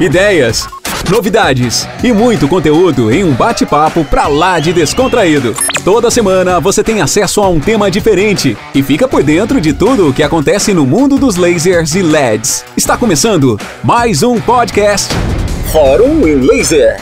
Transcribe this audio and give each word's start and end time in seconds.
ideias, 0.00 0.66
novidades 1.10 1.86
e 2.02 2.10
muito 2.10 2.48
conteúdo 2.48 3.12
em 3.12 3.22
um 3.22 3.34
bate-papo 3.34 4.02
pra 4.02 4.28
lá 4.28 4.58
de 4.58 4.72
descontraído. 4.72 5.54
Toda 5.84 6.10
semana 6.10 6.58
você 6.58 6.82
tem 6.82 7.02
acesso 7.02 7.42
a 7.42 7.48
um 7.50 7.60
tema 7.60 7.90
diferente 7.90 8.56
e 8.74 8.82
fica 8.82 9.06
por 9.06 9.22
dentro 9.22 9.60
de 9.60 9.74
tudo 9.74 10.08
o 10.08 10.14
que 10.14 10.22
acontece 10.22 10.72
no 10.72 10.86
mundo 10.86 11.18
dos 11.18 11.36
lasers 11.36 11.94
e 11.94 12.00
LEDs. 12.00 12.64
Está 12.74 12.96
começando 12.96 13.58
mais 13.84 14.22
um 14.22 14.40
podcast 14.40 15.12
Fórum 15.70 16.26
em 16.26 16.36
Laser. 16.36 16.96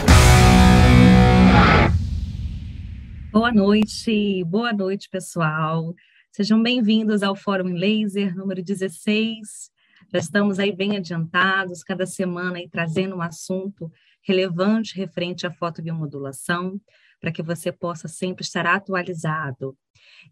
Boa 3.31 3.53
noite, 3.53 4.43
boa 4.43 4.73
noite, 4.73 5.07
pessoal. 5.09 5.93
Sejam 6.33 6.61
bem-vindos 6.61 7.23
ao 7.23 7.33
Fórum 7.33 7.69
em 7.69 7.79
Laser 7.79 8.35
número 8.35 8.61
16. 8.61 9.69
Já 10.11 10.17
estamos 10.17 10.57
aí 10.57 10.75
bem 10.75 10.97
adiantados, 10.97 11.83
cada 11.83 12.03
semana 12.07 12.57
aí 12.57 12.67
trazendo 12.67 13.15
um 13.15 13.21
assunto 13.21 13.91
relevante 14.23 14.95
referente 14.95 15.45
à 15.45 15.51
fotobiomodulação, 15.51 16.81
para 17.21 17.31
que 17.31 17.43
você 17.43 17.71
possa 17.71 18.07
sempre 18.07 18.43
estar 18.43 18.65
atualizado. 18.65 19.77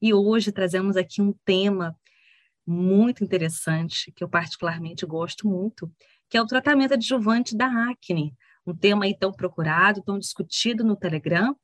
E 0.02 0.16
hoje 0.16 0.52
trazemos 0.52 0.98
aqui 0.98 1.22
um 1.22 1.32
tema 1.46 1.96
muito 2.66 3.24
interessante, 3.24 4.12
que 4.14 4.24
eu 4.24 4.28
particularmente 4.28 5.06
gosto 5.06 5.48
muito, 5.48 5.92
que 6.28 6.38
é 6.38 6.42
o 6.42 6.48
tratamento 6.48 6.96
adjuvante 6.96 7.56
da 7.56 7.68
acne, 7.92 8.34
um 8.66 8.76
tema 8.76 9.06
aí 9.06 9.16
tão 9.16 9.32
procurado, 9.32 10.02
tão 10.02 10.18
discutido 10.18 10.84
no 10.84 10.96
Telegram. 10.96 11.56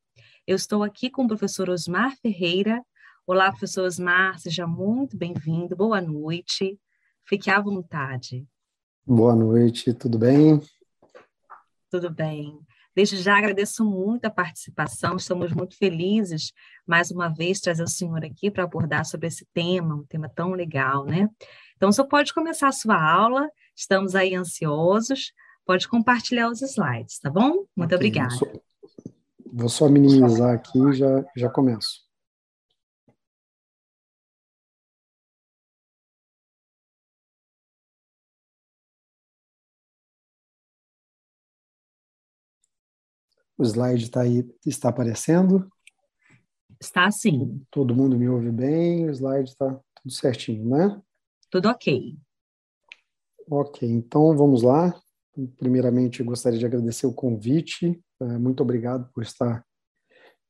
Eu 0.45 0.55
estou 0.55 0.84
aqui 0.84 1.09
com 1.09 1.23
o 1.23 1.27
professor 1.27 1.67
Osmar 1.67 2.16
Ferreira. 2.22 2.80
Olá, 3.25 3.50
professor 3.50 3.86
Osmar, 3.86 4.38
seja 4.38 4.67
muito 4.67 5.17
bem-vindo, 5.17 5.75
boa 5.75 6.00
noite. 6.00 6.77
Fique 7.25 7.49
à 7.49 7.59
vontade. 7.59 8.45
Boa 9.05 9.35
noite, 9.35 9.93
tudo 9.93 10.17
bem? 10.17 10.61
Tudo 11.89 12.09
bem. 12.09 12.59
Desde 12.95 13.17
já 13.17 13.38
agradeço 13.38 13.83
muito 13.83 14.25
a 14.25 14.30
participação, 14.30 15.15
estamos 15.15 15.52
muito 15.52 15.75
felizes, 15.77 16.52
mais 16.85 17.09
uma 17.09 17.27
vez, 17.27 17.59
trazer 17.59 17.83
o 17.83 17.88
senhor 17.88 18.23
aqui 18.23 18.52
para 18.52 18.63
abordar 18.63 19.05
sobre 19.05 19.27
esse 19.27 19.47
tema, 19.53 19.95
um 19.95 20.05
tema 20.05 20.30
tão 20.30 20.52
legal, 20.52 21.05
né? 21.05 21.27
Então, 21.75 21.89
o 21.89 21.93
senhor 21.93 22.07
pode 22.07 22.33
começar 22.33 22.67
a 22.67 22.73
sua 22.73 23.02
aula, 23.02 23.49
estamos 23.75 24.15
aí 24.15 24.35
ansiosos, 24.35 25.33
pode 25.65 25.87
compartilhar 25.87 26.49
os 26.49 26.61
slides, 26.61 27.19
tá 27.19 27.31
bom? 27.31 27.65
Muito 27.75 27.95
okay, 27.95 27.95
obrigada. 27.95 28.35
Vou 28.35 28.39
só, 28.39 28.61
vou 29.52 29.69
só 29.69 29.89
minimizar 29.89 30.53
aqui 30.53 30.77
e 30.77 30.93
já, 30.93 31.25
já 31.35 31.49
começo. 31.49 32.02
O 43.57 43.63
slide 43.63 44.03
está 44.03 44.21
aí, 44.21 44.47
está 44.65 44.89
aparecendo? 44.89 45.69
Está 46.81 47.09
sim. 47.11 47.61
Todo 47.71 47.95
mundo 47.95 48.17
me 48.17 48.27
ouve 48.27 48.51
bem, 48.51 49.07
o 49.09 49.11
slide 49.11 49.49
está 49.49 49.79
tudo 49.95 50.11
certinho, 50.11 50.69
né? 50.69 51.01
Tudo 51.49 51.69
ok. 51.69 52.17
Ok, 53.49 53.89
então 53.89 54.35
vamos 54.35 54.63
lá. 54.63 54.93
Primeiramente, 55.57 56.23
gostaria 56.23 56.59
de 56.59 56.65
agradecer 56.65 57.05
o 57.05 57.13
convite. 57.13 58.01
É, 58.19 58.25
muito 58.37 58.61
obrigado 58.61 59.09
por 59.13 59.23
estar 59.23 59.63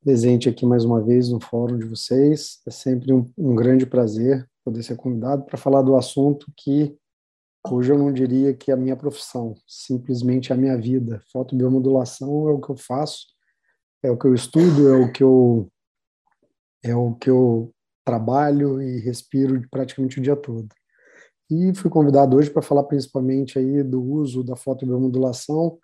presente 0.03 0.49
aqui 0.49 0.65
mais 0.65 0.83
uma 0.83 1.01
vez 1.01 1.29
no 1.29 1.39
fórum 1.39 1.77
de 1.77 1.85
vocês. 1.85 2.61
É 2.67 2.71
sempre 2.71 3.13
um, 3.13 3.31
um 3.37 3.55
grande 3.55 3.85
prazer 3.85 4.47
poder 4.63 4.83
ser 4.83 4.95
convidado 4.95 5.43
para 5.43 5.57
falar 5.57 5.81
do 5.81 5.95
assunto 5.95 6.51
que 6.55 6.97
Hoje 7.71 7.93
eu 7.93 7.97
não 7.97 8.11
diria 8.11 8.53
que 8.53 8.71
é 8.71 8.73
a 8.73 8.77
minha 8.77 8.95
profissão, 8.95 9.55
simplesmente 9.65 10.51
a 10.51 10.57
minha 10.57 10.77
vida. 10.77 11.21
Fotobiomodulação 11.31 12.49
é 12.49 12.51
o 12.51 12.59
que 12.59 12.69
eu 12.69 12.75
faço, 12.75 13.27
é 14.03 14.11
o 14.11 14.17
que 14.17 14.27
eu 14.27 14.33
estudo, 14.33 14.89
é 14.89 14.97
o 14.97 15.11
que 15.11 15.23
eu 15.23 15.71
é 16.83 16.93
o 16.93 17.15
que 17.15 17.29
eu 17.29 17.73
trabalho 18.03 18.81
e 18.81 18.99
respiro 18.99 19.65
praticamente 19.71 20.19
o 20.19 20.21
dia 20.21 20.35
todo. 20.35 20.67
E 21.49 21.73
fui 21.73 21.89
convidado 21.89 22.35
hoje 22.35 22.49
para 22.49 22.61
falar 22.61 22.83
principalmente 22.83 23.57
aí 23.57 23.81
do 23.81 24.03
uso 24.03 24.43
da 24.43 24.57
fotobiomodulação 24.57 25.79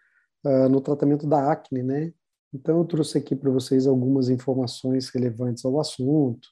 uh, 0.45 0.67
no 0.69 0.81
tratamento 0.81 1.25
da 1.25 1.49
acne, 1.49 1.81
né? 1.81 2.11
Então 2.53 2.79
eu 2.79 2.85
trouxe 2.85 3.17
aqui 3.17 3.37
para 3.37 3.51
vocês 3.51 3.87
algumas 3.87 4.27
informações 4.27 5.07
relevantes 5.09 5.63
ao 5.63 5.79
assunto, 5.79 6.49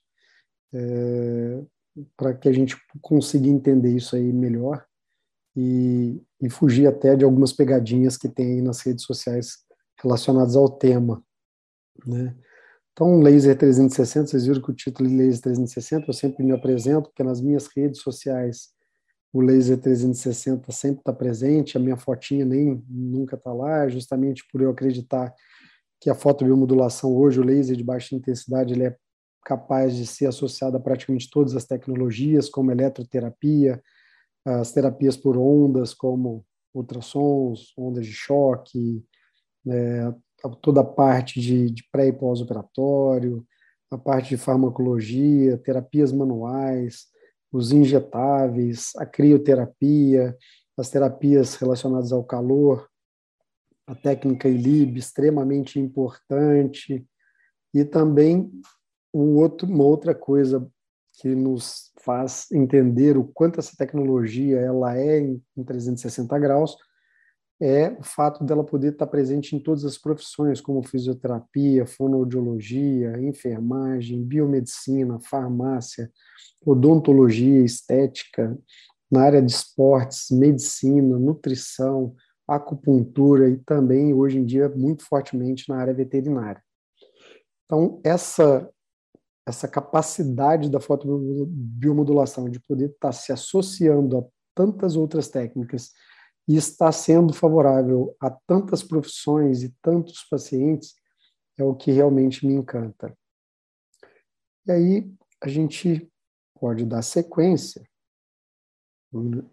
é, 0.74 1.62
para 2.16 2.34
que 2.34 2.47
a 2.47 2.53
gente 2.53 2.78
consiga 3.01 3.50
entender 3.50 3.94
isso 3.94 4.16
aí 4.16 4.31
melhor 4.31 4.87
e, 5.57 6.22
e 6.40 6.50
fugir 6.51 6.85
até 6.85 7.16
de 7.16 7.25
algumas 7.25 7.51
pegadinhas 7.51 8.16
que 8.16 8.29
tem 8.29 8.53
aí 8.53 8.62
nas 8.62 8.81
redes 8.81 9.03
sociais 9.03 9.57
relacionadas 10.00 10.56
ao 10.56 10.69
tema, 10.69 11.23
né? 12.06 12.35
Então, 12.91 13.19
Laser 13.19 13.56
360, 13.56 14.28
vocês 14.28 14.45
viram 14.45 14.62
que 14.62 14.72
o 14.72 14.73
título 14.73 15.07
é 15.07 15.13
Laser 15.13 15.41
360, 15.41 16.06
eu 16.07 16.13
sempre 16.13 16.44
me 16.44 16.51
apresento, 16.51 17.09
porque 17.09 17.23
nas 17.23 17.41
minhas 17.41 17.68
redes 17.68 18.01
sociais 18.01 18.69
o 19.34 19.41
Laser 19.41 19.78
360 19.79 20.72
sempre 20.72 21.01
está 21.01 21.13
presente, 21.13 21.78
a 21.78 21.79
minha 21.79 21.97
fotinha 21.97 22.45
nem 22.45 22.84
nunca 22.89 23.35
está 23.35 23.53
lá, 23.53 23.88
justamente 23.88 24.44
por 24.51 24.62
eu 24.62 24.72
acreditar 24.72 25.34
que 26.00 26.09
a 26.09 26.16
fotobiomodulação 26.16 27.16
hoje, 27.16 27.39
o 27.39 27.44
laser 27.44 27.75
de 27.75 27.84
baixa 27.84 28.16
intensidade, 28.16 28.74
ele 28.74 28.85
é 28.85 28.95
capaz 29.44 29.95
de 29.95 30.06
ser 30.06 30.28
associado 30.28 30.78
a 30.78 30.79
praticamente 30.79 31.29
todas 31.29 31.56
as 31.56 31.66
tecnologias, 31.66 32.50
como 32.50 32.72
eletroterapia, 32.72 33.81
as 34.46 34.72
terapias 34.72 35.18
por 35.18 35.38
ondas, 35.38 35.94
como 35.94 36.46
ultrassons, 36.74 37.74
ondas 37.78 38.06
de 38.06 38.14
choque, 38.14 39.03
né, 39.66 40.14
toda 40.62 40.81
a 40.81 40.86
parte 40.86 41.42
de, 41.42 41.70
de 41.70 41.84
pré 41.92 42.08
e 42.08 42.14
pós-operatório, 42.14 43.46
a 43.90 43.98
parte 43.98 44.30
de 44.30 44.38
farmacologia, 44.38 45.58
terapias 45.58 46.12
manuais, 46.12 47.08
os 47.52 47.72
injetáveis, 47.72 48.92
a 48.98 49.06
crioterapia, 49.06 50.36
as 50.78 50.90
terapias 50.90 51.56
relacionadas 51.56 52.12
ao 52.12 52.24
calor, 52.24 52.88
a 53.88 53.96
técnica 53.96 54.50
ILIB, 54.50 55.00
extremamente 55.00 55.80
importante, 55.80 57.06
e 57.74 57.86
também 57.86 58.52
um 59.14 59.38
outro, 59.38 59.68
uma 59.68 59.84
outra 59.84 60.14
coisa 60.14 60.69
que 61.17 61.33
nos 61.33 61.91
faz 62.01 62.51
entender 62.51 63.17
o 63.17 63.23
quanto 63.23 63.59
essa 63.59 63.75
tecnologia 63.75 64.59
ela 64.59 64.97
é 64.97 65.19
em, 65.19 65.41
360 65.66 66.38
graus 66.39 66.78
é 67.59 67.89
o 67.89 68.03
fato 68.03 68.44
dela 68.44 68.63
poder 68.63 68.91
estar 68.94 69.07
presente 69.07 69.56
em 69.56 69.59
todas 69.59 69.83
as 69.83 69.97
profissões, 69.97 70.61
como 70.61 70.88
fisioterapia, 70.88 71.88
fonoaudiologia, 71.88 73.19
enfermagem, 73.19 74.23
biomedicina, 74.23 75.19
farmácia, 75.19 76.11
odontologia, 76.63 77.66
estética, 77.66 78.56
na 79.09 79.23
área 79.23 79.41
de 79.41 79.51
esportes, 79.51 80.29
medicina, 80.29 81.17
nutrição, 81.17 82.16
acupuntura 82.47 83.50
e 83.50 83.57
também, 83.57 84.13
hoje 84.13 84.38
em 84.38 84.45
dia, 84.45 84.69
muito 84.69 85.03
fortemente 85.03 85.67
na 85.67 85.77
área 85.77 85.94
veterinária. 85.94 86.61
Então, 87.66 88.00
essa 88.03 88.69
essa 89.47 89.66
capacidade 89.66 90.69
da 90.69 90.80
fotobiomodulação 90.80 92.50
de 92.50 92.59
poder 92.59 92.90
estar 92.90 93.13
se 93.13 93.31
associando 93.31 94.18
a 94.18 94.24
tantas 94.53 94.97
outras 94.97 95.30
técnicas 95.30 95.94
e 96.46 96.58
estar 96.58 96.91
sendo 96.91 97.34
favorável 97.34 98.13
a 98.19 98.30
tantas 98.30 98.84
profissões 98.84 99.63
e 99.63 99.74
tantos 99.81 100.25
pacientes 100.30 100.96
é 101.57 101.63
o 101.63 101.74
que 101.74 101.91
realmente 101.91 102.46
me 102.46 102.53
encanta. 102.53 103.18
E 104.66 104.72
aí 104.72 105.12
a 105.41 105.47
gente 105.47 106.12
pode 106.59 106.86
dar 106.86 107.02
sequência 107.02 107.81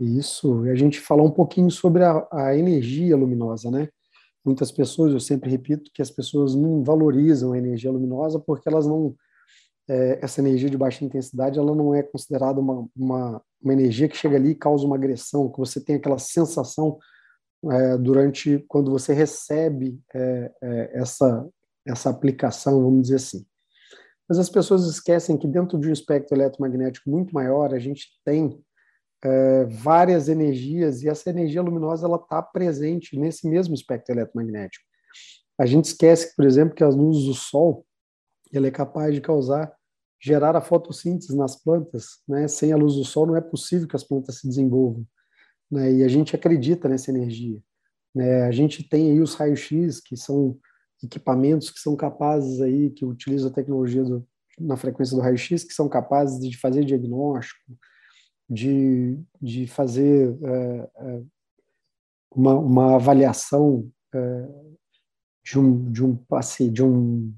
isso, 0.01 0.67
e 0.67 0.71
a 0.71 0.75
gente 0.75 1.01
falar 1.01 1.23
um 1.23 1.31
pouquinho 1.31 1.71
sobre 1.71 2.03
a, 2.03 2.27
a 2.33 2.57
energia 2.57 3.17
luminosa, 3.17 3.71
né? 3.71 3.89
Muitas 4.45 4.73
pessoas, 4.73 5.13
eu 5.13 5.21
sempre 5.21 5.49
repito 5.49 5.91
que 5.95 6.03
as 6.03 6.11
pessoas 6.11 6.55
não 6.55 6.83
valorizam 6.83 7.53
a 7.53 7.59
energia 7.59 7.93
luminosa 7.93 8.41
porque 8.41 8.69
elas 8.69 8.87
não 8.87 9.15
é, 9.89 10.19
essa 10.23 10.41
energia 10.41 10.71
de 10.71 10.79
baixa 10.79 11.05
intensidade 11.05 11.59
ela 11.59 11.75
não 11.75 11.95
é 11.95 12.03
considerada 12.03 12.61
uma, 12.61 12.89
uma, 12.97 13.43
uma, 13.63 13.73
energia 13.73 14.09
que 14.09 14.17
chega 14.17 14.37
ali 14.37 14.51
e 14.51 14.55
causa 14.55 14.87
uma 14.87 14.97
agressão, 14.97 15.51
que 15.51 15.59
você 15.59 15.81
tem 15.81 15.97
aquela 15.97 16.19
sensação 16.19 16.99
é, 17.71 17.97
durante 17.99 18.65
quando 18.69 18.91
você 18.91 19.13
recebe 19.13 20.01
é, 20.15 20.53
é, 20.63 20.91
essa 20.95 21.47
essa 21.87 22.11
aplicação, 22.11 22.83
vamos 22.83 23.03
dizer 23.03 23.17
assim. 23.17 23.47
Mas 24.29 24.39
as 24.39 24.49
pessoas 24.49 24.87
esquecem 24.87 25.37
que 25.37 25.47
dentro 25.47 25.79
de 25.79 25.89
um 25.89 25.93
espectro 25.93 26.37
eletromagnético 26.37 27.11
muito 27.11 27.35
maior 27.35 27.75
a 27.75 27.79
gente 27.79 28.09
tem 28.25 28.59
é, 29.23 29.65
várias 29.67 30.29
energias 30.29 31.03
e 31.03 31.09
essa 31.09 31.29
energia 31.29 31.63
luminosa 31.63 32.07
ela 32.07 32.17
está 32.17 32.43
presente 32.43 33.19
nesse 33.19 33.47
mesmo 33.49 33.75
espectro 33.75 34.15
eletromagnético. 34.15 34.85
A 35.59 35.67
gente 35.67 35.87
esquece, 35.87 36.35
por 36.35 36.45
exemplo, 36.45 36.75
que 36.75 36.83
as 36.83 36.97
luzes 36.97 37.25
do 37.27 37.35
Sol 37.35 37.87
ele 38.53 38.69
é 38.69 38.71
capaz 38.71 39.15
de 39.15 39.21
causar, 39.21 39.73
gerar 40.21 40.57
a 40.57 40.61
fotossíntese 40.61 41.37
nas 41.37 41.57
plantas. 41.57 42.21
Né? 42.29 42.49
Sem 42.49 42.73
a 42.73 42.77
luz 42.77 42.95
do 42.95 43.05
sol 43.05 43.27
não 43.27 43.37
é 43.37 43.41
possível 43.41 43.89
que 43.89 43.97
as 43.97 44.05
plantas 44.05 44.39
se 44.39 44.49
desenvolvam. 44.49 45.07
Né? 45.71 45.93
E 45.95 46.05
a 46.05 46.09
gente 46.09 46.35
acredita 46.35 46.89
nessa 46.89 47.11
energia. 47.11 47.59
Né? 48.15 48.43
A 48.43 48.51
gente 48.51 48.89
tem 48.89 49.11
aí 49.11 49.21
os 49.21 49.35
raios-x, 49.35 50.01
que 50.01 50.17
são 50.17 50.59
equipamentos 51.03 51.71
que 51.71 51.79
são 51.79 51.95
capazes 51.97 52.61
aí, 52.61 52.91
que 52.91 53.05
utilizam 53.05 53.51
a 53.51 53.55
tecnologia 53.55 54.03
do, 54.03 54.27
na 54.59 54.77
frequência 54.77 55.17
do 55.17 55.23
raio-x, 55.23 55.65
que 55.65 55.73
são 55.73 55.89
capazes 55.89 56.41
de 56.41 56.57
fazer 56.57 56.85
diagnóstico, 56.85 57.77
de, 58.49 59.19
de 59.41 59.67
fazer 59.67 60.37
é, 60.43 60.91
é, 60.97 61.23
uma, 62.31 62.55
uma 62.59 62.95
avaliação 62.97 63.91
é, 64.15 64.49
de 65.45 65.59
um 65.59 65.91
de 65.91 66.05
um 66.05 66.17
passe, 66.17 66.71
de 66.71 66.83
um 66.83 67.35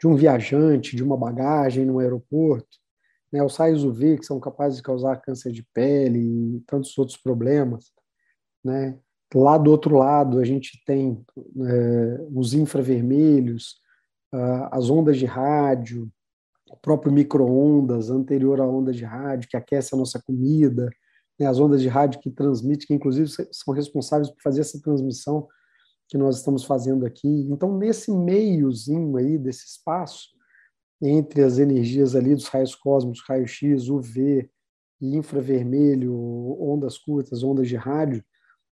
de 0.00 0.06
um 0.06 0.14
viajante, 0.14 0.96
de 0.96 1.02
uma 1.02 1.16
bagagem 1.16 1.84
no 1.84 1.98
aeroporto, 1.98 2.78
né, 3.32 3.42
os 3.42 3.56
raios 3.56 3.84
UV 3.84 4.18
que 4.18 4.26
são 4.26 4.38
capazes 4.38 4.76
de 4.76 4.82
causar 4.82 5.20
câncer 5.20 5.50
de 5.50 5.62
pele 5.74 6.18
e 6.18 6.60
tantos 6.66 6.96
outros 6.96 7.16
problemas, 7.16 7.92
né? 8.64 8.98
Lá 9.34 9.58
do 9.58 9.70
outro 9.70 9.96
lado 9.96 10.38
a 10.38 10.44
gente 10.44 10.80
tem 10.86 11.20
é, 11.36 12.26
os 12.32 12.54
infravermelhos, 12.54 13.82
as 14.70 14.90
ondas 14.90 15.16
de 15.16 15.26
rádio, 15.26 16.08
o 16.70 16.76
próprio 16.76 17.12
micro-ondas 17.12 18.10
anterior 18.10 18.60
à 18.60 18.66
onda 18.66 18.92
de 18.92 19.04
rádio 19.04 19.48
que 19.48 19.56
aquece 19.56 19.94
a 19.94 19.98
nossa 19.98 20.22
comida, 20.24 20.88
né, 21.38 21.46
as 21.46 21.58
ondas 21.58 21.82
de 21.82 21.88
rádio 21.88 22.20
que 22.20 22.30
transmitem, 22.30 22.86
que 22.86 22.94
inclusive 22.94 23.28
são 23.52 23.74
responsáveis 23.74 24.30
por 24.30 24.40
fazer 24.40 24.60
essa 24.60 24.80
transmissão 24.80 25.48
que 26.08 26.18
nós 26.18 26.38
estamos 26.38 26.64
fazendo 26.64 27.06
aqui. 27.06 27.46
Então, 27.50 27.76
nesse 27.76 28.10
meiozinho 28.10 29.16
aí 29.16 29.38
desse 29.38 29.66
espaço, 29.66 30.28
entre 31.00 31.42
as 31.42 31.58
energias 31.58 32.14
ali 32.14 32.34
dos 32.34 32.46
raios 32.46 32.74
cósmicos, 32.74 33.22
raio-x, 33.26 33.88
UV 33.88 34.48
e 35.00 35.16
infravermelho, 35.16 36.14
ondas 36.60 36.96
curtas, 36.98 37.42
ondas 37.42 37.68
de 37.68 37.76
rádio, 37.76 38.24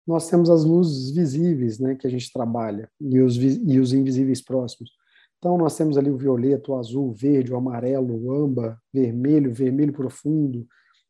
nós 0.06 0.30
temos 0.30 0.50
as 0.50 0.64
luzes 0.64 1.12
visíveis, 1.12 1.80
né, 1.80 1.96
que 1.96 2.08
a 2.08 2.10
gente 2.10 2.32
trabalha, 2.32 2.90
e 3.00 3.20
os, 3.20 3.36
e 3.38 3.80
os 3.80 3.94
invisíveis 3.94 4.42
próximos. 4.42 4.92
Então, 5.38 5.58
nós 5.58 5.76
temos 5.76 5.98
ali 5.98 6.10
o 6.10 6.18
violeta, 6.18 6.72
o 6.72 6.78
azul, 6.78 7.10
o 7.10 7.14
verde, 7.14 7.52
o 7.52 7.58
amarelo, 7.58 8.16
o 8.16 8.32
âmbar, 8.32 8.80
vermelho, 8.94 9.54
vermelho 9.54 9.94
profundo, 9.94 10.68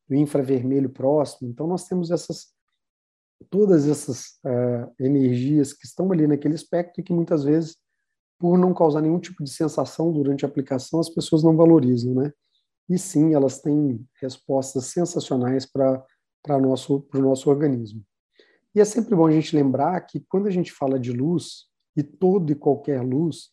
o 0.10 0.16
infravermelho 0.16 0.90
próximo. 0.90 1.50
Então, 1.50 1.68
nós 1.68 1.86
temos 1.88 2.12
essas 2.12 2.48
todas 3.50 3.88
essas 3.88 4.40
uh, 4.46 4.92
energias 5.00 5.74
que 5.74 5.86
estão 5.86 6.12
ali 6.12 6.28
naquele 6.28 6.56
espectro 6.56 7.02
e 7.02 7.04
que 7.04 7.14
muitas 7.14 7.44
vezes, 7.44 7.78
por 8.40 8.58
não 8.58 8.74
causar 8.74 9.02
nenhum 9.02 9.20
tipo 9.20 9.44
de 9.44 9.50
sensação 9.50 10.12
durante 10.12 10.46
a 10.46 10.48
aplicação, 10.48 11.00
as 11.00 11.10
pessoas 11.10 11.44
não 11.44 11.56
valorizam, 11.56 12.14
né? 12.14 12.32
E 12.90 12.98
sim, 12.98 13.34
elas 13.34 13.60
têm 13.60 14.06
respostas 14.22 14.86
sensacionais 14.86 15.66
para 15.66 16.04
o 16.50 16.60
nosso, 16.60 17.08
nosso 17.14 17.50
organismo. 17.50 18.04
E 18.76 18.80
é 18.80 18.86
sempre 18.86 19.16
bom 19.16 19.28
a 19.28 19.32
gente 19.32 19.56
lembrar 19.56 20.00
que 20.02 20.20
quando 20.28 20.48
a 20.48 20.52
gente 20.52 20.72
fala 20.72 21.00
de 21.00 21.12
luz, 21.12 21.72
e 21.96 22.04
toda 22.04 22.52
e 22.52 22.56
qualquer 22.56 23.02
luz, 23.02 23.50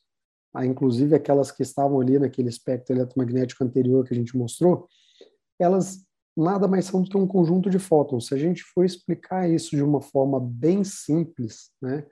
ah, 0.55 0.64
inclusive 0.64 1.14
aquelas 1.14 1.50
que 1.50 1.62
estavam 1.62 2.00
ali 2.00 2.19
naquele 2.19 2.49
espectro 2.49 2.94
eletromagnético 2.94 3.64
anterior 3.64 4.05
que 4.05 4.14
a 4.14 4.17
gente 4.17 4.37
mostrou, 4.37 4.88
elas 5.58 6.06
nada 6.38 6.69
mais 6.69 6.85
são 6.87 7.02
do 7.02 7.11
que 7.11 7.17
um 7.17 7.26
conjunto 7.26 7.69
de 7.69 7.79
fótons. 7.79 8.26
Se 8.26 8.35
a 8.35 8.38
gente 8.38 8.62
for 8.62 8.85
explicar 8.85 9.49
isso 9.49 9.75
de 9.75 9.82
uma 9.82 10.00
forma 10.00 10.38
bem 10.40 10.85
simples, 10.85 11.70
né, 11.82 12.06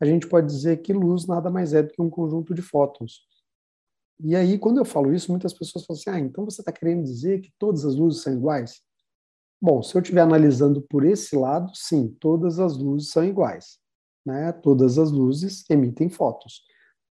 a 0.00 0.04
gente 0.04 0.28
pode 0.28 0.46
dizer 0.46 0.78
que 0.78 0.92
luz 0.92 1.26
nada 1.26 1.50
mais 1.50 1.72
é 1.74 1.82
do 1.82 1.92
que 1.92 2.02
um 2.02 2.10
conjunto 2.10 2.54
de 2.54 2.62
fótons. 2.62 3.26
E 4.20 4.34
aí, 4.34 4.58
quando 4.58 4.78
eu 4.78 4.84
falo 4.84 5.14
isso, 5.14 5.30
muitas 5.30 5.52
pessoas 5.52 5.84
falam 5.84 6.00
assim: 6.00 6.10
ah, 6.10 6.18
então 6.18 6.44
você 6.44 6.60
está 6.60 6.72
querendo 6.72 7.04
dizer 7.04 7.40
que 7.40 7.52
todas 7.58 7.84
as 7.84 7.94
luzes 7.94 8.22
são 8.22 8.32
iguais? 8.32 8.80
Bom, 9.60 9.82
se 9.82 9.96
eu 9.96 10.00
estiver 10.00 10.20
analisando 10.20 10.82
por 10.82 11.04
esse 11.04 11.36
lado, 11.36 11.70
sim, 11.74 12.16
todas 12.20 12.58
as 12.58 12.76
luzes 12.76 13.10
são 13.10 13.24
iguais. 13.24 13.78
Né? 14.24 14.52
Todas 14.52 14.98
as 14.98 15.10
luzes 15.10 15.68
emitem 15.68 16.08
fótons. 16.08 16.62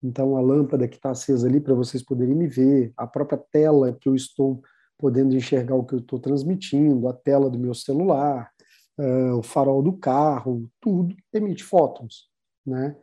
Então, 0.02 0.36
a 0.36 0.40
lâmpada 0.40 0.86
que 0.86 0.96
está 0.96 1.10
acesa 1.10 1.48
ali 1.48 1.60
para 1.60 1.74
vocês 1.74 2.02
poderem 2.02 2.34
me 2.34 2.46
ver, 2.46 2.92
a 2.96 3.06
própria 3.06 3.38
tela 3.50 3.96
que 3.98 4.08
eu 4.08 4.14
estou 4.14 4.62
podendo 4.98 5.34
enxergar 5.34 5.74
o 5.74 5.84
que 5.84 5.94
eu 5.94 5.98
estou 5.98 6.18
transmitindo, 6.18 7.08
a 7.08 7.12
tela 7.12 7.50
do 7.50 7.58
meu 7.58 7.74
celular, 7.74 8.50
uh, 8.98 9.38
o 9.38 9.42
farol 9.42 9.82
do 9.82 9.92
carro, 9.92 10.70
tudo 10.80 11.14
emite 11.32 11.62
fótons, 11.62 12.28
né? 12.66 12.96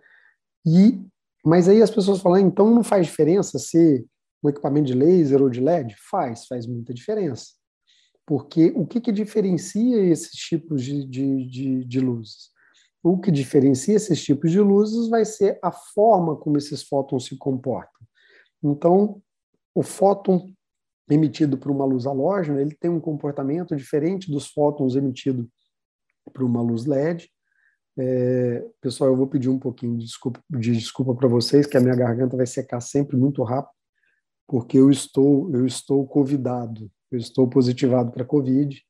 E, 0.66 1.02
mas 1.44 1.68
aí 1.68 1.82
as 1.82 1.92
pessoas 1.92 2.22
falam, 2.22 2.38
ah, 2.38 2.42
então 2.42 2.74
não 2.74 2.84
faz 2.84 3.08
diferença 3.08 3.58
se 3.58 4.06
um 4.44 4.50
equipamento 4.50 4.88
de 4.88 4.94
laser 4.94 5.42
ou 5.42 5.50
de 5.50 5.60
LED? 5.60 5.96
Faz, 6.10 6.46
faz 6.46 6.66
muita 6.66 6.94
diferença. 6.94 7.54
Porque 8.26 8.72
o 8.76 8.86
que, 8.86 9.02
que 9.02 9.12
diferencia 9.12 10.04
esses 10.04 10.32
tipos 10.32 10.84
de, 10.84 11.06
de, 11.06 11.46
de, 11.48 11.86
de 11.86 12.00
luzes? 12.00 12.50
O 13.04 13.20
que 13.20 13.32
diferencia 13.32 13.96
esses 13.96 14.24
tipos 14.24 14.52
de 14.52 14.60
luzes 14.60 15.10
vai 15.10 15.26
ser 15.26 15.60
a 15.62 15.72
forma 15.72 16.36
como 16.36 16.58
esses 16.58 16.84
fótons 16.84 17.26
se 17.26 17.38
comportam. 17.38 18.08
Então, 18.64 19.22
o 19.74 19.82
fóton 19.82 20.54
emitido 21.14 21.58
por 21.58 21.72
uma 21.72 21.86
luz 21.86 22.06
halógena, 22.06 22.62
ele 22.62 22.76
tem 22.76 22.90
um 22.90 23.00
comportamento 23.00 23.76
diferente 23.76 24.32
dos 24.32 24.48
fótons 24.48 24.96
emitidos 24.96 25.46
por 26.34 26.44
uma 26.44 26.62
luz 26.62 26.86
LED. 26.86 27.30
É, 27.98 28.66
pessoal, 28.80 29.10
eu 29.10 29.18
vou 29.18 29.28
pedir 29.28 29.50
um 29.50 29.60
pouquinho 29.60 29.98
de 29.98 30.06
desculpa, 30.06 30.42
de 30.50 30.72
desculpa 30.72 31.14
para 31.14 31.28
vocês, 31.28 31.66
que 31.66 31.78
a 31.78 31.82
minha 31.82 31.96
garganta 31.96 32.38
vai 32.38 32.48
secar 32.48 32.80
sempre 32.80 33.18
muito 33.18 33.44
rápido, 33.44 33.74
porque 34.48 34.78
eu 34.78 34.90
estou 34.90 35.54
eu 35.54 35.66
estou 35.66 36.08
convidado, 36.08 36.90
eu 37.12 37.20
estou 37.20 37.50
positivado 37.50 38.12
para 38.12 38.26
COVID, 38.26 38.82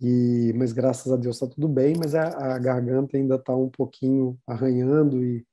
e 0.00 0.52
mas 0.56 0.72
graças 0.72 1.12
a 1.12 1.16
Deus 1.16 1.36
está 1.36 1.48
tudo 1.48 1.68
bem, 1.68 1.94
mas 1.98 2.14
a, 2.14 2.54
a 2.54 2.58
garganta 2.58 3.16
ainda 3.16 3.34
está 3.34 3.54
um 3.54 3.68
pouquinho 3.68 4.38
arranhando 4.46 5.24
e 5.24 5.44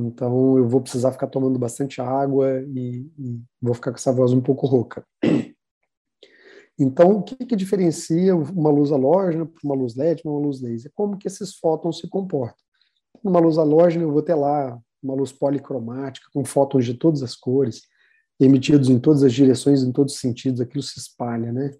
então, 0.00 0.56
eu 0.56 0.68
vou 0.68 0.80
precisar 0.80 1.10
ficar 1.10 1.26
tomando 1.26 1.58
bastante 1.58 2.00
água 2.00 2.62
e, 2.62 3.10
e 3.18 3.42
vou 3.60 3.74
ficar 3.74 3.90
com 3.90 3.96
essa 3.96 4.12
voz 4.12 4.32
um 4.32 4.40
pouco 4.40 4.64
rouca. 4.64 5.04
Então, 6.78 7.16
o 7.16 7.22
que, 7.24 7.34
que 7.34 7.56
diferencia 7.56 8.36
uma 8.36 8.70
luz 8.70 8.92
halógena 8.92 9.44
para 9.44 9.60
uma 9.64 9.74
luz 9.74 9.96
LED 9.96 10.22
uma 10.24 10.38
luz 10.38 10.60
laser? 10.60 10.92
Como 10.94 11.18
que 11.18 11.26
esses 11.26 11.56
fótons 11.56 11.98
se 11.98 12.08
comportam? 12.08 12.64
Numa 13.24 13.40
luz 13.40 13.58
halógena, 13.58 14.04
eu 14.04 14.12
vou 14.12 14.22
ter 14.22 14.36
lá 14.36 14.78
uma 15.02 15.14
luz 15.14 15.32
policromática, 15.32 16.28
com 16.32 16.44
fótons 16.44 16.84
de 16.84 16.94
todas 16.94 17.20
as 17.20 17.34
cores, 17.34 17.82
emitidos 18.38 18.88
em 18.88 19.00
todas 19.00 19.24
as 19.24 19.32
direções, 19.32 19.82
em 19.82 19.90
todos 19.90 20.14
os 20.14 20.20
sentidos, 20.20 20.60
aquilo 20.60 20.82
se 20.84 21.00
espalha, 21.00 21.52
né? 21.52 21.72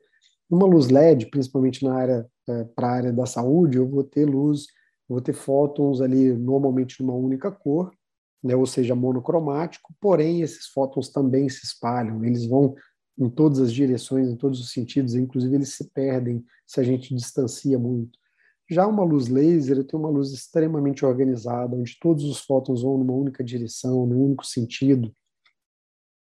Numa 0.50 0.66
luz 0.66 0.88
LED, 0.88 1.26
principalmente 1.26 1.84
na 1.84 1.94
área, 1.94 2.26
é, 2.48 2.64
para 2.64 2.88
a 2.88 2.92
área 2.92 3.12
da 3.12 3.26
saúde, 3.26 3.78
eu 3.78 3.88
vou 3.88 4.02
ter 4.02 4.24
luz, 4.24 4.62
eu 5.08 5.14
vou 5.14 5.20
ter 5.20 5.32
fótons 5.32 6.00
ali, 6.00 6.32
normalmente 6.32 7.00
numa 7.00 7.14
única 7.14 7.52
cor, 7.52 7.92
né, 8.42 8.54
ou 8.54 8.66
seja, 8.66 8.94
monocromático, 8.94 9.94
porém 10.00 10.42
esses 10.42 10.66
fótons 10.66 11.08
também 11.10 11.48
se 11.48 11.64
espalham, 11.64 12.24
eles 12.24 12.46
vão 12.46 12.74
em 13.18 13.28
todas 13.28 13.58
as 13.58 13.72
direções, 13.72 14.28
em 14.28 14.36
todos 14.36 14.60
os 14.60 14.70
sentidos, 14.70 15.14
inclusive 15.14 15.54
eles 15.54 15.74
se 15.74 15.90
perdem 15.90 16.44
se 16.66 16.80
a 16.80 16.84
gente 16.84 17.14
distancia 17.14 17.78
muito. 17.78 18.18
Já 18.70 18.86
uma 18.86 19.02
luz 19.02 19.28
laser 19.28 19.82
tem 19.84 19.98
uma 19.98 20.10
luz 20.10 20.30
extremamente 20.30 21.04
organizada, 21.04 21.74
onde 21.74 21.98
todos 21.98 22.24
os 22.24 22.40
fótons 22.40 22.82
vão 22.82 22.98
numa 22.98 23.14
única 23.14 23.42
direção, 23.42 24.06
num 24.06 24.26
único 24.26 24.46
sentido. 24.46 25.12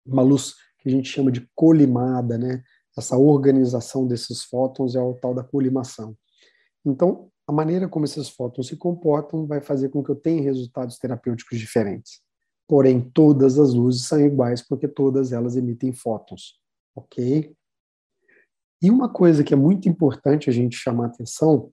Uma 0.04 0.22
luz 0.22 0.54
que 0.78 0.88
a 0.88 0.90
gente 0.90 1.08
chama 1.08 1.30
de 1.30 1.46
colimada, 1.54 2.38
né? 2.38 2.62
Essa 2.96 3.18
organização 3.18 4.06
desses 4.06 4.42
fótons 4.42 4.96
é 4.96 5.00
o 5.00 5.14
tal 5.14 5.34
da 5.34 5.44
colimação. 5.44 6.16
Então, 6.84 7.30
a 7.48 7.52
maneira 7.52 7.88
como 7.88 8.04
esses 8.04 8.28
fótons 8.28 8.66
se 8.66 8.76
comportam 8.76 9.46
vai 9.46 9.62
fazer 9.62 9.88
com 9.88 10.04
que 10.04 10.10
eu 10.10 10.16
tenha 10.16 10.42
resultados 10.42 10.98
terapêuticos 10.98 11.58
diferentes. 11.58 12.20
Porém, 12.68 13.00
todas 13.00 13.58
as 13.58 13.72
luzes 13.72 14.04
são 14.04 14.20
iguais 14.20 14.60
porque 14.60 14.86
todas 14.86 15.32
elas 15.32 15.56
emitem 15.56 15.90
fótons, 15.90 16.60
ok? 16.94 17.56
E 18.82 18.90
uma 18.90 19.10
coisa 19.10 19.42
que 19.42 19.54
é 19.54 19.56
muito 19.56 19.88
importante 19.88 20.50
a 20.50 20.52
gente 20.52 20.76
chamar 20.76 21.06
atenção 21.06 21.72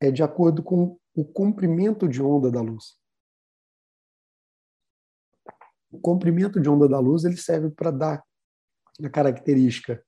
é 0.00 0.10
de 0.10 0.24
acordo 0.24 0.64
com 0.64 0.98
o 1.14 1.24
comprimento 1.24 2.08
de 2.08 2.20
onda 2.20 2.50
da 2.50 2.60
luz. 2.60 2.98
O 5.92 6.00
comprimento 6.00 6.60
de 6.60 6.68
onda 6.68 6.88
da 6.88 6.98
luz 6.98 7.24
ele 7.24 7.36
serve 7.36 7.70
para 7.70 7.92
dar 7.92 8.24
a 9.00 9.08
característica 9.08 10.04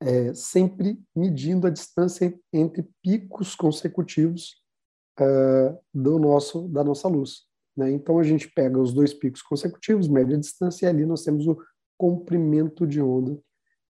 é, 0.00 0.34
sempre 0.34 1.00
medindo 1.14 1.66
a 1.66 1.70
distância 1.70 2.38
entre 2.52 2.88
picos 3.02 3.54
consecutivos 3.54 4.62
uh, 5.20 5.78
do 5.92 6.18
nosso 6.18 6.68
da 6.68 6.84
nossa 6.84 7.08
luz. 7.08 7.46
Né? 7.76 7.90
Então 7.90 8.18
a 8.18 8.22
gente 8.22 8.48
pega 8.48 8.78
os 8.78 8.92
dois 8.92 9.12
picos 9.12 9.42
consecutivos, 9.42 10.08
mede 10.08 10.34
a 10.34 10.38
distância 10.38 10.86
e 10.86 10.88
ali 10.88 11.06
nós 11.06 11.22
temos 11.22 11.46
o 11.46 11.58
comprimento 11.98 12.86
de 12.86 13.00
onda 13.00 13.38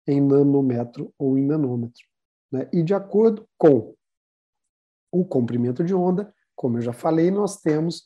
em 0.07 0.21
nanômetro 0.21 1.13
ou 1.17 1.37
em 1.37 1.45
nanômetro. 1.45 2.03
Né? 2.51 2.69
E 2.71 2.83
de 2.83 2.93
acordo 2.93 3.47
com 3.57 3.95
o 5.11 5.25
comprimento 5.25 5.83
de 5.83 5.93
onda, 5.93 6.33
como 6.55 6.77
eu 6.77 6.81
já 6.81 6.93
falei, 6.93 7.31
nós 7.31 7.61
temos 7.61 8.03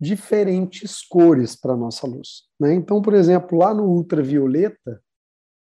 diferentes 0.00 1.02
cores 1.06 1.56
para 1.56 1.72
a 1.72 1.76
nossa 1.76 2.06
luz. 2.06 2.44
Né? 2.60 2.74
Então, 2.74 3.00
por 3.00 3.14
exemplo, 3.14 3.58
lá 3.58 3.72
no 3.72 3.84
ultravioleta, 3.84 5.02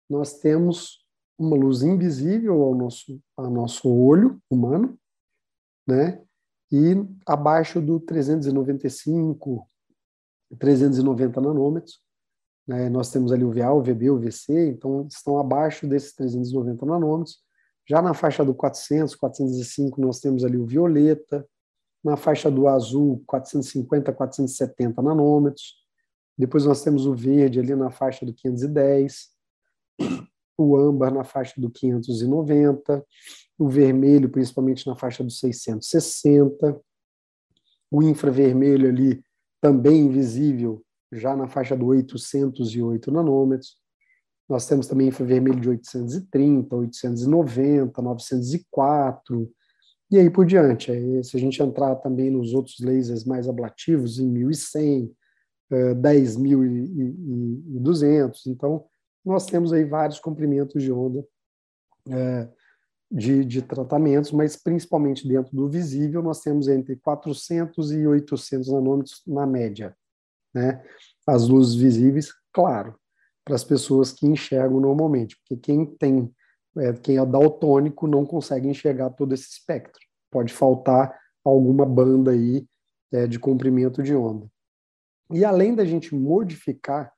nós 0.08 0.38
temos 0.38 1.06
uma 1.38 1.56
luz 1.56 1.82
invisível 1.82 2.62
ao 2.62 2.74
nosso, 2.74 3.20
ao 3.36 3.50
nosso 3.50 3.88
olho 3.88 4.40
humano, 4.50 4.98
né? 5.86 6.20
E 6.70 6.94
abaixo 7.26 7.80
do 7.80 8.00
395, 8.00 9.66
390 10.58 11.40
nanômetros, 11.40 12.00
né? 12.66 12.88
Nós 12.90 13.10
temos 13.10 13.32
ali 13.32 13.44
o 13.44 13.52
VA, 13.52 13.72
o 13.72 13.80
VB, 13.80 14.10
o 14.10 14.18
VC, 14.18 14.70
então 14.70 15.06
estão 15.06 15.38
abaixo 15.38 15.86
desses 15.86 16.12
390 16.14 16.84
nanômetros. 16.84 17.38
Já 17.88 18.02
na 18.02 18.12
faixa 18.12 18.44
do 18.44 18.54
400, 18.54 19.14
405, 19.14 20.00
nós 20.00 20.20
temos 20.20 20.44
ali 20.44 20.58
o 20.58 20.66
violeta, 20.66 21.48
na 22.04 22.16
faixa 22.16 22.50
do 22.50 22.68
azul, 22.68 23.22
450, 23.26 24.12
470 24.12 25.00
nanômetros. 25.00 25.76
Depois 26.36 26.64
nós 26.64 26.82
temos 26.82 27.06
o 27.06 27.14
verde 27.14 27.58
ali 27.58 27.74
na 27.74 27.90
faixa 27.90 28.26
do 28.26 28.34
510 28.34 29.30
o 30.58 30.76
âmbar 30.76 31.14
na 31.14 31.24
faixa 31.24 31.60
do 31.60 31.70
590, 31.70 33.04
o 33.56 33.68
vermelho 33.68 34.28
principalmente 34.28 34.84
na 34.86 34.96
faixa 34.96 35.22
do 35.22 35.30
660, 35.30 36.80
o 37.90 38.02
infravermelho 38.02 38.88
ali 38.88 39.22
também 39.60 40.06
invisível 40.06 40.82
já 41.10 41.34
na 41.34 41.48
faixa 41.48 41.74
do 41.76 41.86
808 41.86 43.10
nanômetros. 43.10 43.78
Nós 44.48 44.66
temos 44.66 44.86
também 44.86 45.08
infravermelho 45.08 45.60
de 45.60 45.68
830, 45.68 46.74
890, 46.74 48.02
904 48.02 49.52
e 50.10 50.18
aí 50.18 50.30
por 50.30 50.46
diante. 50.46 50.90
Aí, 50.90 51.22
se 51.22 51.36
a 51.36 51.40
gente 51.40 51.62
entrar 51.62 51.96
também 51.96 52.30
nos 52.30 52.54
outros 52.54 52.80
lasers 52.80 53.24
mais 53.24 53.46
ablativos, 53.48 54.18
em 54.18 54.26
1100, 54.26 55.14
10.200, 55.70 58.46
então 58.46 58.86
nós 59.28 59.44
temos 59.44 59.72
aí 59.72 59.84
vários 59.84 60.18
comprimentos 60.18 60.82
de 60.82 60.90
onda 60.90 61.22
é, 62.10 62.48
de, 63.10 63.44
de 63.44 63.60
tratamentos, 63.62 64.32
mas 64.32 64.56
principalmente 64.56 65.28
dentro 65.28 65.54
do 65.54 65.68
visível, 65.68 66.22
nós 66.22 66.40
temos 66.40 66.66
entre 66.66 66.96
400 66.96 67.92
e 67.92 68.06
800 68.06 68.68
nanômetros 68.72 69.22
na 69.26 69.46
média. 69.46 69.94
Né? 70.54 70.82
As 71.26 71.46
luzes 71.46 71.74
visíveis, 71.74 72.32
claro, 72.52 72.98
para 73.44 73.54
as 73.54 73.64
pessoas 73.64 74.12
que 74.12 74.26
enxergam 74.26 74.80
normalmente, 74.80 75.36
porque 75.38 75.56
quem 75.56 75.84
tem, 75.84 76.34
é, 76.78 76.92
quem 76.94 77.18
é 77.18 77.26
daltônico 77.26 78.06
não 78.06 78.24
consegue 78.24 78.68
enxergar 78.68 79.10
todo 79.10 79.34
esse 79.34 79.48
espectro. 79.50 80.00
Pode 80.30 80.52
faltar 80.52 81.18
alguma 81.44 81.84
banda 81.84 82.30
aí 82.30 82.66
é, 83.12 83.26
de 83.26 83.38
comprimento 83.38 84.02
de 84.02 84.14
onda. 84.14 84.46
E 85.30 85.44
além 85.44 85.74
da 85.74 85.84
gente 85.84 86.14
modificar 86.14 87.12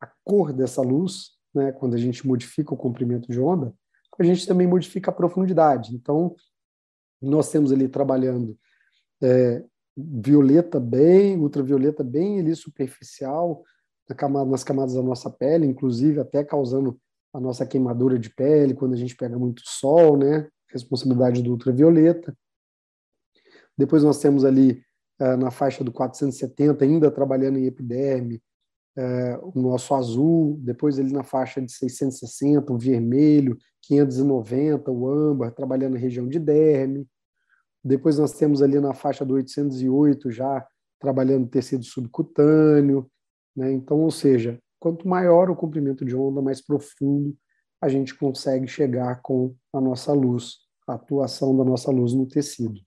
a 0.00 0.10
cor 0.22 0.52
dessa 0.52 0.82
luz, 0.82 1.35
né, 1.56 1.72
quando 1.72 1.94
a 1.94 1.98
gente 1.98 2.26
modifica 2.26 2.74
o 2.74 2.76
comprimento 2.76 3.30
de 3.30 3.40
onda, 3.40 3.74
a 4.18 4.22
gente 4.22 4.46
também 4.46 4.66
modifica 4.66 5.10
a 5.10 5.14
profundidade. 5.14 5.94
Então, 5.94 6.34
nós 7.20 7.50
temos 7.50 7.72
ali 7.72 7.88
trabalhando 7.88 8.56
é, 9.22 9.64
violeta 9.96 10.78
bem, 10.78 11.36
ultravioleta 11.38 12.04
bem 12.04 12.40
ali 12.40 12.54
superficial, 12.54 13.64
na 14.08 14.14
camada, 14.14 14.50
nas 14.50 14.62
camadas 14.62 14.94
da 14.94 15.02
nossa 15.02 15.30
pele, 15.30 15.66
inclusive 15.66 16.20
até 16.20 16.44
causando 16.44 16.98
a 17.32 17.40
nossa 17.40 17.66
queimadura 17.66 18.18
de 18.18 18.30
pele 18.30 18.74
quando 18.74 18.94
a 18.94 18.96
gente 18.96 19.16
pega 19.16 19.38
muito 19.38 19.62
sol, 19.64 20.16
né? 20.16 20.48
Responsabilidade 20.68 21.42
do 21.42 21.50
ultravioleta. 21.50 22.36
Depois 23.76 24.02
nós 24.02 24.18
temos 24.18 24.44
ali 24.44 24.82
uh, 25.20 25.36
na 25.36 25.50
faixa 25.50 25.84
do 25.84 25.92
470 25.92 26.84
ainda 26.84 27.10
trabalhando 27.10 27.58
em 27.58 27.66
epiderme, 27.66 28.42
é, 28.96 29.38
o 29.42 29.60
nosso 29.60 29.94
azul, 29.94 30.58
depois 30.60 30.98
ele 30.98 31.12
na 31.12 31.22
faixa 31.22 31.60
de 31.60 31.70
660, 31.70 32.72
o 32.72 32.78
vermelho, 32.78 33.58
590, 33.82 34.90
o 34.90 35.08
âmbar, 35.08 35.52
trabalhando 35.52 35.94
na 35.94 35.98
região 35.98 36.26
de 36.26 36.38
derme. 36.38 37.06
Depois 37.84 38.18
nós 38.18 38.32
temos 38.32 38.62
ali 38.62 38.80
na 38.80 38.94
faixa 38.94 39.24
do 39.24 39.34
808 39.34 40.30
já 40.30 40.66
trabalhando 40.98 41.48
tecido 41.48 41.84
subcutâneo. 41.84 43.08
Né? 43.54 43.72
Então, 43.72 44.00
ou 44.00 44.10
seja, 44.10 44.58
quanto 44.80 45.06
maior 45.06 45.50
o 45.50 45.56
comprimento 45.56 46.04
de 46.04 46.16
onda, 46.16 46.40
mais 46.40 46.60
profundo 46.60 47.36
a 47.80 47.88
gente 47.88 48.14
consegue 48.14 48.66
chegar 48.66 49.20
com 49.20 49.54
a 49.72 49.80
nossa 49.80 50.12
luz, 50.12 50.56
a 50.88 50.94
atuação 50.94 51.56
da 51.56 51.64
nossa 51.64 51.90
luz 51.90 52.14
no 52.14 52.26
tecido. 52.26 52.80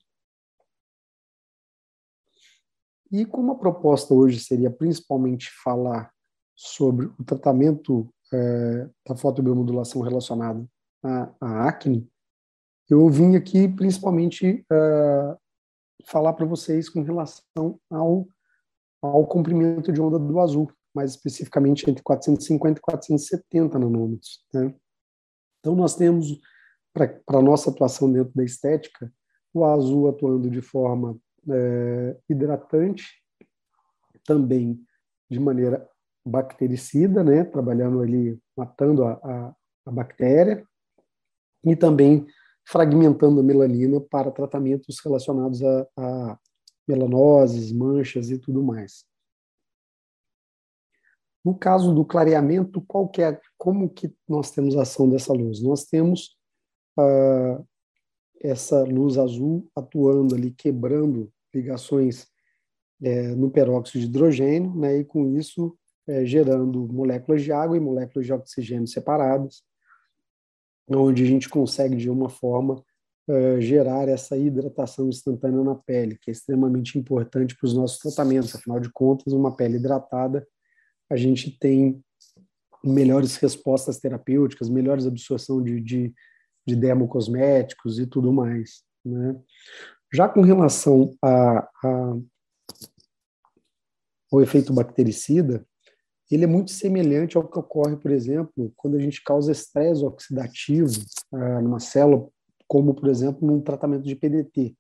E 3.11 3.25
como 3.25 3.51
a 3.51 3.57
proposta 3.57 4.13
hoje 4.13 4.39
seria 4.39 4.69
principalmente 4.69 5.49
falar 5.63 6.11
sobre 6.55 7.07
o 7.07 7.23
tratamento 7.23 8.07
é, 8.31 8.89
da 9.07 9.15
fotobiomodulação 9.15 10.01
relacionado 10.01 10.69
à, 11.03 11.33
à, 11.41 11.67
acne, 11.67 12.07
eu 12.89 13.07
vim 13.09 13.35
aqui 13.35 13.67
principalmente 13.67 14.65
é, 14.71 15.37
falar 16.05 16.33
para 16.33 16.45
vocês 16.45 16.89
com 16.89 17.01
relação 17.01 17.79
ao, 17.89 18.27
ao 19.01 19.25
comprimento 19.25 19.91
de 19.91 20.01
onda 20.01 20.19
do 20.19 20.39
azul, 20.39 20.71
mais 20.93 21.11
especificamente 21.11 21.89
entre 21.89 22.03
450 22.03 22.79
e 22.79 22.81
470 22.81 23.79
nanômetros. 23.79 24.45
Né? 24.53 24.75
Então, 25.59 25.75
nós 25.75 25.95
temos, 25.95 26.39
para 26.93 27.19
a 27.27 27.41
nossa 27.41 27.69
atuação 27.69 28.11
dentro 28.11 28.33
da 28.35 28.43
estética, 28.43 29.11
o 29.53 29.65
azul 29.65 30.09
atuando 30.09 30.49
de 30.49 30.61
forma 30.61 31.17
é, 31.51 32.17
hidratante, 32.29 33.05
também 34.25 34.83
de 35.29 35.39
maneira 35.39 35.87
bactericida, 36.25 37.23
né, 37.23 37.43
trabalhando 37.43 38.01
ali, 38.01 38.39
matando 38.55 39.03
a, 39.03 39.13
a, 39.13 39.55
a 39.85 39.91
bactéria, 39.91 40.65
e 41.63 41.75
também 41.75 42.25
fragmentando 42.67 43.39
a 43.39 43.43
melanina 43.43 43.99
para 43.99 44.31
tratamentos 44.31 44.99
relacionados 45.03 45.63
a, 45.63 45.87
a 45.97 46.39
melanoses, 46.87 47.71
manchas 47.71 48.29
e 48.29 48.37
tudo 48.37 48.63
mais. 48.63 49.05
No 51.43 51.57
caso 51.57 51.93
do 51.93 52.05
clareamento, 52.05 52.81
qual 52.81 53.07
que 53.07 53.21
é, 53.21 53.39
como 53.57 53.89
que 53.89 54.13
nós 54.27 54.51
temos 54.51 54.75
a 54.75 54.81
ação 54.81 55.09
dessa 55.09 55.33
luz? 55.33 55.61
Nós 55.61 55.85
temos 55.85 56.37
uh, 56.97 57.65
essa 58.41 58.83
luz 58.83 59.17
azul 59.17 59.69
atuando 59.75 60.35
ali, 60.35 60.51
quebrando 60.51 61.31
ligações 61.53 62.27
é, 63.01 63.29
no 63.29 63.49
peróxido 63.49 63.99
de 63.99 64.09
hidrogênio, 64.09 64.75
né, 64.75 64.99
e 64.99 65.05
com 65.05 65.37
isso 65.37 65.77
é, 66.07 66.25
gerando 66.25 66.87
moléculas 66.91 67.43
de 67.43 67.51
água 67.51 67.77
e 67.77 67.79
moléculas 67.79 68.25
de 68.25 68.33
oxigênio 68.33 68.87
separadas, 68.87 69.63
onde 70.87 71.23
a 71.23 71.25
gente 71.25 71.47
consegue, 71.47 71.95
de 71.95 72.09
uma 72.09 72.29
forma, 72.29 72.83
uh, 73.29 73.61
gerar 73.61 74.07
essa 74.09 74.35
hidratação 74.35 75.07
instantânea 75.07 75.63
na 75.63 75.75
pele, 75.75 76.17
que 76.19 76.31
é 76.31 76.33
extremamente 76.33 76.97
importante 76.97 77.55
para 77.55 77.67
os 77.67 77.75
nossos 77.75 77.99
tratamentos. 77.99 78.55
Afinal 78.55 78.79
de 78.79 78.91
contas, 78.91 79.31
uma 79.31 79.55
pele 79.55 79.77
hidratada, 79.77 80.47
a 81.09 81.15
gente 81.15 81.57
tem 81.59 82.03
melhores 82.83 83.35
respostas 83.35 83.99
terapêuticas, 83.99 84.69
melhores 84.69 85.05
absorção 85.05 85.61
de, 85.61 85.79
de, 85.79 86.13
de 86.65 86.75
dermocosméticos 86.75 87.99
e 87.99 88.07
tudo 88.07 88.33
mais. 88.33 88.83
Né? 89.05 89.35
Já 90.13 90.27
com 90.27 90.41
relação 90.41 91.15
a, 91.21 91.59
a, 91.83 92.17
ao 94.31 94.41
efeito 94.41 94.73
bactericida, 94.73 95.65
ele 96.31 96.43
é 96.43 96.47
muito 96.47 96.71
semelhante 96.71 97.37
ao 97.37 97.47
que 97.47 97.57
ocorre, 97.57 97.97
por 97.97 98.11
exemplo, 98.11 98.71
quando 98.75 98.95
a 98.97 98.99
gente 98.99 99.23
causa 99.23 99.51
estresse 99.51 100.03
oxidativo 100.03 100.91
ah, 101.31 101.61
numa 101.61 101.79
célula, 101.79 102.27
como, 102.67 102.93
por 102.93 103.09
exemplo, 103.09 103.47
num 103.47 103.61
tratamento 103.61 104.03
de 104.03 104.15
PDT. 104.15 104.75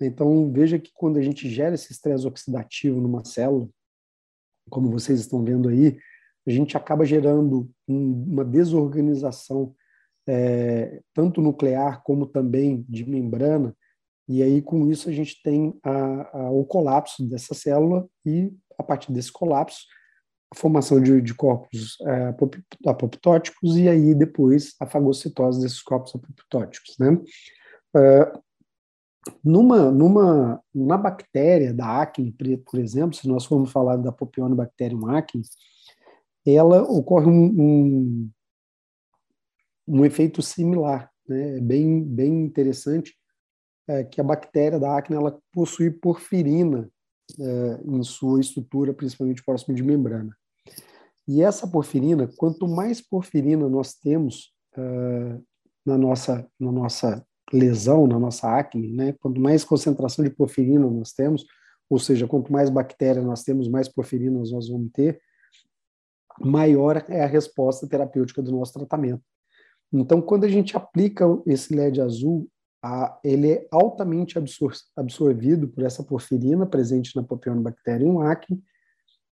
Então, 0.00 0.52
veja 0.52 0.78
que 0.78 0.90
quando 0.92 1.18
a 1.18 1.22
gente 1.22 1.48
gera 1.48 1.74
esse 1.74 1.92
estresse 1.92 2.26
oxidativo 2.26 3.00
numa 3.00 3.24
célula, 3.24 3.68
como 4.68 4.90
vocês 4.90 5.20
estão 5.20 5.42
vendo 5.42 5.68
aí, 5.68 5.98
a 6.46 6.50
gente 6.50 6.76
acaba 6.76 7.04
gerando 7.04 7.70
um, 7.88 8.24
uma 8.30 8.44
desorganização 8.44 9.74
é, 10.26 11.00
tanto 11.14 11.40
nuclear 11.40 12.02
como 12.02 12.26
também 12.26 12.84
de 12.88 13.08
membrana, 13.08 13.74
e 14.28 14.42
aí 14.42 14.62
com 14.62 14.90
isso 14.90 15.08
a 15.08 15.12
gente 15.12 15.42
tem 15.42 15.78
a, 15.82 16.38
a, 16.38 16.50
o 16.50 16.64
colapso 16.64 17.26
dessa 17.28 17.54
célula 17.54 18.08
e 18.24 18.52
a 18.78 18.82
partir 18.82 19.12
desse 19.12 19.32
colapso 19.32 19.84
a 20.52 20.56
formação 20.56 21.00
de, 21.00 21.20
de 21.20 21.34
corpos 21.34 21.96
é, 22.02 22.34
apoptóticos 22.86 23.76
e 23.76 23.88
aí 23.88 24.14
depois 24.14 24.74
a 24.78 24.86
fagocitose 24.86 25.60
desses 25.60 25.82
corpos 25.82 26.14
apoptóticos, 26.14 26.96
né? 26.98 27.18
É, 27.96 28.32
numa, 29.42 29.90
numa, 29.90 30.62
numa 30.74 30.98
bactéria 30.98 31.72
da 31.72 32.02
acne, 32.02 32.32
por 32.64 32.78
exemplo, 32.78 33.16
se 33.16 33.26
nós 33.28 33.44
formos 33.44 33.70
falar 33.70 33.96
da 33.96 34.10
Propionibacterium 34.10 35.08
acne, 35.08 35.42
ela 36.44 36.82
ocorre 36.82 37.26
um, 37.26 37.44
um, 37.44 38.30
um 39.86 40.04
efeito 40.04 40.42
similar, 40.42 41.10
né? 41.26 41.58
É 41.58 41.60
bem, 41.60 42.04
bem 42.04 42.44
interessante 42.44 43.14
é, 43.88 44.04
que 44.04 44.20
a 44.20 44.24
bactéria 44.24 44.78
da 44.78 44.96
acne 44.96 45.16
ela 45.16 45.38
possui 45.52 45.90
porfirina 45.90 46.88
é, 47.38 47.80
em 47.84 48.02
sua 48.02 48.40
estrutura, 48.40 48.92
principalmente 48.92 49.42
próximo 49.42 49.74
de 49.74 49.82
membrana. 49.82 50.36
E 51.26 51.42
essa 51.42 51.66
porfirina, 51.66 52.28
quanto 52.36 52.66
mais 52.66 53.00
porfirina 53.00 53.68
nós 53.68 53.94
temos 53.94 54.52
é, 54.76 55.38
na 55.84 55.98
nossa 55.98 56.46
na 56.58 56.72
nossa 56.72 57.24
lesão, 57.52 58.06
na 58.06 58.18
nossa 58.18 58.48
acne, 58.56 58.92
né? 58.92 59.14
Quanto 59.20 59.40
mais 59.40 59.64
concentração 59.64 60.24
de 60.24 60.30
porfirina 60.30 60.88
nós 60.88 61.12
temos, 61.12 61.44
ou 61.88 61.98
seja, 61.98 62.26
quanto 62.26 62.52
mais 62.52 62.70
bactéria 62.70 63.22
nós 63.22 63.42
temos, 63.42 63.68
mais 63.68 63.88
porfirina 63.88 64.38
nós 64.38 64.68
vamos 64.68 64.90
ter, 64.92 65.20
maior 66.40 67.04
é 67.08 67.22
a 67.22 67.26
resposta 67.26 67.86
terapêutica 67.86 68.42
do 68.42 68.52
nosso 68.52 68.72
tratamento. 68.72 69.22
Então, 69.92 70.22
quando 70.22 70.44
a 70.44 70.48
gente 70.48 70.74
aplica 70.76 71.24
esse 71.44 71.74
LED 71.74 72.00
azul, 72.00 72.48
a, 72.82 73.18
ele 73.22 73.52
é 73.52 73.68
altamente 73.70 74.36
absor 74.36 74.72
absorvido 74.96 75.68
por 75.68 75.84
essa 75.84 76.02
porfirina 76.02 76.66
presente 76.66 77.14
na 77.14 77.22
Propionibacterium 77.22 78.20
acne, 78.20 78.62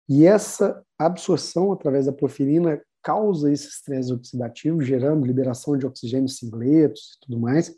e 0.08 0.24
essa 0.26 0.84
absorção 0.98 1.72
através 1.72 2.06
da 2.06 2.12
porfirina 2.12 2.80
causa 3.02 3.52
esse 3.52 3.68
estresse 3.68 4.12
oxidativo, 4.12 4.82
gerando 4.82 5.24
liberação 5.24 5.76
de 5.76 5.86
oxigênio 5.86 6.28
singletos 6.28 7.16
e 7.16 7.20
tudo 7.20 7.38
mais, 7.38 7.72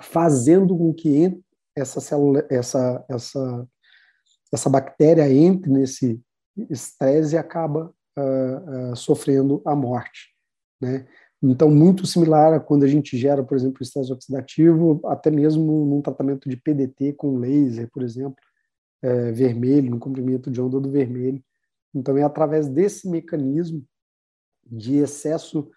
fazendo 0.00 0.76
com 0.76 0.92
que 0.92 1.40
essa 1.76 2.00
célula, 2.00 2.44
essa, 2.50 3.04
essa, 3.08 3.68
essa 4.52 4.70
bactéria 4.70 5.32
entre 5.32 5.70
nesse 5.70 6.20
estresse 6.68 7.34
e 7.34 7.38
acaba 7.38 7.94
uh, 8.18 8.92
uh, 8.92 8.96
sofrendo 8.96 9.62
a 9.64 9.76
morte, 9.76 10.34
né? 10.80 11.06
Então, 11.42 11.70
muito 11.70 12.06
similar 12.06 12.52
a 12.52 12.60
quando 12.60 12.84
a 12.84 12.88
gente 12.88 13.16
gera, 13.16 13.44
por 13.44 13.56
exemplo, 13.56 13.82
estresse 13.82 14.12
oxidativo, 14.12 15.00
até 15.06 15.30
mesmo 15.30 15.84
num 15.86 16.02
tratamento 16.02 16.48
de 16.48 16.56
PDT 16.56 17.12
com 17.12 17.38
laser, 17.38 17.88
por 17.92 18.02
exemplo, 18.02 18.36
é, 19.00 19.30
vermelho, 19.30 19.90
no 19.90 20.00
comprimento 20.00 20.50
de 20.50 20.60
onda 20.60 20.80
do 20.80 20.90
vermelho. 20.90 21.42
Então, 21.94 22.16
é 22.18 22.22
através 22.22 22.68
desse 22.68 23.08
mecanismo 23.08 23.84
de 24.66 24.96
excesso 24.96 25.70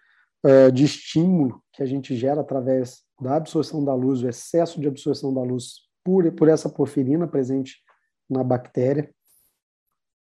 uh, 0.44 0.70
de 0.70 0.84
estímulo 0.84 1.62
que 1.72 1.82
a 1.82 1.86
gente 1.86 2.14
gera 2.14 2.40
através 2.40 3.02
da 3.20 3.36
absorção 3.36 3.84
da 3.84 3.94
luz, 3.94 4.22
o 4.22 4.28
excesso 4.28 4.80
de 4.80 4.88
absorção 4.88 5.32
da 5.32 5.42
luz 5.42 5.88
por, 6.04 6.30
por 6.32 6.48
essa 6.48 6.68
porfirina 6.68 7.26
presente 7.26 7.82
na 8.28 8.42
bactéria, 8.42 9.12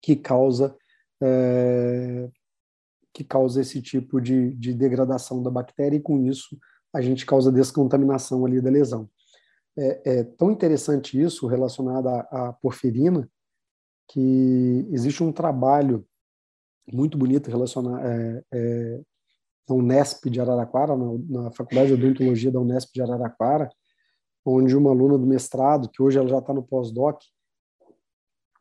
que 0.01 0.15
causa 0.15 0.75
uh, 1.21 2.31
que 3.17 3.23
causa 3.23 3.60
esse 3.60 3.82
tipo 3.82 4.21
de, 4.21 4.53
de 4.53 4.75
degradação 4.75 5.41
da 5.41 5.49
bactéria 5.49 5.97
e 5.97 5.99
com 5.99 6.21
isso 6.21 6.56
a 6.93 7.01
gente 7.01 7.25
causa 7.25 7.51
descontaminação 7.51 8.45
ali 8.45 8.62
da 8.62 8.69
lesão. 8.69 9.10
É, 9.75 10.19
é 10.19 10.23
tão 10.23 10.51
interessante 10.51 11.19
isso 11.19 11.47
relacionado 11.47 12.10
à, 12.10 12.19
à 12.19 12.53
porfirina 12.53 13.27
que 14.08 14.88
existe 14.91 15.23
um 15.23 15.32
trabalho 15.32 16.06
muito 16.93 17.17
bonito 17.17 17.49
relacionado 17.49 18.06
é, 18.06 18.43
é, 18.53 19.01
na 19.67 19.75
Unesp 19.75 20.30
de 20.30 20.39
Araraquara, 20.39 20.95
na, 20.95 21.06
na 21.27 21.51
Faculdade 21.51 21.88
de 21.88 21.93
Odontologia 21.95 22.51
da 22.51 22.60
Unesp 22.60 22.93
de 22.93 23.01
Araraquara, 23.01 23.67
onde 24.45 24.77
uma 24.77 24.91
aluna 24.91 25.17
do 25.17 25.25
mestrado, 25.25 25.89
que 25.89 26.03
hoje 26.03 26.19
ela 26.19 26.30
já 26.30 26.38
está 26.38 26.53
no 26.53 26.62
pós-doc, 26.62 27.19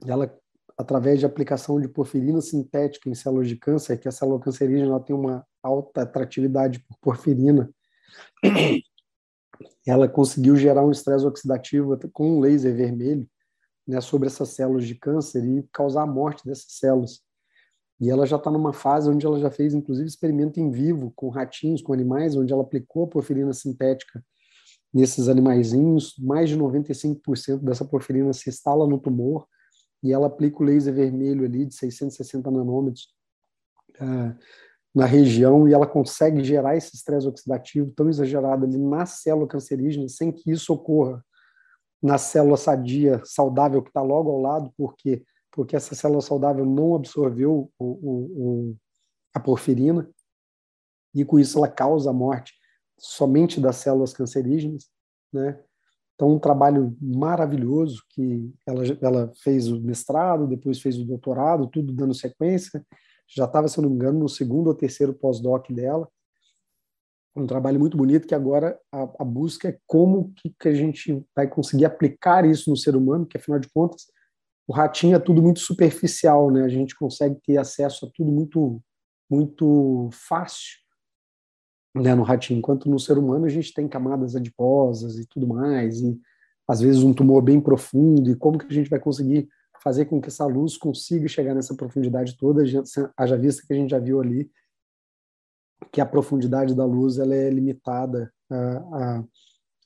ela 0.06 0.34
através 0.76 1.18
de 1.18 1.26
aplicação 1.26 1.80
de 1.80 1.88
porfirina 1.88 2.40
sintética 2.40 3.08
em 3.08 3.14
células 3.14 3.48
de 3.48 3.56
câncer, 3.56 3.98
que 3.98 4.08
a 4.08 4.12
célula 4.12 4.40
cancerígena 4.40 5.00
tem 5.00 5.16
uma 5.16 5.46
alta 5.62 6.02
atratividade 6.02 6.80
por 6.80 6.98
porfirina, 6.98 7.70
ela 9.86 10.06
conseguiu 10.08 10.56
gerar 10.56 10.84
um 10.84 10.90
estresse 10.90 11.24
oxidativo 11.24 11.96
com 12.12 12.36
um 12.36 12.40
laser 12.40 12.74
vermelho 12.74 13.26
né, 13.86 14.00
sobre 14.00 14.26
essas 14.26 14.50
células 14.50 14.86
de 14.86 14.94
câncer 14.94 15.44
e 15.44 15.62
causar 15.72 16.02
a 16.02 16.06
morte 16.06 16.44
dessas 16.44 16.72
células. 16.72 17.20
E 17.98 18.10
ela 18.10 18.26
já 18.26 18.36
está 18.36 18.50
numa 18.50 18.74
fase 18.74 19.08
onde 19.08 19.24
ela 19.24 19.38
já 19.38 19.50
fez, 19.50 19.72
inclusive, 19.72 20.06
experimento 20.06 20.60
em 20.60 20.70
vivo 20.70 21.10
com 21.16 21.30
ratinhos, 21.30 21.80
com 21.80 21.94
animais, 21.94 22.36
onde 22.36 22.52
ela 22.52 22.62
aplicou 22.62 23.04
a 23.04 23.08
porfirina 23.08 23.54
sintética 23.54 24.22
nesses 24.92 25.28
animaizinhos. 25.28 26.14
Mais 26.18 26.50
de 26.50 26.58
95% 26.58 27.60
dessa 27.60 27.86
porfirina 27.86 28.34
se 28.34 28.50
instala 28.50 28.86
no 28.86 28.98
tumor 28.98 29.46
e 30.06 30.12
ela 30.12 30.26
aplica 30.26 30.62
o 30.62 30.64
laser 30.64 30.94
vermelho 30.94 31.44
ali 31.44 31.66
de 31.66 31.74
660 31.74 32.50
nanômetros 32.50 33.14
uh, 34.00 34.36
na 34.94 35.04
região 35.04 35.68
e 35.68 35.74
ela 35.74 35.86
consegue 35.86 36.42
gerar 36.42 36.76
esse 36.76 36.94
estresse 36.94 37.26
oxidativo 37.26 37.90
tão 37.90 38.08
exagerado 38.08 38.64
ali 38.64 38.78
na 38.78 39.04
célula 39.04 39.46
cancerígena 39.46 40.08
sem 40.08 40.32
que 40.32 40.50
isso 40.50 40.72
ocorra 40.72 41.24
na 42.02 42.18
célula 42.18 42.56
sadia, 42.56 43.20
saudável 43.24 43.82
que 43.82 43.90
está 43.90 44.02
logo 44.02 44.30
ao 44.30 44.40
lado, 44.40 44.72
porque 44.76 45.24
porque 45.56 45.74
essa 45.74 45.94
célula 45.94 46.20
saudável 46.20 46.66
não 46.66 46.94
absorveu 46.94 47.72
o, 47.78 47.86
o, 47.86 48.10
o, 48.70 48.76
a 49.34 49.40
porfirina 49.40 50.06
e 51.14 51.24
com 51.24 51.38
isso 51.38 51.56
ela 51.56 51.66
causa 51.66 52.10
a 52.10 52.12
morte 52.12 52.52
somente 52.98 53.58
das 53.58 53.76
células 53.76 54.12
cancerígenas, 54.12 54.90
né? 55.32 55.58
Então, 56.16 56.30
um 56.30 56.38
trabalho 56.38 56.96
maravilhoso 57.00 58.02
que 58.08 58.50
ela, 58.66 58.82
ela 59.02 59.32
fez 59.42 59.68
o 59.68 59.78
mestrado, 59.80 60.46
depois 60.46 60.80
fez 60.80 60.98
o 60.98 61.04
doutorado, 61.04 61.68
tudo 61.68 61.92
dando 61.92 62.14
sequência. 62.14 62.84
Já 63.28 63.44
estava, 63.44 63.68
se 63.68 63.80
não 63.80 63.90
me 63.90 63.94
engano, 63.94 64.20
no 64.20 64.28
segundo 64.28 64.68
ou 64.68 64.74
terceiro 64.74 65.12
pós-doc 65.12 65.70
dela. 65.70 66.08
Um 67.36 67.46
trabalho 67.46 67.78
muito 67.78 67.98
bonito 67.98 68.26
que 68.26 68.34
agora 68.34 68.80
a, 68.90 69.02
a 69.18 69.24
busca 69.24 69.68
é 69.68 69.78
como 69.86 70.32
que, 70.36 70.54
que 70.58 70.68
a 70.68 70.74
gente 70.74 71.22
vai 71.34 71.46
conseguir 71.46 71.84
aplicar 71.84 72.46
isso 72.46 72.70
no 72.70 72.76
ser 72.78 72.96
humano, 72.96 73.26
que 73.26 73.36
afinal 73.36 73.58
de 73.58 73.68
contas 73.68 74.06
o 74.66 74.72
ratinho 74.72 75.14
é 75.14 75.18
tudo 75.18 75.42
muito 75.42 75.60
superficial, 75.60 76.50
né? 76.50 76.64
A 76.64 76.68
gente 76.68 76.96
consegue 76.96 77.36
ter 77.46 77.56
acesso 77.58 78.06
a 78.06 78.10
tudo 78.12 78.32
muito 78.32 78.82
muito 79.28 80.08
fácil, 80.12 80.78
né, 81.96 82.14
no 82.14 82.22
ratinho, 82.22 82.58
enquanto 82.58 82.88
no 82.88 82.98
ser 82.98 83.18
humano 83.18 83.46
a 83.46 83.48
gente 83.48 83.72
tem 83.72 83.88
camadas 83.88 84.36
adiposas 84.36 85.18
e 85.18 85.26
tudo 85.26 85.46
mais, 85.46 86.00
e 86.00 86.20
às 86.68 86.80
vezes 86.80 87.02
um 87.02 87.14
tumor 87.14 87.42
bem 87.42 87.60
profundo, 87.60 88.30
e 88.30 88.36
como 88.36 88.58
que 88.58 88.66
a 88.66 88.72
gente 88.72 88.90
vai 88.90 88.98
conseguir 88.98 89.48
fazer 89.82 90.06
com 90.06 90.20
que 90.20 90.28
essa 90.28 90.44
luz 90.44 90.76
consiga 90.76 91.28
chegar 91.28 91.54
nessa 91.54 91.74
profundidade 91.74 92.36
toda, 92.36 92.62
haja 93.16 93.36
vista 93.36 93.62
que 93.66 93.72
a 93.72 93.76
gente 93.76 93.90
já 93.90 93.98
viu 93.98 94.20
ali 94.20 94.50
que 95.92 96.00
a 96.00 96.06
profundidade 96.06 96.74
da 96.74 96.84
luz 96.84 97.18
ela 97.18 97.34
é 97.34 97.50
limitada 97.50 98.32
a, 98.50 98.56
a 98.56 99.24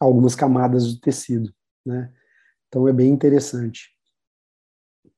algumas 0.01 0.35
camadas 0.35 0.95
do 0.95 1.01
tecido, 1.01 1.53
né? 1.85 2.13
Então 2.69 2.89
é 2.89 2.93
bem 2.93 3.11
interessante. 3.11 3.91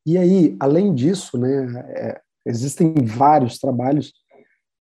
E 0.05 0.19
aí, 0.19 0.57
além 0.59 0.95
disso, 0.95 1.39
né, 1.39 1.85
é, 1.91 2.21
existem 2.45 2.93
vários 3.05 3.59
trabalhos 3.59 4.13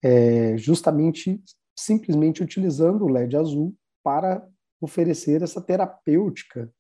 é, 0.04 0.58
justamente 0.58 1.42
simplesmente 1.78 2.42
utilizando 2.42 3.06
o 3.06 3.10
LED 3.10 3.38
azul 3.38 3.76
para 4.04 4.48
oferecer 4.82 5.42
essa 5.42 5.62
terapêutica 5.62 6.72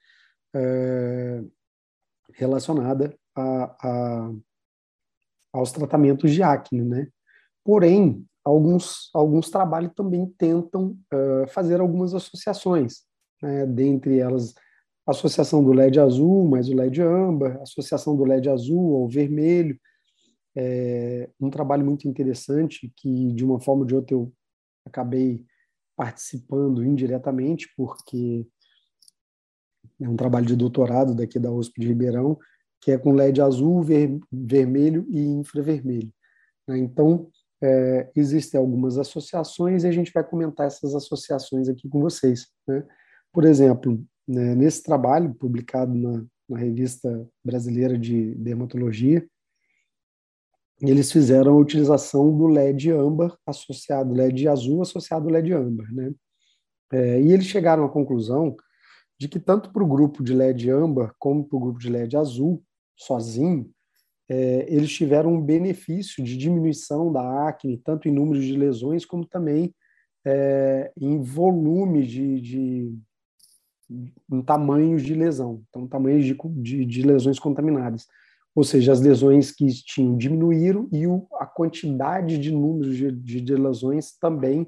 é, 0.55 1.43
relacionada 2.33 3.15
a, 3.35 3.87
a, 3.87 4.31
aos 5.53 5.71
tratamentos 5.71 6.31
de 6.31 6.41
acne, 6.41 6.81
né? 6.81 7.07
Porém, 7.63 8.25
alguns, 8.43 9.09
alguns 9.13 9.49
trabalhos 9.49 9.91
também 9.93 10.25
tentam 10.37 10.97
uh, 11.13 11.47
fazer 11.49 11.81
algumas 11.81 12.13
associações, 12.13 13.03
né? 13.41 13.65
dentre 13.65 14.19
elas 14.19 14.53
associação 15.05 15.63
do 15.63 15.71
LED 15.71 15.99
azul 15.99 16.47
mais 16.47 16.69
o 16.69 16.75
LED 16.75 17.01
âmbar, 17.01 17.61
associação 17.61 18.15
do 18.15 18.25
LED 18.25 18.49
azul 18.49 18.95
ao 18.95 19.07
vermelho, 19.07 19.79
é 20.55 21.29
um 21.39 21.49
trabalho 21.49 21.85
muito 21.85 22.07
interessante 22.07 22.91
que, 22.95 23.31
de 23.31 23.45
uma 23.45 23.59
forma 23.59 23.81
ou 23.81 23.87
de 23.87 23.95
outra, 23.95 24.15
eu 24.15 24.33
acabei 24.87 25.45
participando 25.95 26.83
indiretamente, 26.83 27.67
porque 27.75 28.47
é 29.99 30.07
um 30.07 30.15
trabalho 30.15 30.45
de 30.45 30.55
doutorado 30.55 31.15
daqui 31.15 31.39
da 31.39 31.51
USP 31.51 31.81
de 31.81 31.87
Ribeirão, 31.87 32.37
que 32.81 32.91
é 32.91 32.97
com 32.97 33.13
LED 33.13 33.41
azul, 33.41 33.81
ver, 33.81 34.19
vermelho 34.31 35.05
e 35.09 35.19
infravermelho. 35.19 36.11
Né? 36.67 36.77
Então, 36.77 37.29
é, 37.61 38.09
existem 38.15 38.59
algumas 38.59 38.97
associações 38.97 39.83
e 39.83 39.87
a 39.87 39.91
gente 39.91 40.11
vai 40.13 40.23
comentar 40.23 40.67
essas 40.67 40.93
associações 40.93 41.67
aqui 41.67 41.89
com 41.89 41.99
vocês. 41.99 42.47
Né? 42.67 42.85
Por 43.33 43.45
exemplo, 43.45 44.03
né, 44.27 44.53
nesse 44.53 44.83
trabalho 44.83 45.33
publicado 45.33 45.93
na, 45.93 46.23
na, 46.47 46.57
Revista 46.57 47.27
Brasileira 47.43 47.97
de 47.97 48.35
Dermatologia, 48.35 49.27
eles 50.81 51.11
fizeram 51.11 51.53
a 51.53 51.57
utilização 51.57 52.35
do 52.35 52.47
LED 52.47 52.91
âmbar 52.91 53.35
associado, 53.45 54.13
LED 54.13 54.47
azul 54.47 54.81
associado 54.81 55.27
ao 55.27 55.33
LED 55.33 55.53
âmbar. 55.53 55.91
Né? 55.93 56.13
É, 56.91 57.21
e 57.21 57.31
eles 57.31 57.45
chegaram 57.45 57.83
à 57.83 57.89
conclusão 57.89 58.55
de 59.19 59.27
que 59.27 59.39
tanto 59.39 59.71
para 59.71 59.83
o 59.83 59.87
grupo 59.87 60.23
de 60.23 60.33
LED 60.33 60.69
âmbar 60.69 61.13
como 61.17 61.43
para 61.43 61.57
o 61.57 61.59
grupo 61.59 61.79
de 61.79 61.89
LED 61.89 62.15
azul, 62.15 62.63
sozinho, 62.95 63.69
é, 64.29 64.65
eles 64.67 64.91
tiveram 64.91 65.33
um 65.33 65.41
benefício 65.41 66.23
de 66.23 66.37
diminuição 66.37 67.11
da 67.11 67.47
acne, 67.47 67.77
tanto 67.77 68.07
em 68.07 68.11
número 68.11 68.39
de 68.39 68.55
lesões, 68.55 69.05
como 69.05 69.25
também 69.25 69.73
é, 70.25 70.91
em 70.99 71.21
volume 71.21 72.05
de, 72.05 72.41
de 72.41 72.97
em 74.29 74.41
tamanhos 74.41 75.01
de 75.01 75.13
lesão, 75.13 75.63
então 75.69 75.87
tamanhos 75.87 76.25
de, 76.25 76.37
de, 76.61 76.85
de, 76.85 77.01
lesões 77.03 77.39
contaminadas. 77.39 78.05
Ou 78.57 78.63
seja, 78.63 78.91
as 78.91 78.99
lesões 78.99 79.51
que 79.51 79.67
tinham 79.67 80.17
diminuíram 80.17 80.89
e 80.91 81.05
o, 81.05 81.27
a 81.33 81.45
quantidade 81.45 82.39
de 82.39 82.51
números 82.51 82.97
de, 82.97 83.11
de, 83.11 83.39
de 83.39 83.55
lesões 83.55 84.17
também, 84.17 84.67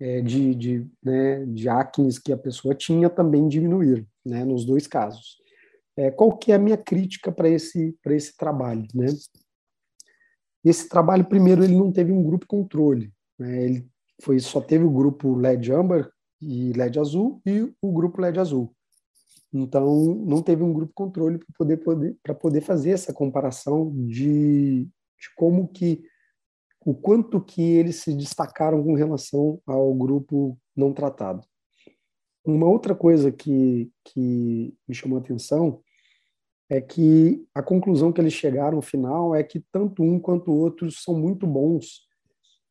é, 0.00 0.22
de, 0.22 0.54
de, 0.54 0.90
né, 1.04 1.44
de 1.44 1.68
acnes 1.68 2.18
que 2.18 2.32
a 2.32 2.38
pessoa 2.38 2.74
tinha, 2.74 3.10
também 3.10 3.46
diminuíram, 3.46 4.06
né, 4.24 4.42
nos 4.42 4.64
dois 4.64 4.86
casos. 4.86 5.36
É, 5.98 6.10
qual 6.10 6.34
que 6.34 6.50
é 6.50 6.54
a 6.54 6.58
minha 6.58 6.78
crítica 6.78 7.30
para 7.30 7.46
esse, 7.46 7.94
esse 8.06 8.34
trabalho? 8.38 8.86
Né? 8.94 9.08
Esse 10.64 10.88
trabalho, 10.88 11.26
primeiro, 11.26 11.62
ele 11.62 11.76
não 11.76 11.92
teve 11.92 12.10
um 12.10 12.22
grupo 12.22 12.46
controle. 12.46 13.12
Né? 13.38 13.64
Ele 13.64 13.86
foi, 14.22 14.40
só 14.40 14.62
teve 14.62 14.84
o 14.84 14.90
grupo 14.90 15.36
LED 15.36 15.70
Amber 15.70 16.10
e 16.40 16.72
LED 16.72 16.98
Azul 16.98 17.42
e 17.44 17.70
o 17.82 17.92
grupo 17.92 18.18
LED 18.18 18.40
Azul. 18.40 18.74
Então, 19.52 20.14
não 20.26 20.42
teve 20.42 20.62
um 20.62 20.72
grupo 20.72 20.92
controle 20.94 21.38
para 21.38 21.48
poder, 21.56 21.76
poder, 21.78 22.16
poder 22.40 22.60
fazer 22.60 22.90
essa 22.90 23.12
comparação 23.12 23.92
de, 24.06 24.84
de 24.84 25.34
como 25.36 25.66
que 25.68 26.04
o 26.84 26.94
quanto 26.94 27.40
que 27.40 27.62
eles 27.62 27.96
se 27.96 28.14
destacaram 28.14 28.82
com 28.82 28.94
relação 28.94 29.60
ao 29.66 29.92
grupo 29.94 30.58
não 30.74 30.92
tratado. 30.92 31.46
Uma 32.44 32.66
outra 32.66 32.94
coisa 32.94 33.30
que, 33.30 33.90
que 34.04 34.74
me 34.88 34.94
chamou 34.94 35.18
a 35.18 35.20
atenção 35.20 35.82
é 36.70 36.80
que 36.80 37.44
a 37.54 37.62
conclusão 37.62 38.12
que 38.12 38.20
eles 38.20 38.32
chegaram 38.32 38.76
no 38.76 38.82
final 38.82 39.34
é 39.34 39.42
que 39.42 39.60
tanto 39.72 40.02
um 40.02 40.18
quanto 40.18 40.50
o 40.50 40.56
outro 40.56 40.90
são 40.90 41.14
muito 41.18 41.46
bons 41.46 42.06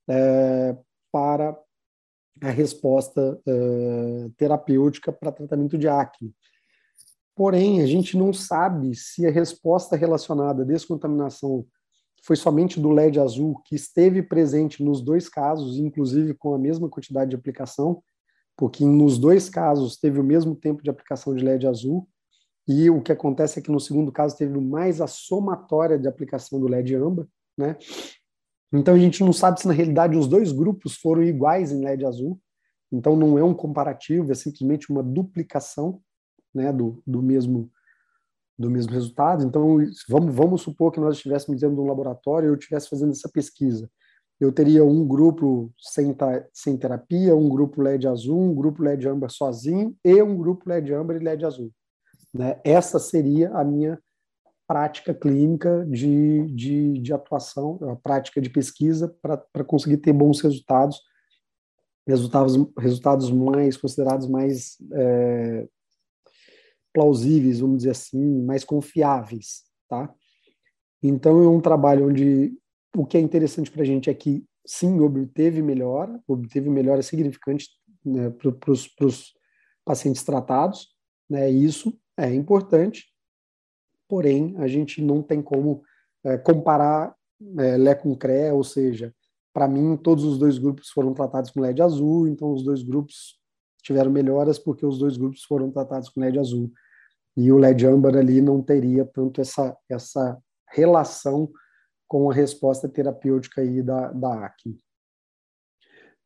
é, 0.07 0.75
para 1.11 1.55
a 2.41 2.49
resposta 2.49 3.39
é, 3.45 4.29
terapêutica 4.37 5.11
para 5.11 5.31
tratamento 5.31 5.77
de 5.77 5.87
acne. 5.87 6.33
Porém, 7.39 7.81
a 7.81 7.85
gente 7.85 8.17
não 8.17 8.33
sabe 8.33 8.93
se 8.93 9.25
a 9.25 9.31
resposta 9.31 9.95
relacionada 9.95 10.61
à 10.61 10.65
descontaminação 10.65 11.65
foi 12.21 12.35
somente 12.35 12.81
do 12.81 12.89
LED 12.89 13.17
azul, 13.17 13.61
que 13.63 13.75
esteve 13.75 14.21
presente 14.21 14.83
nos 14.83 15.01
dois 15.01 15.29
casos, 15.29 15.77
inclusive 15.77 16.33
com 16.33 16.53
a 16.53 16.59
mesma 16.59 16.89
quantidade 16.89 17.29
de 17.29 17.37
aplicação, 17.37 18.03
porque 18.57 18.83
nos 18.83 19.17
dois 19.17 19.49
casos 19.49 19.95
teve 19.95 20.19
o 20.19 20.23
mesmo 20.23 20.53
tempo 20.53 20.83
de 20.83 20.89
aplicação 20.89 21.33
de 21.33 21.41
LED 21.41 21.65
azul, 21.65 22.09
e 22.67 22.89
o 22.89 23.01
que 23.01 23.13
acontece 23.13 23.59
é 23.59 23.61
que 23.61 23.71
no 23.71 23.79
segundo 23.79 24.11
caso 24.11 24.35
teve 24.35 24.59
mais 24.59 24.99
a 24.99 25.07
somatória 25.07 25.97
de 25.97 26.09
aplicação 26.09 26.59
do 26.59 26.67
LED 26.67 26.93
âmbar, 26.97 27.25
né? 27.57 27.77
Então 28.73 28.95
a 28.95 28.99
gente 28.99 29.23
não 29.23 29.31
sabe 29.31 29.61
se 29.61 29.67
na 29.69 29.73
realidade 29.73 30.17
os 30.17 30.27
dois 30.27 30.51
grupos 30.51 30.97
foram 30.97 31.23
iguais 31.23 31.71
em 31.71 31.85
LED 31.85 32.05
azul. 32.05 32.37
Então 32.91 33.15
não 33.15 33.39
é 33.39 33.43
um 33.45 33.53
comparativo, 33.53 34.29
é 34.29 34.35
simplesmente 34.35 34.91
uma 34.91 35.01
duplicação, 35.01 36.01
né, 36.53 36.71
do, 36.71 37.01
do 37.05 37.21
mesmo 37.21 37.69
do 38.57 38.69
mesmo 38.69 38.91
resultado. 38.91 39.45
Então 39.45 39.77
vamos 40.07 40.35
vamos 40.35 40.61
supor 40.61 40.91
que 40.91 40.99
nós 40.99 41.15
estivéssemos 41.15 41.61
dentro 41.61 41.75
de 41.75 41.81
um 41.81 41.87
laboratório 41.87 42.47
e 42.47 42.49
eu 42.49 42.55
estivesse 42.55 42.89
fazendo 42.89 43.11
essa 43.11 43.29
pesquisa 43.29 43.89
eu 44.39 44.53
teria 44.53 44.85
um 44.85 45.05
grupo 45.05 45.71
sem, 45.77 46.15
sem 46.53 46.77
terapia, 46.77 47.35
um 47.35 47.49
grupo 47.49 47.81
LED 47.81 48.07
azul, 48.07 48.39
um 48.39 48.55
grupo 48.55 48.81
LED 48.81 49.07
âmbar 49.07 49.29
sozinho 49.29 49.95
e 50.03 50.21
um 50.23 50.37
grupo 50.37 50.69
LED 50.69 50.93
âmbar 50.93 51.17
e 51.17 51.19
LED 51.19 51.45
azul. 51.45 51.71
Né? 52.33 52.59
Essa 52.63 52.99
seria 52.99 53.51
a 53.51 53.65
minha 53.65 53.99
prática 54.65 55.13
clínica 55.13 55.85
de, 55.89 56.45
de, 56.51 56.99
de 56.99 57.13
atuação, 57.13 57.79
a 57.91 57.95
prática 57.95 58.39
de 58.39 58.49
pesquisa 58.49 59.13
para 59.21 59.63
conseguir 59.65 59.97
ter 59.97 60.13
bons 60.13 60.39
resultados, 60.39 61.01
resultados, 62.07 62.55
resultados 62.77 63.31
mais 63.31 63.75
considerados 63.75 64.27
mais 64.27 64.77
é, 64.93 65.67
plausíveis, 66.93 67.59
vamos 67.59 67.77
dizer 67.77 67.91
assim, 67.91 68.43
mais 68.43 68.63
confiáveis, 68.63 69.63
tá? 69.87 70.13
Então 71.01 71.41
é 71.43 71.47
um 71.47 71.61
trabalho 71.61 72.07
onde 72.07 72.53
o 72.95 73.05
que 73.05 73.17
é 73.17 73.21
interessante 73.21 73.71
para 73.71 73.83
a 73.83 73.85
gente 73.85 74.09
é 74.09 74.13
que, 74.13 74.43
sim, 74.65 74.99
obteve 74.99 75.61
melhora, 75.61 76.19
obteve 76.27 76.69
melhora 76.69 77.01
significante 77.01 77.67
né, 78.03 78.29
para 78.29 78.71
os 78.71 79.33
pacientes 79.85 80.23
tratados, 80.23 80.89
né, 81.29 81.49
isso 81.49 81.97
é 82.17 82.33
importante, 82.33 83.05
porém, 84.07 84.55
a 84.57 84.67
gente 84.67 85.01
não 85.01 85.21
tem 85.21 85.41
como 85.41 85.83
é, 86.23 86.37
comparar 86.37 87.15
é, 87.57 87.77
Lé 87.77 87.95
com 87.95 88.15
CRE, 88.15 88.51
ou 88.51 88.63
seja, 88.63 89.13
para 89.53 89.67
mim, 89.67 89.95
todos 89.97 90.23
os 90.23 90.37
dois 90.37 90.57
grupos 90.57 90.89
foram 90.89 91.13
tratados 91.13 91.51
com 91.51 91.61
LED 91.61 91.81
azul, 91.81 92.27
então 92.27 92.51
os 92.51 92.63
dois 92.63 92.83
grupos 92.83 93.38
tiveram 93.81 94.11
melhoras 94.11 94.59
porque 94.59 94.85
os 94.85 94.97
dois 94.97 95.17
grupos 95.17 95.43
foram 95.43 95.71
tratados 95.71 96.09
com 96.09 96.19
LED 96.19 96.39
azul. 96.39 96.71
E 97.35 97.51
o 97.51 97.57
LED 97.57 97.85
âmbar 97.85 98.15
ali 98.15 98.41
não 98.41 98.61
teria 98.61 99.05
tanto 99.05 99.39
essa, 99.41 99.77
essa 99.89 100.37
relação 100.67 101.49
com 102.07 102.29
a 102.29 102.33
resposta 102.33 102.89
terapêutica 102.89 103.61
aí 103.61 103.81
da, 103.81 104.11
da 104.11 104.45
acne. 104.45 104.77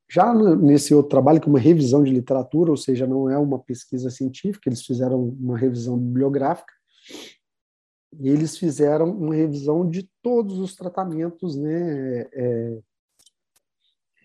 Já 0.10 0.34
nesse 0.34 0.94
outro 0.94 1.10
trabalho, 1.10 1.42
que 1.42 1.48
é 1.48 1.50
uma 1.50 1.60
revisão 1.60 2.04
de 2.04 2.12
literatura, 2.12 2.72
ou 2.72 2.78
seja, 2.78 3.08
não 3.08 3.30
é 3.30 3.38
uma 3.38 3.60
pesquisa 3.60 4.10
científica, 4.10 4.70
eles 4.70 4.86
fizeram 4.86 5.20
uma 5.20 5.58
revisão 5.58 5.98
bibliográfica, 5.98 6.72
e 8.20 8.30
eles 8.30 8.58
fizeram 8.58 9.10
uma 9.10 9.34
revisão 9.34 9.90
de 9.90 10.10
todos 10.22 10.60
os 10.60 10.76
tratamentos 10.76 11.56
né, 11.56 12.22
é, 12.32 12.80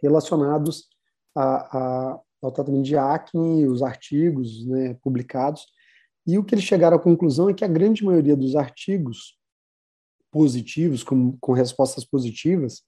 relacionados 0.02 0.88
a, 1.34 1.78
a, 1.78 2.20
ao 2.42 2.52
tratamento 2.52 2.84
de 2.84 2.96
acne, 2.96 3.66
os 3.66 3.82
artigos 3.82 4.64
né, 4.66 4.94
publicados, 5.02 5.66
e 6.26 6.38
o 6.38 6.44
que 6.44 6.54
eles 6.54 6.64
chegaram 6.64 6.96
à 6.96 7.00
conclusão 7.00 7.48
é 7.48 7.54
que 7.54 7.64
a 7.64 7.68
grande 7.68 8.04
maioria 8.04 8.36
dos 8.36 8.54
artigos 8.54 9.38
positivos, 10.30 11.02
com, 11.02 11.36
com 11.38 11.52
respostas 11.52 12.04
positivas, 12.04 12.82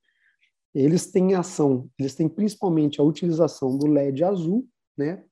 eles 0.75 1.11
têm 1.11 1.35
ação, 1.35 1.91
eles 1.99 2.15
têm 2.15 2.29
principalmente 2.29 3.01
a 3.01 3.05
utilização 3.05 3.77
do 3.77 3.87
LED 3.87 4.23
azul, 4.23 4.69
né, 4.97 5.25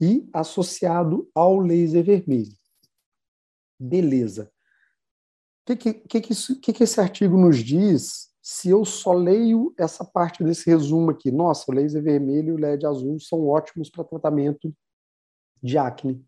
e 0.00 0.28
associado 0.32 1.28
ao 1.34 1.58
laser 1.58 2.04
vermelho. 2.04 2.54
Beleza. 3.80 4.50
O 5.68 5.76
que, 5.76 5.94
que, 5.94 6.20
que, 6.20 6.34
que, 6.60 6.72
que 6.72 6.82
esse 6.82 7.00
artigo 7.00 7.36
nos 7.36 7.58
diz 7.58 8.27
se 8.50 8.70
eu 8.70 8.82
só 8.82 9.12
leio 9.12 9.74
essa 9.76 10.02
parte 10.02 10.42
desse 10.42 10.70
resumo 10.70 11.10
aqui? 11.10 11.30
Nossa, 11.30 11.70
o 11.70 11.74
laser 11.74 12.02
vermelho 12.02 12.48
e 12.48 12.52
o 12.52 12.56
LED 12.56 12.86
azul 12.86 13.20
são 13.20 13.46
ótimos 13.46 13.90
para 13.90 14.02
tratamento 14.02 14.74
de 15.62 15.76
acne. 15.76 16.24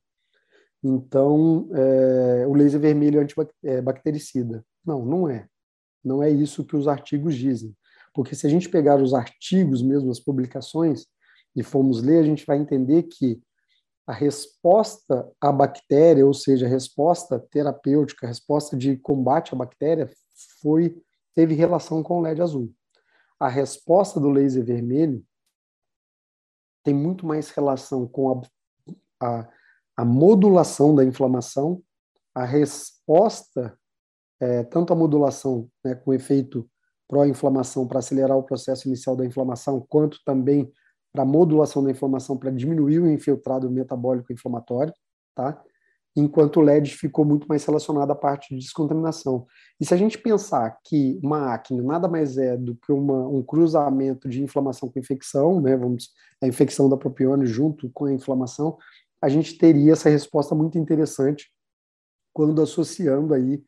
Então, 0.85 1.71
é, 1.73 2.47
o 2.47 2.53
laser 2.53 2.79
vermelho 2.79 3.21
é 3.21 3.23
antibactericida. 3.23 4.63
Não, 4.85 5.03
não 5.03 5.31
é. 5.31 5.49
Não 6.05 6.23
é 6.23 6.29
isso 6.29 6.63
que 6.63 6.77
os 6.77 6.87
artigos 6.87 7.35
dizem. 7.35 7.75
Porque 8.13 8.35
se 8.35 8.47
a 8.47 8.51
gente 8.51 8.69
pegar 8.69 9.01
os 9.01 9.15
artigos 9.15 9.81
mesmo, 9.83 10.11
as 10.11 10.21
publicações, 10.21 11.07
e 11.57 11.63
formos 11.63 12.03
ler, 12.03 12.19
a 12.19 12.27
gente 12.27 12.45
vai 12.45 12.59
entender 12.59 13.05
que 13.05 13.41
a 14.07 14.13
resposta 14.13 15.27
à 15.41 15.51
bactéria, 15.51 16.27
ou 16.27 16.35
seja, 16.35 16.67
a 16.67 16.69
resposta 16.69 17.39
terapêutica, 17.51 18.27
a 18.27 18.29
resposta 18.29 18.77
de 18.77 18.99
combate 18.99 19.55
à 19.55 19.57
bactéria, 19.57 20.11
foi 20.61 21.03
teve 21.41 21.55
relação 21.55 22.03
com 22.03 22.19
o 22.19 22.21
LED 22.21 22.43
azul. 22.43 22.71
A 23.39 23.49
resposta 23.49 24.21
do 24.21 24.29
laser 24.29 24.63
vermelho 24.63 25.25
tem 26.85 26.93
muito 26.93 27.25
mais 27.25 27.49
relação 27.49 28.07
com 28.07 28.31
a, 28.31 29.27
a, 29.27 29.49
a 29.97 30.05
modulação 30.05 30.95
da 30.95 31.03
inflamação, 31.03 31.83
a 32.35 32.45
resposta, 32.45 33.75
é, 34.39 34.63
tanto 34.65 34.93
a 34.93 34.97
modulação 34.97 35.67
né, 35.83 35.95
com 35.95 36.13
efeito 36.13 36.69
pró-inflamação 37.09 37.89
para 37.89 38.01
acelerar 38.01 38.37
o 38.37 38.43
processo 38.43 38.87
inicial 38.87 39.17
da 39.17 39.25
inflamação, 39.25 39.81
quanto 39.89 40.19
também 40.27 40.71
para 41.11 41.25
modulação 41.25 41.83
da 41.83 41.91
inflamação, 41.91 42.37
para 42.37 42.51
diminuir 42.51 42.99
o 42.99 43.11
infiltrado 43.11 43.71
metabólico 43.71 44.31
inflamatório, 44.31 44.93
tá? 45.35 45.65
Enquanto 46.21 46.59
o 46.59 46.61
LED 46.61 46.95
ficou 46.97 47.25
muito 47.25 47.47
mais 47.49 47.65
relacionado 47.65 48.11
à 48.11 48.15
parte 48.15 48.55
de 48.55 48.61
descontaminação. 48.61 49.47
E 49.81 49.87
se 49.87 49.95
a 49.95 49.97
gente 49.97 50.19
pensar 50.19 50.79
que 50.85 51.19
uma 51.23 51.55
acne 51.55 51.81
nada 51.81 52.09
mais 52.09 52.37
é 52.37 52.57
do 52.57 52.77
que 52.77 52.93
uma, 52.93 53.29
um 53.29 53.43
cruzamento 53.43 54.29
de 54.29 54.43
inflamação 54.43 54.89
com 54.91 54.99
infecção, 54.99 55.61
né? 55.61 55.77
Vamos 55.77 56.11
a 56.43 56.47
infecção 56.47 56.89
da 56.89 56.97
propione 56.97 57.47
junto 57.47 57.91
com 57.91 58.07
a 58.07 58.13
inflamação, 58.13 58.79
a 59.21 59.29
gente 59.29 59.59
teria 59.59 59.93
essa 59.93 60.09
resposta 60.09 60.55
muito 60.55 60.79
interessante 60.79 61.53
quando 62.33 62.63
associando 62.63 63.35
aí 63.35 63.63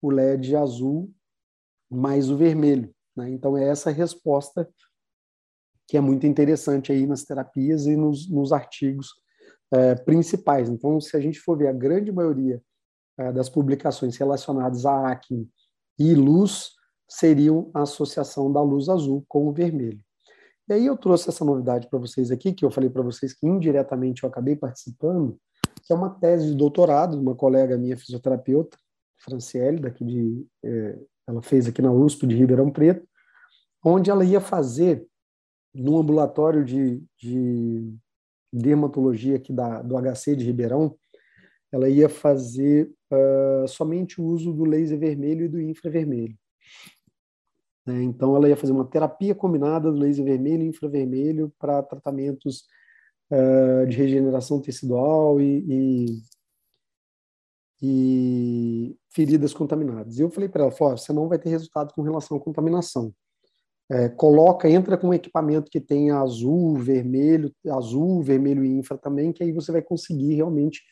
o 0.00 0.10
LED 0.10 0.54
azul 0.54 1.12
mais 1.90 2.30
o 2.30 2.36
vermelho. 2.36 2.94
Né? 3.16 3.30
Então 3.30 3.56
é 3.56 3.68
essa 3.68 3.90
resposta 3.90 4.68
que 5.88 5.96
é 5.96 6.00
muito 6.00 6.26
interessante 6.26 6.92
aí 6.92 7.06
nas 7.06 7.24
terapias 7.24 7.86
e 7.86 7.96
nos, 7.96 8.28
nos 8.30 8.52
artigos 8.52 9.21
é, 9.72 9.94
principais. 9.94 10.68
Então, 10.68 11.00
se 11.00 11.16
a 11.16 11.20
gente 11.20 11.40
for 11.40 11.56
ver 11.56 11.68
a 11.68 11.72
grande 11.72 12.12
maioria 12.12 12.62
é, 13.18 13.32
das 13.32 13.48
publicações 13.48 14.16
relacionadas 14.16 14.84
à 14.84 15.10
acne 15.10 15.48
e 15.98 16.14
luz, 16.14 16.70
seriam 17.08 17.70
a 17.74 17.82
associação 17.82 18.52
da 18.52 18.62
luz 18.62 18.88
azul 18.88 19.24
com 19.28 19.48
o 19.48 19.52
vermelho. 19.52 20.00
E 20.68 20.74
aí 20.74 20.86
eu 20.86 20.96
trouxe 20.96 21.28
essa 21.28 21.44
novidade 21.44 21.88
para 21.88 21.98
vocês 21.98 22.30
aqui, 22.30 22.52
que 22.52 22.64
eu 22.64 22.70
falei 22.70 22.88
para 22.88 23.02
vocês 23.02 23.34
que 23.34 23.46
indiretamente 23.46 24.22
eu 24.22 24.28
acabei 24.28 24.56
participando, 24.56 25.38
que 25.82 25.92
é 25.92 25.96
uma 25.96 26.10
tese 26.10 26.46
de 26.46 26.54
doutorado 26.54 27.16
de 27.16 27.22
uma 27.22 27.34
colega 27.34 27.76
minha 27.76 27.96
fisioterapeuta, 27.96 28.76
Franciele, 29.18 29.80
daqui 29.80 30.04
de, 30.04 30.46
é, 30.64 30.98
ela 31.28 31.42
fez 31.42 31.66
aqui 31.66 31.82
na 31.82 31.92
USP 31.92 32.26
de 32.26 32.36
Ribeirão 32.36 32.70
Preto, 32.70 33.06
onde 33.84 34.10
ela 34.10 34.24
ia 34.24 34.40
fazer 34.40 35.06
no 35.74 35.98
ambulatório 35.98 36.64
de, 36.64 37.02
de 37.18 37.94
dermatologia 38.52 39.36
aqui 39.36 39.52
da, 39.52 39.80
do 39.80 39.96
HC 39.96 40.36
de 40.36 40.44
Ribeirão, 40.44 40.96
ela 41.72 41.88
ia 41.88 42.08
fazer 42.08 42.92
uh, 43.10 43.66
somente 43.66 44.20
o 44.20 44.24
uso 44.24 44.52
do 44.52 44.64
laser 44.64 44.98
vermelho 44.98 45.46
e 45.46 45.48
do 45.48 45.60
infravermelho. 45.60 46.36
É, 47.88 48.02
então, 48.02 48.36
ela 48.36 48.48
ia 48.48 48.56
fazer 48.56 48.72
uma 48.72 48.84
terapia 48.84 49.34
combinada 49.34 49.90
do 49.90 49.98
laser 49.98 50.24
vermelho 50.24 50.62
e 50.62 50.68
infravermelho 50.68 51.52
para 51.58 51.82
tratamentos 51.82 52.66
uh, 53.30 53.86
de 53.88 53.96
regeneração 53.96 54.60
tecidual 54.60 55.40
e, 55.40 55.64
e, 55.68 56.22
e, 57.82 58.96
feridas 59.08 59.54
contaminadas. 59.54 60.18
E 60.18 60.22
eu 60.22 60.30
falei 60.30 60.48
para 60.48 60.64
ela, 60.64 60.96
você 60.96 61.12
não 61.12 61.26
vai 61.26 61.38
ter 61.38 61.48
resultado 61.48 61.92
com 61.94 62.02
relação 62.02 62.36
à 62.36 62.40
contaminação 62.40 63.12
é, 63.90 64.08
coloca, 64.08 64.68
entra 64.70 64.96
com 64.96 65.08
um 65.08 65.14
equipamento 65.14 65.70
que 65.70 65.80
tenha 65.80 66.18
azul, 66.18 66.76
vermelho, 66.76 67.52
azul, 67.68 68.22
vermelho 68.22 68.64
e 68.64 68.68
infra 68.68 68.96
também, 68.96 69.32
que 69.32 69.42
aí 69.42 69.52
você 69.52 69.70
vai 69.70 69.82
conseguir 69.82 70.34
realmente 70.34 70.82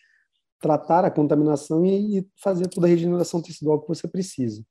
tratar 0.60 1.04
a 1.04 1.10
contaminação 1.10 1.84
e, 1.84 2.18
e 2.18 2.28
fazer 2.42 2.68
toda 2.68 2.86
a 2.86 2.90
regeneração 2.90 3.40
tecidual 3.40 3.80
que 3.80 3.88
você 3.88 4.06
precisa. 4.06 4.62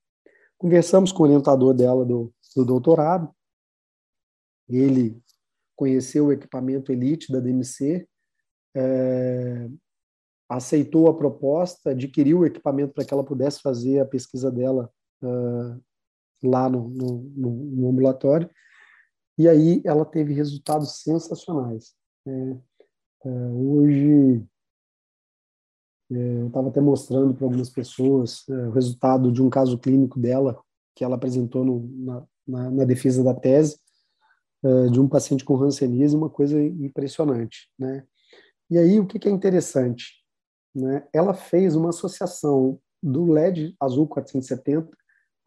Conversamos 0.58 1.12
com 1.12 1.24
o 1.24 1.26
orientador 1.26 1.74
dela 1.74 2.06
do, 2.06 2.32
do 2.56 2.66
doutorado, 2.66 3.34
ele 4.68 5.20
conheceu 5.76 6.28
o 6.28 6.32
equipamento 6.32 6.92
Elite 6.92 7.32
da 7.32 7.40
DMC, 7.40 8.08
é, 8.76 9.68
aceitou 10.50 11.08
a 11.08 11.18
proposta, 11.18 11.92
adquiriu 11.92 12.40
o 12.40 12.46
equipamento 12.46 12.94
para 12.94 13.06
que 13.06 13.14
ela 13.14 13.24
pudesse 13.24 13.62
fazer 13.62 14.00
a 14.00 14.06
pesquisa 14.06 14.52
dela 14.52 14.92
uh, 15.24 15.82
lá 16.44 16.70
no, 16.70 16.90
no, 16.90 17.22
no, 17.36 17.90
ambulatório, 17.90 18.50
e 19.38 19.48
aí 19.48 19.82
ela 19.86 20.06
teve 20.06 20.34
resultados 20.34 21.02
sensacionais. 21.02 21.94
É, 22.26 22.58
é, 23.26 23.30
hoje, 23.30 24.46
é, 26.12 26.42
eu 26.42 26.48
estava 26.48 26.70
até 26.70 26.82
mostrando 26.82 27.34
para 27.34 27.46
algumas 27.46 27.70
pessoas 27.70 28.48
o 28.48 28.72
resultado 28.72 29.32
de 29.32 29.42
um 29.42 29.50
caso 29.50 29.78
clínico 29.78 30.20
dela, 30.20 30.60
que 30.96 31.04
ela 31.04 31.16
apresentou 31.16 31.64
no, 31.64 31.88
na, 32.06 32.28
na, 32.48 32.72
na, 32.72 32.86
defesa 32.86 33.24
da 33.24 33.34
tese, 33.34 33.78
de 34.92 35.00
um 35.00 35.08
paciente 35.08 35.46
com 35.46 35.56
hanseníase, 35.56 36.18
uma 36.18 36.30
coisa 36.30 36.62
impressionante. 36.62 37.70
Né? 37.80 38.04
E 38.70 38.78
aí, 38.78 39.00
o 39.00 39.08
que, 39.08 39.18
que 39.18 39.30
é 39.30 39.32
interessante? 39.32 40.20
Né? 40.76 41.08
Ela 41.14 41.34
fez 41.34 41.78
uma 41.78 41.90
associação 41.90 42.78
do 43.02 43.32
LED 43.32 43.76
azul 43.80 44.06
470 44.08 44.99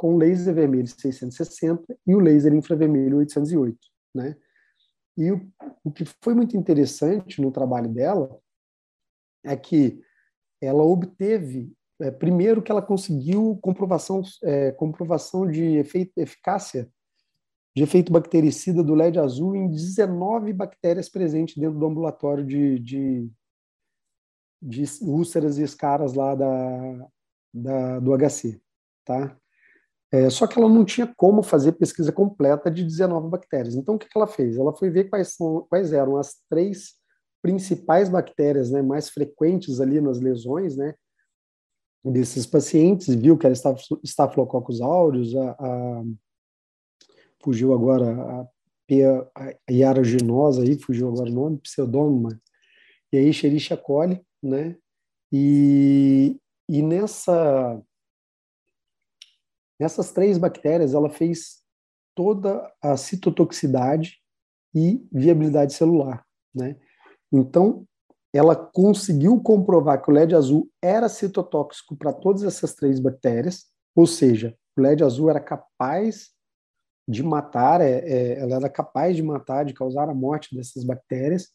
com 0.03 0.17
o 0.17 0.19
laser 0.19 0.53
vermelho 0.53 0.89
660 0.89 1.97
e 2.05 2.13
o 2.13 2.19
laser 2.19 2.53
infravermelho 2.53 3.19
808, 3.19 3.79
né? 4.13 4.37
E 5.17 5.31
o, 5.31 5.49
o 5.85 5.93
que 5.93 6.05
foi 6.21 6.35
muito 6.35 6.57
interessante 6.57 7.41
no 7.41 7.53
trabalho 7.53 7.89
dela 7.89 8.37
é 9.45 9.57
que 9.57 10.03
ela 10.61 10.83
obteve, 10.83 11.73
é, 12.01 12.11
primeiro 12.11 12.61
que 12.61 12.73
ela 12.73 12.83
conseguiu 12.83 13.57
comprovação, 13.63 14.23
é, 14.43 14.73
comprovação 14.73 15.49
de 15.49 15.77
efeito, 15.77 16.11
eficácia 16.17 16.91
de 17.77 17.85
efeito 17.85 18.11
bactericida 18.11 18.83
do 18.83 18.97
LED 18.97 19.21
azul 19.21 19.55
em 19.55 19.71
19 19.71 20.53
bactérias 20.53 21.09
presentes 21.09 21.57
dentro 21.57 21.79
do 21.79 21.87
ambulatório 21.87 22.45
de, 22.45 22.81
de, 22.81 23.31
de 24.61 24.83
úlceras 25.03 25.59
e 25.59 25.63
escaras 25.63 26.15
lá 26.15 26.35
da, 26.35 27.09
da, 27.55 28.01
do 28.01 28.13
HC, 28.19 28.61
tá? 29.05 29.39
É, 30.13 30.29
só 30.29 30.47
que 30.47 30.59
ela 30.59 30.69
não 30.69 30.85
tinha 30.85 31.11
como 31.17 31.43
fazer 31.43 31.73
pesquisa 31.73 32.13
completa 32.13 32.71
de 32.71 32.85
19 32.85 33.31
bactérias. 33.31 33.75
Então, 33.75 33.95
o 33.95 33.99
que, 33.99 34.07
que 34.07 34.19
ela 34.19 34.27
fez? 34.27 34.59
Ela 34.59 34.75
foi 34.75 34.91
ver 34.91 35.09
quais, 35.09 35.29
são, 35.29 35.67
quais 35.71 35.91
eram 35.91 36.19
as 36.19 36.37
três 36.51 37.01
principais 37.41 38.11
bactérias 38.11 38.71
né, 38.71 38.83
mais 38.83 39.09
frequentes 39.09 39.81
ali 39.81 40.03
nas 40.03 40.21
lesões 40.21 40.77
né, 40.77 40.95
desses 42.05 42.47
pacientes, 42.47 43.15
viu 43.15 43.39
que 43.39 43.47
era 43.47 43.55
Staphylococcus 44.05 44.83
aureus, 44.83 45.35
a, 45.35 45.51
a, 45.53 46.05
fugiu 47.43 47.73
agora 47.73 48.13
a, 48.13 48.47
a 49.35 49.73
iaroginosa, 49.73 50.63
aí, 50.63 50.79
fugiu 50.79 51.09
agora 51.09 51.31
o 51.31 51.35
nome, 51.35 51.59
pseudônima, 51.59 52.41
e 53.13 53.17
aí 53.17 53.29
Escherichia 53.29 53.77
coli, 53.77 54.21
né, 54.43 54.77
e, 55.33 56.39
e 56.69 56.83
nessa 56.83 57.83
Nessas 59.83 60.13
três 60.13 60.39
bactérias, 60.39 60.95
ela 60.95 61.11
fez 61.11 61.61
toda 62.15 62.73
a 62.81 62.97
citotoxicidade 62.97 64.19
e 64.73 65.05
viabilidade 65.11 65.73
celular, 65.73 66.25
né? 66.55 66.77
Então, 67.33 67.85
ela 68.33 68.55
conseguiu 68.55 69.41
comprovar 69.43 70.01
que 70.01 70.09
o 70.09 70.15
LED 70.15 70.37
azul 70.37 70.71
era 70.81 71.09
citotóxico 71.09 71.97
para 71.97 72.13
todas 72.13 72.45
essas 72.45 72.75
três 72.75 73.01
bactérias, 73.01 73.65
ou 73.93 74.07
seja, 74.07 74.57
o 74.79 74.81
LED 74.81 75.03
azul 75.03 75.29
era 75.29 75.41
capaz 75.41 76.31
de 77.09 77.25
matar, 77.25 77.81
é, 77.81 78.09
é, 78.09 78.39
ela 78.39 78.55
era 78.55 78.71
capaz 78.71 79.17
de 79.17 79.23
matar, 79.25 79.65
de 79.65 79.75
causar 79.75 80.09
a 80.09 80.15
morte 80.15 80.55
dessas 80.55 80.85
bactérias, 80.85 81.49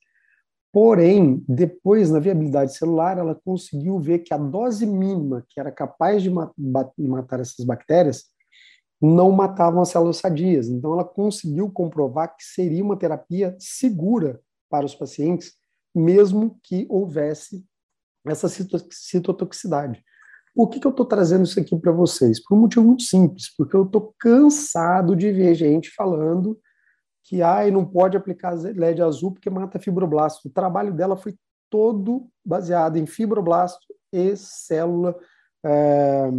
Porém, 0.79 1.43
depois, 1.49 2.11
na 2.11 2.19
viabilidade 2.19 2.77
celular, 2.77 3.17
ela 3.17 3.33
conseguiu 3.33 3.97
ver 3.97 4.19
que 4.19 4.31
a 4.31 4.37
dose 4.37 4.85
mínima 4.85 5.43
que 5.49 5.59
era 5.59 5.71
capaz 5.71 6.21
de 6.21 6.29
matar 6.29 7.39
essas 7.39 7.65
bactérias 7.65 8.25
não 9.01 9.31
matavam 9.31 9.81
as 9.81 9.89
células 9.89 10.17
sadias. 10.17 10.67
Então, 10.67 10.93
ela 10.93 11.03
conseguiu 11.03 11.71
comprovar 11.71 12.37
que 12.37 12.43
seria 12.43 12.83
uma 12.83 12.95
terapia 12.95 13.55
segura 13.57 14.39
para 14.69 14.85
os 14.85 14.93
pacientes, 14.93 15.53
mesmo 15.95 16.59
que 16.61 16.85
houvesse 16.91 17.65
essa 18.27 18.47
citotoxicidade. 18.47 20.03
Por 20.53 20.69
que, 20.69 20.79
que 20.79 20.85
eu 20.85 20.91
estou 20.91 21.07
trazendo 21.07 21.45
isso 21.45 21.59
aqui 21.59 21.75
para 21.75 21.91
vocês? 21.91 22.39
Por 22.43 22.55
um 22.55 22.61
motivo 22.61 22.85
muito 22.85 23.01
simples, 23.01 23.51
porque 23.57 23.75
eu 23.75 23.85
estou 23.85 24.13
cansado 24.19 25.15
de 25.15 25.31
ver 25.31 25.55
gente 25.55 25.89
falando 25.95 26.55
que 27.27 27.41
ai, 27.41 27.69
não 27.69 27.85
pode 27.85 28.15
aplicar 28.15 28.53
LED 28.53 29.01
azul 29.01 29.33
porque 29.33 29.49
mata 29.49 29.77
fibroblasto. 29.77 30.47
O 30.47 30.51
trabalho 30.51 30.93
dela 30.93 31.17
foi 31.17 31.37
todo 31.69 32.29
baseado 32.43 32.95
em 32.95 33.05
fibroblasto 33.05 33.85
e 34.13 34.33
célula 34.37 35.13
é, 35.61 36.29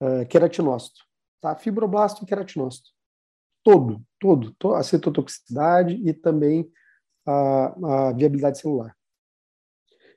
é, 0.00 0.24
queratinócito. 0.26 1.00
Tá? 1.40 1.56
Fibroblasto 1.56 2.22
e 2.22 2.26
queratinócito. 2.26 2.90
Todo, 3.64 4.00
todo, 4.20 4.54
a 4.76 4.82
citotoxicidade 4.84 6.00
e 6.08 6.14
também 6.14 6.70
a, 7.26 8.08
a 8.08 8.12
viabilidade 8.12 8.60
celular. 8.60 8.94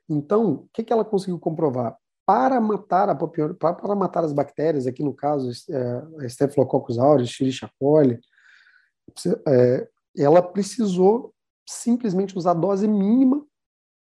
Então, 0.08 0.52
o 0.52 0.68
que, 0.72 0.84
que 0.84 0.92
ela 0.92 1.04
conseguiu 1.04 1.40
comprovar? 1.40 1.96
Para 2.24 2.60
matar 2.60 3.08
a 3.08 3.14
para 3.16 3.96
matar 3.96 4.22
as 4.22 4.32
bactérias, 4.32 4.86
aqui 4.86 5.02
no 5.02 5.12
caso, 5.12 5.50
é, 5.68 6.26
Staphylococcus 6.28 6.96
aureus, 6.96 7.28
Escherichia 7.28 7.68
coli, 7.76 8.20
é, 9.46 9.88
ela 10.16 10.42
precisou 10.42 11.34
simplesmente 11.68 12.36
usar 12.36 12.52
a 12.52 12.54
dose 12.54 12.88
mínima 12.88 13.44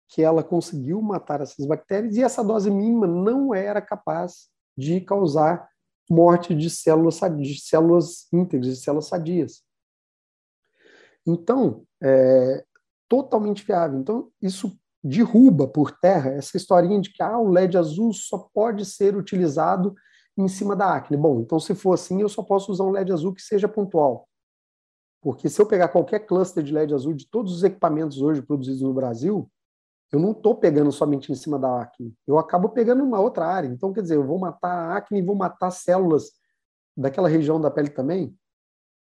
que 0.09 0.21
ela 0.21 0.43
conseguiu 0.43 1.01
matar 1.01 1.41
essas 1.41 1.65
bactérias, 1.65 2.15
e 2.15 2.21
essa 2.21 2.43
dose 2.43 2.69
mínima 2.69 3.07
não 3.07 3.53
era 3.53 3.81
capaz 3.81 4.47
de 4.77 5.01
causar 5.01 5.67
morte 6.09 6.53
de 6.53 6.69
células, 6.69 7.19
de 7.39 7.59
células 7.59 8.27
íntegras, 8.31 8.77
de 8.77 8.83
células 8.83 9.07
sadias. 9.07 9.63
Então, 11.25 11.83
é 12.01 12.63
totalmente 13.09 13.65
viável. 13.65 13.99
Então, 13.99 14.29
isso 14.41 14.77
derruba 15.03 15.67
por 15.67 15.91
terra 15.91 16.31
essa 16.31 16.55
historinha 16.55 17.01
de 17.01 17.11
que 17.11 17.21
ah, 17.21 17.37
o 17.37 17.49
LED 17.49 17.77
azul 17.77 18.13
só 18.13 18.49
pode 18.53 18.85
ser 18.85 19.17
utilizado 19.17 19.95
em 20.37 20.47
cima 20.47 20.75
da 20.75 20.95
acne. 20.95 21.17
Bom, 21.17 21.41
então 21.41 21.59
se 21.59 21.75
for 21.75 21.93
assim, 21.93 22.21
eu 22.21 22.29
só 22.29 22.41
posso 22.41 22.71
usar 22.71 22.85
um 22.85 22.91
LED 22.91 23.11
azul 23.11 23.33
que 23.33 23.41
seja 23.41 23.67
pontual. 23.67 24.27
Porque 25.23 25.47
se 25.47 25.61
eu 25.61 25.65
pegar 25.65 25.87
qualquer 25.87 26.19
cluster 26.19 26.61
de 26.61 26.73
LED 26.73 26.93
azul 26.93 27.13
de 27.13 27.25
todos 27.25 27.55
os 27.55 27.63
equipamentos 27.63 28.21
hoje 28.21 28.41
produzidos 28.41 28.81
no 28.81 28.93
Brasil, 28.93 29.49
eu 30.11 30.19
não 30.19 30.31
estou 30.31 30.53
pegando 30.53 30.91
somente 30.91 31.31
em 31.31 31.35
cima 31.35 31.57
da 31.57 31.81
acne. 31.81 32.13
Eu 32.27 32.37
acabo 32.37 32.69
pegando 32.69 33.03
uma 33.03 33.19
outra 33.19 33.47
área. 33.47 33.67
Então, 33.67 33.93
quer 33.93 34.01
dizer, 34.01 34.15
eu 34.15 34.27
vou 34.27 34.37
matar 34.37 34.69
a 34.69 34.97
acne 34.97 35.19
e 35.19 35.23
vou 35.23 35.33
matar 35.33 35.71
células 35.71 36.33
daquela 36.95 37.29
região 37.29 37.59
da 37.59 37.71
pele 37.71 37.89
também. 37.89 38.37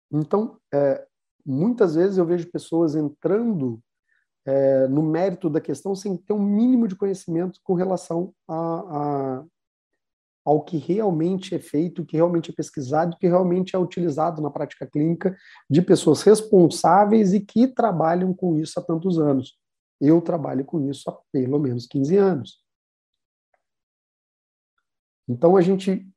Então, 0.10 0.58
é, 0.74 1.06
muitas 1.46 1.96
vezes 1.96 2.18
eu 2.18 2.26
vejo 2.26 2.50
pessoas 2.50 2.96
entrando 2.96 3.80
é, 4.46 4.88
no 4.88 5.04
mérito 5.04 5.50
da 5.50 5.60
questão 5.60 5.94
sem 5.94 6.16
ter 6.16 6.32
um 6.32 6.42
mínimo 6.42 6.88
de 6.88 6.96
conhecimento 6.96 7.60
com 7.62 7.74
relação 7.74 8.34
a, 8.48 8.56
a, 8.56 9.46
ao 10.48 10.64
que 10.64 10.78
realmente 10.78 11.54
é 11.54 11.60
feito, 11.60 12.06
que 12.06 12.16
realmente 12.16 12.52
é 12.52 12.54
pesquisado, 12.54 13.18
que 13.18 13.28
realmente 13.28 13.76
é 13.76 13.80
utilizado 13.80 14.42
na 14.42 14.50
prática 14.50 14.88
clínica 14.88 15.36
de 15.70 15.82
pessoas 15.82 16.22
responsáveis 16.22 17.34
e 17.34 17.42
que 17.42 17.68
trabalham 17.68 18.34
com 18.34 18.58
isso 18.58 18.80
há 18.80 18.82
tantos 18.82 19.20
anos. 19.20 19.60
Eu 20.00 20.22
trabalho 20.22 20.64
com 20.64 20.90
isso 20.90 21.10
há 21.10 21.20
pelo 21.34 21.60
menos 21.60 21.86
15 21.86 22.16
anos. 22.16 22.64
Então 25.28 25.58
a 25.58 25.62
gente 25.62 26.08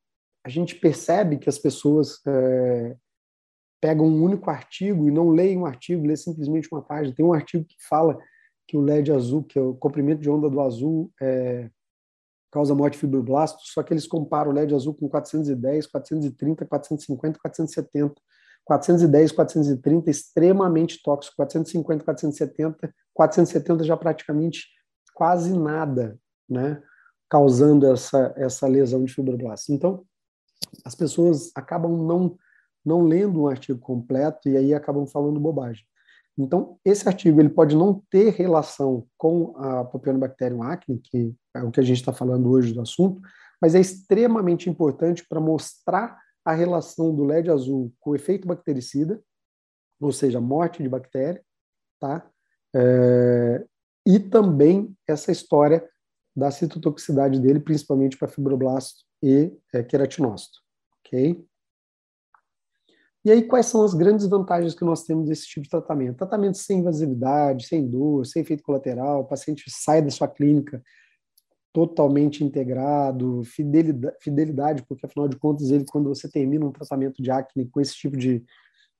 a 0.47 0.49
gente 0.49 0.77
percebe 0.77 1.37
que 1.37 1.49
as 1.49 1.59
pessoas 1.59 2.25
é, 2.25 2.97
pegam 3.81 4.07
um 4.07 4.23
único 4.23 4.49
artigo 4.49 5.09
e 5.09 5.11
não 5.11 5.31
leem 5.31 5.59
um 5.59 5.67
artigo, 5.67 6.07
lê 6.07 6.17
simplesmente 6.17 6.69
uma 6.71 6.83
página. 6.83 7.17
Tem 7.17 7.27
um 7.27 7.33
artigo 7.33 7.65
que 7.65 7.77
fala 7.89 8.17
que 8.69 8.77
o 8.77 8.81
LED 8.81 9.11
azul, 9.11 9.43
que 9.43 9.59
é 9.59 9.61
o 9.61 9.75
comprimento 9.75 10.23
de 10.23 10.31
onda 10.31 10.49
do 10.49 10.61
azul, 10.61 11.13
é, 11.21 11.69
causa 12.51 12.75
morte 12.75 12.99
fibroblasto, 12.99 13.61
só 13.65 13.83
que 13.83 13.93
eles 13.93 14.07
comparam 14.07 14.51
o 14.51 14.55
LED 14.55 14.75
azul 14.75 14.95
com 14.95 15.09
410, 15.09 15.87
430, 15.87 16.67
450, 16.67 17.39
470. 17.39 18.15
410, 18.65 19.33
430 19.33 20.11
extremamente 20.11 21.03
tóxico, 21.03 21.37
450, 21.37 22.05
470, 22.05 22.95
470 23.13 23.85
já 23.85 23.97
praticamente 23.97 24.69
quase 25.15 25.53
nada, 25.53 26.19
né, 26.49 26.81
causando 27.29 27.87
essa 27.87 28.33
essa 28.37 28.69
lesão 28.69 29.05
de 29.05 29.13
fibroblasto. 29.13 29.73
Então, 29.73 30.05
as 30.85 30.95
pessoas 30.95 31.51
acabam 31.55 32.07
não 32.07 32.39
não 32.85 33.03
lendo 33.03 33.43
um 33.43 33.49
artigo 33.49 33.79
completo 33.79 34.49
e 34.49 34.57
aí 34.57 34.73
acabam 34.73 35.07
falando 35.07 35.39
bobagem. 35.39 35.85
Então, 36.43 36.79
esse 36.85 37.07
artigo 37.07 37.41
ele 37.41 37.49
pode 37.49 37.77
não 37.77 38.03
ter 38.11 38.31
relação 38.31 39.07
com 39.17 39.55
a 39.57 39.85
Propionibacterium 39.85 40.63
acne, 40.63 40.99
que 40.99 41.35
é 41.55 41.63
o 41.63 41.71
que 41.71 41.81
a 41.81 41.83
gente 41.83 41.99
está 41.99 42.13
falando 42.13 42.51
hoje 42.51 42.73
do 42.73 42.81
assunto, 42.81 43.21
mas 43.61 43.75
é 43.75 43.81
extremamente 43.81 44.69
importante 44.69 45.27
para 45.29 45.41
mostrar 45.41 46.19
a 46.45 46.53
relação 46.53 47.15
do 47.15 47.25
LED 47.25 47.51
azul 47.51 47.93
com 48.01 48.11
o 48.11 48.17
efeito 48.17 48.49
bactericida, 48.49 49.23
ou 50.01 50.13
seja, 50.13 50.41
morte 50.41 50.83
de 50.83 50.89
bactéria, 50.89 51.43
tá? 52.01 52.27
É, 52.75 53.65
e 54.07 54.19
também 54.19 54.97
essa 55.07 55.31
história 55.31 55.87
da 56.35 56.51
citotoxicidade 56.51 57.39
dele, 57.39 57.61
principalmente 57.61 58.17
para 58.17 58.29
fibroblasto 58.29 59.05
e 59.23 59.53
é, 59.75 59.83
queratinócito, 59.83 60.59
ok? 61.05 61.45
E 63.23 63.31
aí, 63.31 63.43
quais 63.43 63.67
são 63.67 63.83
as 63.83 63.93
grandes 63.93 64.27
vantagens 64.27 64.75
que 64.75 64.85
nós 64.85 65.05
temos 65.05 65.29
desse 65.29 65.47
tipo 65.47 65.65
de 65.65 65.71
tratamento? 65.71 66.17
Tratamento 66.17 66.57
sem 66.57 66.79
invasividade, 66.79 67.67
sem 67.67 67.87
dor, 67.87 68.25
sem 68.25 68.41
efeito 68.41 68.63
colateral, 68.63 69.21
o 69.21 69.27
paciente 69.27 69.65
sai 69.69 70.01
da 70.01 70.11
sua 70.11 70.27
clínica 70.27 70.83
totalmente 71.73 72.43
integrado, 72.43 73.43
fidelidade, 73.45 74.17
fidelidade, 74.21 74.85
porque 74.89 75.07
afinal 75.07 75.29
de 75.29 75.37
contas, 75.37 75.71
ele, 75.71 75.85
quando 75.85 76.09
você 76.09 76.29
termina 76.29 76.67
um 76.67 76.73
tratamento 76.73 77.23
de 77.23 77.31
acne 77.31 77.69
com 77.69 77.81
esse 77.81 77.95
tipo 77.95 78.17
de, 78.17 78.45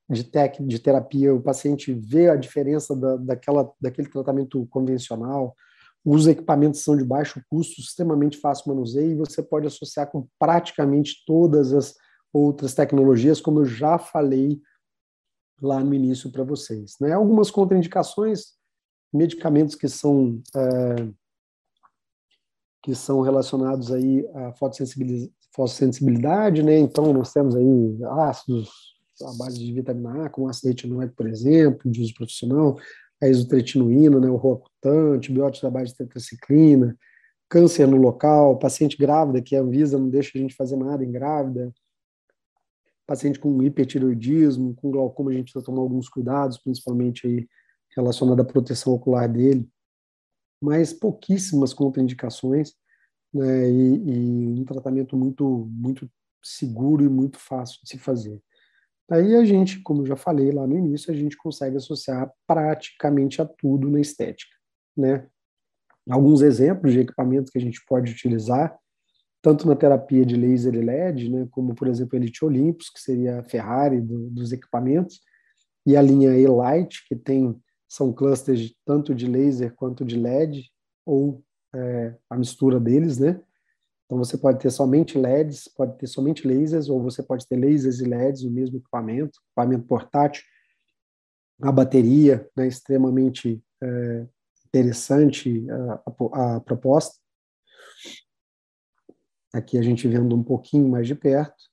de 0.09 0.25
técnica, 0.25 0.69
de 0.69 0.79
terapia, 0.79 1.35
o 1.35 1.43
paciente 1.43 1.93
vê 1.93 2.29
a 2.29 2.37
diferença 2.37 2.95
da, 2.95 3.17
daquela, 3.17 3.73
daquele 3.81 4.09
tratamento 4.09 4.65
convencional, 4.67 5.57
os 6.05 6.27
equipamentos 6.27 6.83
são 6.83 6.97
de 6.97 7.05
baixo 7.05 7.43
custo, 7.49 7.81
extremamente 7.81 8.39
fácil 8.39 8.69
manuseio, 8.69 9.13
e 9.13 9.17
você 9.17 9.43
pode 9.43 9.67
associar 9.67 10.11
com 10.11 10.27
praticamente 10.39 11.25
todas 11.27 11.73
as 11.73 11.95
outras 12.33 12.75
tecnologias, 12.75 13.41
como 13.41 13.61
eu 13.61 13.65
já 13.65 13.99
falei 13.99 14.61
lá 15.61 15.83
no 15.83 15.93
início 15.95 16.31
para 16.31 16.45
vocês. 16.45 16.95
Né? 17.01 17.13
Algumas 17.13 17.51
contraindicações, 17.51 18.53
medicamentos 19.13 19.75
que 19.75 19.89
são 19.89 20.41
é, 20.55 21.09
que 22.83 22.95
são 22.95 23.21
relacionados 23.21 23.93
aí 23.93 24.27
à 24.35 24.55
fotossensibilidade, 24.55 26.63
né? 26.63 26.79
Então 26.79 27.13
nós 27.13 27.31
temos 27.33 27.55
aí 27.55 27.99
ácidos 28.29 28.71
à 29.23 29.37
base 29.37 29.59
de 29.59 29.71
vitamina 29.73 30.25
A, 30.25 30.31
como 30.31 30.49
ácido 30.49 30.69
retinoico, 30.69 31.15
por 31.15 31.29
exemplo, 31.29 31.91
de 31.91 32.01
uso 32.01 32.15
profissional, 32.15 32.79
a 33.23 33.29
isotretinoína, 33.29 34.19
né, 34.19 34.31
o 34.31 34.37
roacutan, 34.37 35.17
antibióticos 35.17 35.69
à 35.69 35.71
base 35.71 35.91
de 35.91 35.99
tetraciclina, 35.99 36.97
câncer 37.49 37.87
no 37.87 37.99
local, 37.99 38.59
paciente 38.59 38.97
grávida, 38.97 39.43
que 39.43 39.55
a 39.55 39.61
Anvisa 39.61 39.99
não 39.99 40.09
deixa 40.09 40.31
a 40.35 40.41
gente 40.41 40.55
fazer 40.55 40.77
nada 40.77 41.05
em 41.05 41.13
grávida, 41.13 41.71
paciente 43.11 43.41
com 43.41 43.61
hipertiroidismo, 43.61 44.73
com 44.77 44.89
glaucoma, 44.89 45.33
a 45.33 45.35
gente 45.35 45.47
precisa 45.47 45.65
tomar 45.65 45.81
alguns 45.81 46.09
cuidados, 46.09 46.59
principalmente 46.59 47.27
aí 47.27 47.49
relacionado 47.97 48.39
à 48.39 48.45
proteção 48.45 48.93
ocular 48.93 49.29
dele, 49.29 49.69
mas 50.63 50.93
pouquíssimas 50.93 51.75
contraindicações, 51.75 52.75
né, 53.35 53.69
e, 53.69 53.95
e, 53.97 54.61
um 54.61 54.65
tratamento 54.65 55.17
muito, 55.17 55.69
muito 55.73 56.09
seguro 56.41 57.05
e 57.05 57.09
muito 57.09 57.37
fácil 57.37 57.81
de 57.83 57.89
se 57.89 57.99
fazer. 57.99 58.41
Aí 59.11 59.35
a 59.35 59.45
gente, 59.45 59.83
como 59.83 60.03
eu 60.03 60.07
já 60.07 60.15
falei 60.15 60.53
lá 60.53 60.65
no 60.65 60.79
início, 60.79 61.13
a 61.13 61.17
gente 61.17 61.37
consegue 61.37 61.79
associar 61.79 62.33
praticamente 62.47 63.43
a 63.43 63.45
tudo 63.45 63.91
na 63.91 64.01
estética, 64.01 64.55
né? 64.97 65.27
Alguns 66.09 66.43
exemplos 66.43 66.93
de 66.93 67.01
equipamentos 67.01 67.51
que 67.51 67.59
a 67.59 67.61
gente 67.61 67.85
pode 67.87 68.13
utilizar 68.13 68.79
tanto 69.43 69.67
na 69.67 69.75
terapia 69.75 70.25
de 70.25 70.37
laser 70.37 70.75
e 70.75 70.81
LED, 70.81 71.31
né, 71.31 71.49
como, 71.51 71.75
por 71.75 71.89
exemplo, 71.89 72.17
a 72.17 72.21
Elite 72.21 72.45
Olympus, 72.45 72.91
que 72.91 73.01
seria 73.01 73.41
a 73.41 73.45
Ferrari 73.45 74.01
do, 74.01 74.31
dos 74.31 74.53
equipamentos, 74.53 75.21
e 75.87 75.97
a 75.97 76.03
linha 76.03 76.37
E-Light, 76.37 77.07
que 77.09 77.17
tem, 77.17 77.59
são 77.89 78.13
clusters 78.13 78.75
tanto 78.85 79.15
de 79.15 79.27
laser 79.27 79.75
quanto 79.75 80.05
de 80.05 80.17
LED, 80.17 80.71
ou 81.07 81.43
é, 81.75 82.15
a 82.29 82.37
mistura 82.37 82.79
deles, 82.79 83.19
né? 83.19 83.41
Então, 84.05 84.19
você 84.19 84.37
pode 84.37 84.59
ter 84.59 84.71
somente 84.71 85.17
LEDs, 85.17 85.69
pode 85.69 85.97
ter 85.97 86.09
somente 86.09 86.47
lasers, 86.47 86.89
ou 86.89 87.01
você 87.01 87.23
pode 87.23 87.47
ter 87.47 87.57
lasers 87.57 88.01
e 88.01 88.05
LEDs 88.05 88.43
no 88.43 88.51
mesmo 88.51 88.77
equipamento, 88.77 89.39
equipamento 89.47 89.87
portátil. 89.87 90.43
A 91.63 91.71
bateria, 91.71 92.49
né, 92.57 92.67
extremamente 92.67 93.63
é, 93.81 94.27
interessante 94.67 95.65
a, 95.71 96.03
a, 96.35 96.57
a 96.57 96.61
proposta. 96.61 97.20
Aqui 99.53 99.77
a 99.79 99.83
gente 99.83 100.07
vendo 100.07 100.35
um 100.37 100.43
pouquinho 100.43 100.89
mais 100.89 101.07
de 101.07 101.15
perto. 101.15 101.71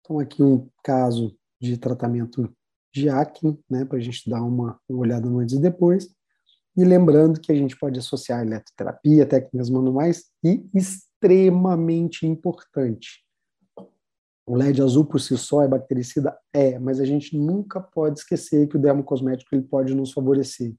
Então, 0.00 0.20
aqui 0.20 0.42
um 0.42 0.68
caso 0.84 1.36
de 1.60 1.76
tratamento 1.76 2.54
de 2.94 3.08
acne, 3.08 3.58
né, 3.68 3.84
para 3.84 3.98
a 3.98 4.00
gente 4.00 4.28
dar 4.28 4.42
uma, 4.42 4.80
olhada 4.88 5.28
no 5.28 5.40
antes 5.40 5.56
e 5.56 5.60
depois. 5.60 6.08
E 6.76 6.84
lembrando 6.84 7.40
que 7.40 7.50
a 7.50 7.54
gente 7.54 7.76
pode 7.76 7.98
associar 7.98 8.42
eletroterapia, 8.42 9.26
técnicas 9.26 9.68
manuais 9.68 10.30
e 10.44 10.68
extremamente 10.74 12.26
importante. 12.26 13.24
O 14.46 14.54
LED 14.54 14.80
azul 14.80 15.04
por 15.04 15.20
si 15.20 15.36
só 15.36 15.62
é 15.62 15.68
bactericida? 15.68 16.38
É, 16.52 16.78
mas 16.78 17.00
a 17.00 17.04
gente 17.04 17.36
nunca 17.36 17.80
pode 17.80 18.20
esquecer 18.20 18.68
que 18.68 18.76
o 18.76 18.80
dermocosmético 18.80 19.54
ele 19.54 19.62
pode 19.62 19.94
nos 19.94 20.12
favorecer. 20.12 20.74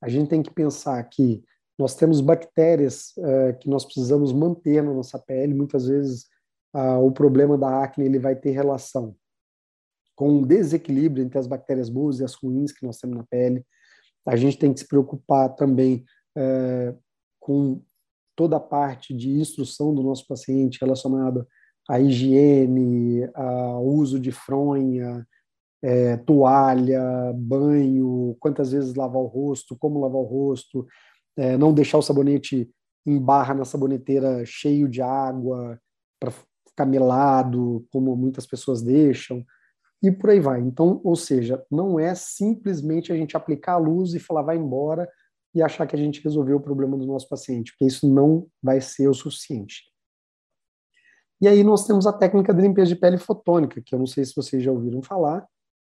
A 0.00 0.08
gente 0.08 0.28
tem 0.28 0.42
que 0.42 0.52
pensar 0.52 1.02
que 1.04 1.42
nós 1.78 1.94
temos 1.94 2.20
bactérias 2.20 3.12
uh, 3.18 3.58
que 3.58 3.68
nós 3.68 3.84
precisamos 3.84 4.32
manter 4.32 4.82
na 4.82 4.92
nossa 4.92 5.18
pele. 5.18 5.54
Muitas 5.54 5.86
vezes 5.86 6.26
uh, 6.74 7.04
o 7.04 7.10
problema 7.10 7.56
da 7.56 7.82
acne 7.82 8.04
ele 8.04 8.18
vai 8.18 8.36
ter 8.36 8.50
relação 8.50 9.16
com 10.14 10.28
um 10.28 10.42
desequilíbrio 10.42 11.24
entre 11.24 11.38
as 11.38 11.46
bactérias 11.46 11.88
boas 11.88 12.20
e 12.20 12.24
as 12.24 12.34
ruins 12.34 12.72
que 12.72 12.84
nós 12.84 12.98
temos 12.98 13.16
na 13.16 13.24
pele. 13.24 13.64
A 14.26 14.36
gente 14.36 14.58
tem 14.58 14.72
que 14.72 14.80
se 14.80 14.86
preocupar 14.86 15.48
também 15.54 16.04
é, 16.36 16.94
com 17.40 17.82
toda 18.36 18.56
a 18.56 18.60
parte 18.60 19.14
de 19.14 19.30
instrução 19.30 19.94
do 19.94 20.02
nosso 20.02 20.26
paciente 20.26 20.78
relacionada 20.80 21.46
à 21.88 21.98
higiene, 21.98 23.28
ao 23.34 23.84
uso 23.84 24.20
de 24.20 24.30
fronha, 24.30 25.26
é, 25.82 26.16
toalha, 26.18 27.02
banho, 27.34 28.36
quantas 28.38 28.70
vezes 28.70 28.94
lavar 28.94 29.20
o 29.20 29.26
rosto, 29.26 29.76
como 29.76 30.00
lavar 30.00 30.20
o 30.20 30.24
rosto, 30.24 30.86
é, 31.36 31.56
não 31.56 31.72
deixar 31.72 31.98
o 31.98 32.02
sabonete 32.02 32.70
em 33.06 33.18
barra 33.18 33.54
na 33.54 33.64
saboneteira 33.64 34.44
cheio 34.46 34.88
de 34.88 35.02
água 35.02 35.78
para 36.20 36.32
ficar 36.68 36.86
melado, 36.86 37.86
como 37.90 38.14
muitas 38.16 38.46
pessoas 38.46 38.82
deixam, 38.82 39.44
e 40.02 40.10
por 40.10 40.30
aí 40.30 40.40
vai. 40.40 40.60
Então, 40.60 41.00
ou 41.04 41.16
seja, 41.16 41.64
não 41.70 41.98
é 41.98 42.14
simplesmente 42.14 43.12
a 43.12 43.16
gente 43.16 43.36
aplicar 43.36 43.74
a 43.74 43.78
luz 43.78 44.14
e 44.14 44.20
falar 44.20 44.42
vai 44.42 44.56
embora 44.56 45.08
e 45.54 45.62
achar 45.62 45.86
que 45.86 45.94
a 45.94 45.98
gente 45.98 46.22
resolveu 46.22 46.56
o 46.56 46.60
problema 46.60 46.96
do 46.96 47.06
nosso 47.06 47.28
paciente, 47.28 47.72
porque 47.72 47.86
isso 47.86 48.08
não 48.08 48.46
vai 48.62 48.80
ser 48.80 49.08
o 49.08 49.14
suficiente. 49.14 49.92
E 51.40 51.48
aí 51.48 51.62
nós 51.62 51.86
temos 51.86 52.06
a 52.06 52.12
técnica 52.12 52.54
de 52.54 52.62
limpeza 52.62 52.88
de 52.88 52.96
pele 52.96 53.18
fotônica, 53.18 53.82
que 53.84 53.94
eu 53.94 53.98
não 53.98 54.06
sei 54.06 54.24
se 54.24 54.32
vocês 54.34 54.62
já 54.62 54.70
ouviram 54.70 55.02
falar, 55.02 55.46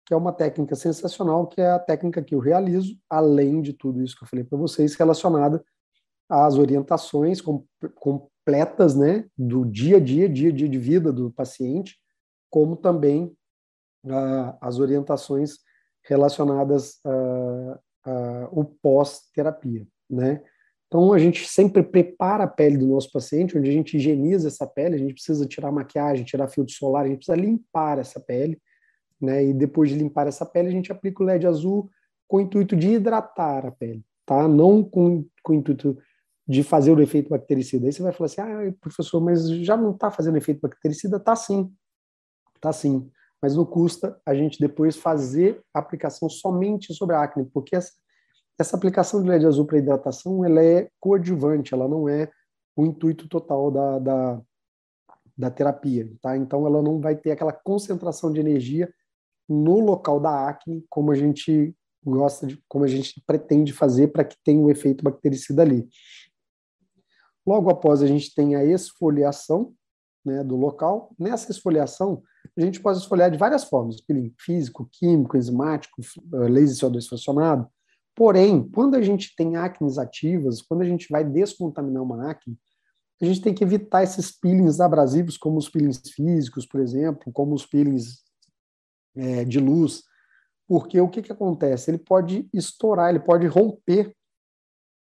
que 0.09 0.15
é 0.15 0.17
uma 0.17 0.33
técnica 0.33 0.75
sensacional, 0.75 1.47
que 1.47 1.61
é 1.61 1.69
a 1.69 1.79
técnica 1.79 2.23
que 2.23 2.35
eu 2.35 2.39
realizo, 2.39 2.99
além 3.11 3.61
de 3.61 3.75
tudo 3.75 4.03
isso 4.03 4.17
que 4.17 4.25
eu 4.25 4.29
falei 4.29 4.43
para 4.43 4.57
vocês, 4.57 4.95
relacionada 4.95 5.63
às 6.27 6.57
orientações 6.57 7.43
com, 7.43 7.63
completas 7.95 8.97
né, 8.97 9.27
do 9.37 9.67
dia 9.67 9.99
a 9.99 10.01
dia, 10.01 10.27
dia 10.27 10.49
a 10.49 10.53
dia 10.53 10.67
de 10.67 10.79
vida 10.79 11.13
do 11.13 11.31
paciente, 11.31 11.99
como 12.49 12.75
também 12.75 13.37
uh, 14.07 14.57
as 14.63 14.79
orientações 14.79 15.59
relacionadas 16.03 17.03
ao 18.51 18.65
pós-terapia. 18.81 19.87
Né? 20.09 20.43
Então, 20.87 21.13
a 21.13 21.19
gente 21.19 21.47
sempre 21.47 21.83
prepara 21.83 22.45
a 22.45 22.49
pele 22.49 22.79
do 22.79 22.87
nosso 22.87 23.13
paciente, 23.13 23.59
onde 23.59 23.69
a 23.69 23.73
gente 23.75 23.99
higieniza 23.99 24.49
essa 24.49 24.67
pele, 24.67 24.95
a 24.95 24.99
gente 24.99 25.13
precisa 25.13 25.47
tirar 25.47 25.71
maquiagem, 25.71 26.25
tirar 26.25 26.49
filtro 26.49 26.73
solar, 26.73 27.05
a 27.05 27.09
gente 27.09 27.19
precisa 27.19 27.37
limpar 27.37 27.99
essa 27.99 28.19
pele, 28.19 28.59
né? 29.21 29.45
E 29.45 29.53
depois 29.53 29.91
de 29.91 29.97
limpar 29.97 30.27
essa 30.27 30.47
pele, 30.47 30.69
a 30.69 30.73
gente 30.73 30.93
aplica 30.93 31.23
o 31.23 31.27
LED 31.27 31.47
azul 31.47 31.91
com 32.27 32.37
o 32.37 32.41
intuito 32.41 32.77
de 32.77 32.89
hidratar 32.95 33.66
a 33.66 33.71
pele, 33.71 34.05
tá? 34.25 34.47
Não 34.47 34.83
com, 34.83 35.25
com 35.43 35.53
o 35.53 35.57
intuito 35.57 35.97
de 36.47 36.62
fazer 36.62 36.93
o 36.93 37.01
efeito 37.01 37.29
bactericida. 37.29 37.87
Aí 37.87 37.93
você 37.93 38.03
vai 38.03 38.12
falar 38.12 38.27
assim, 38.27 38.41
ah, 38.41 38.75
professor, 38.81 39.21
mas 39.21 39.49
já 39.49 39.77
não 39.77 39.93
está 39.93 40.11
fazendo 40.11 40.39
efeito 40.39 40.61
bactericida? 40.61 41.21
Tá 41.21 41.37
sim, 41.37 41.71
tá 42.61 42.73
sim. 42.73 43.11
Mas 43.41 43.55
não 43.55 43.64
custa 43.64 44.19
a 44.25 44.35
gente 44.35 44.59
depois 44.59 44.97
fazer 44.97 45.62
a 45.75 45.79
aplicação 45.79 46.29
somente 46.29 46.95
sobre 46.95 47.14
a 47.14 47.23
acne, 47.23 47.45
porque 47.45 47.77
essa, 47.77 47.93
essa 48.59 48.77
aplicação 48.77 49.23
de 49.23 49.29
LED 49.29 49.47
azul 49.47 49.66
para 49.66 49.79
hidratação, 49.79 50.45
ela 50.45 50.62
é 50.62 50.91
coadjuvante, 50.99 51.75
ela 51.75 51.87
não 51.87 52.09
é 52.09 52.31
o 52.75 52.87
intuito 52.87 53.29
total 53.29 53.71
da, 53.71 53.99
da, 53.99 54.43
da 55.37 55.51
terapia, 55.51 56.11
tá? 56.23 56.37
Então 56.37 56.66
ela 56.66 56.83
não 56.83 57.01
vai 57.01 57.14
ter 57.14 57.31
aquela 57.31 57.53
concentração 57.53 58.33
de 58.33 58.41
energia 58.41 58.93
no 59.49 59.80
local 59.80 60.20
da 60.20 60.49
acne, 60.49 60.84
como 60.88 61.11
a 61.11 61.14
gente 61.14 61.74
gosta 62.05 62.46
de, 62.46 62.62
como 62.68 62.84
a 62.84 62.88
gente 62.88 63.22
pretende 63.26 63.72
fazer 63.72 64.09
para 64.09 64.24
que 64.24 64.36
tenha 64.44 64.61
um 64.61 64.70
efeito 64.70 65.03
bactericida 65.03 65.62
ali. 65.62 65.88
Logo 67.46 67.70
após 67.70 68.03
a 68.03 68.07
gente 68.07 68.34
tem 68.34 68.55
a 68.55 68.64
esfoliação 68.64 69.72
né, 70.24 70.44
do 70.44 70.57
local. 70.57 71.14
Nessa 71.18 71.51
esfoliação, 71.51 72.22
a 72.57 72.61
gente 72.61 72.80
pode 72.80 72.99
esfoliar 72.99 73.30
de 73.30 73.38
várias 73.38 73.64
formas, 73.64 74.01
peeling 74.01 74.34
físico, 74.38 74.88
químico, 74.92 75.36
enzimático, 75.36 76.01
eh, 76.01 76.49
laser 76.49 76.90
CO2 76.90 77.09
fracionado. 77.09 77.66
Porém, 78.14 78.68
quando 78.68 78.96
a 78.96 79.03
gente 79.03 79.34
tem 79.36 79.57
acnes 79.57 79.96
ativas, 79.96 80.61
quando 80.61 80.82
a 80.82 80.84
gente 80.84 81.07
vai 81.09 81.24
descontaminar 81.24 82.03
uma 82.03 82.30
acne, 82.30 82.59
a 83.20 83.24
gente 83.24 83.40
tem 83.40 83.55
que 83.55 83.64
evitar 83.64 84.03
esses 84.03 84.30
peelings 84.30 84.80
abrasivos, 84.80 85.36
como 85.36 85.59
os 85.59 85.68
peelings 85.68 86.01
físicos, 86.14 86.66
por 86.66 86.80
exemplo, 86.80 87.32
como 87.32 87.55
os 87.55 87.66
peelings 87.66 88.22
é, 89.19 89.45
de 89.45 89.59
luz, 89.59 90.05
porque 90.66 91.01
o 91.01 91.09
que, 91.09 91.23
que 91.23 91.33
acontece? 91.33 91.91
Ele 91.91 91.99
pode 91.99 92.49
estourar, 92.53 93.11
ele 93.11 93.21
pode 93.21 93.47
romper 93.47 94.14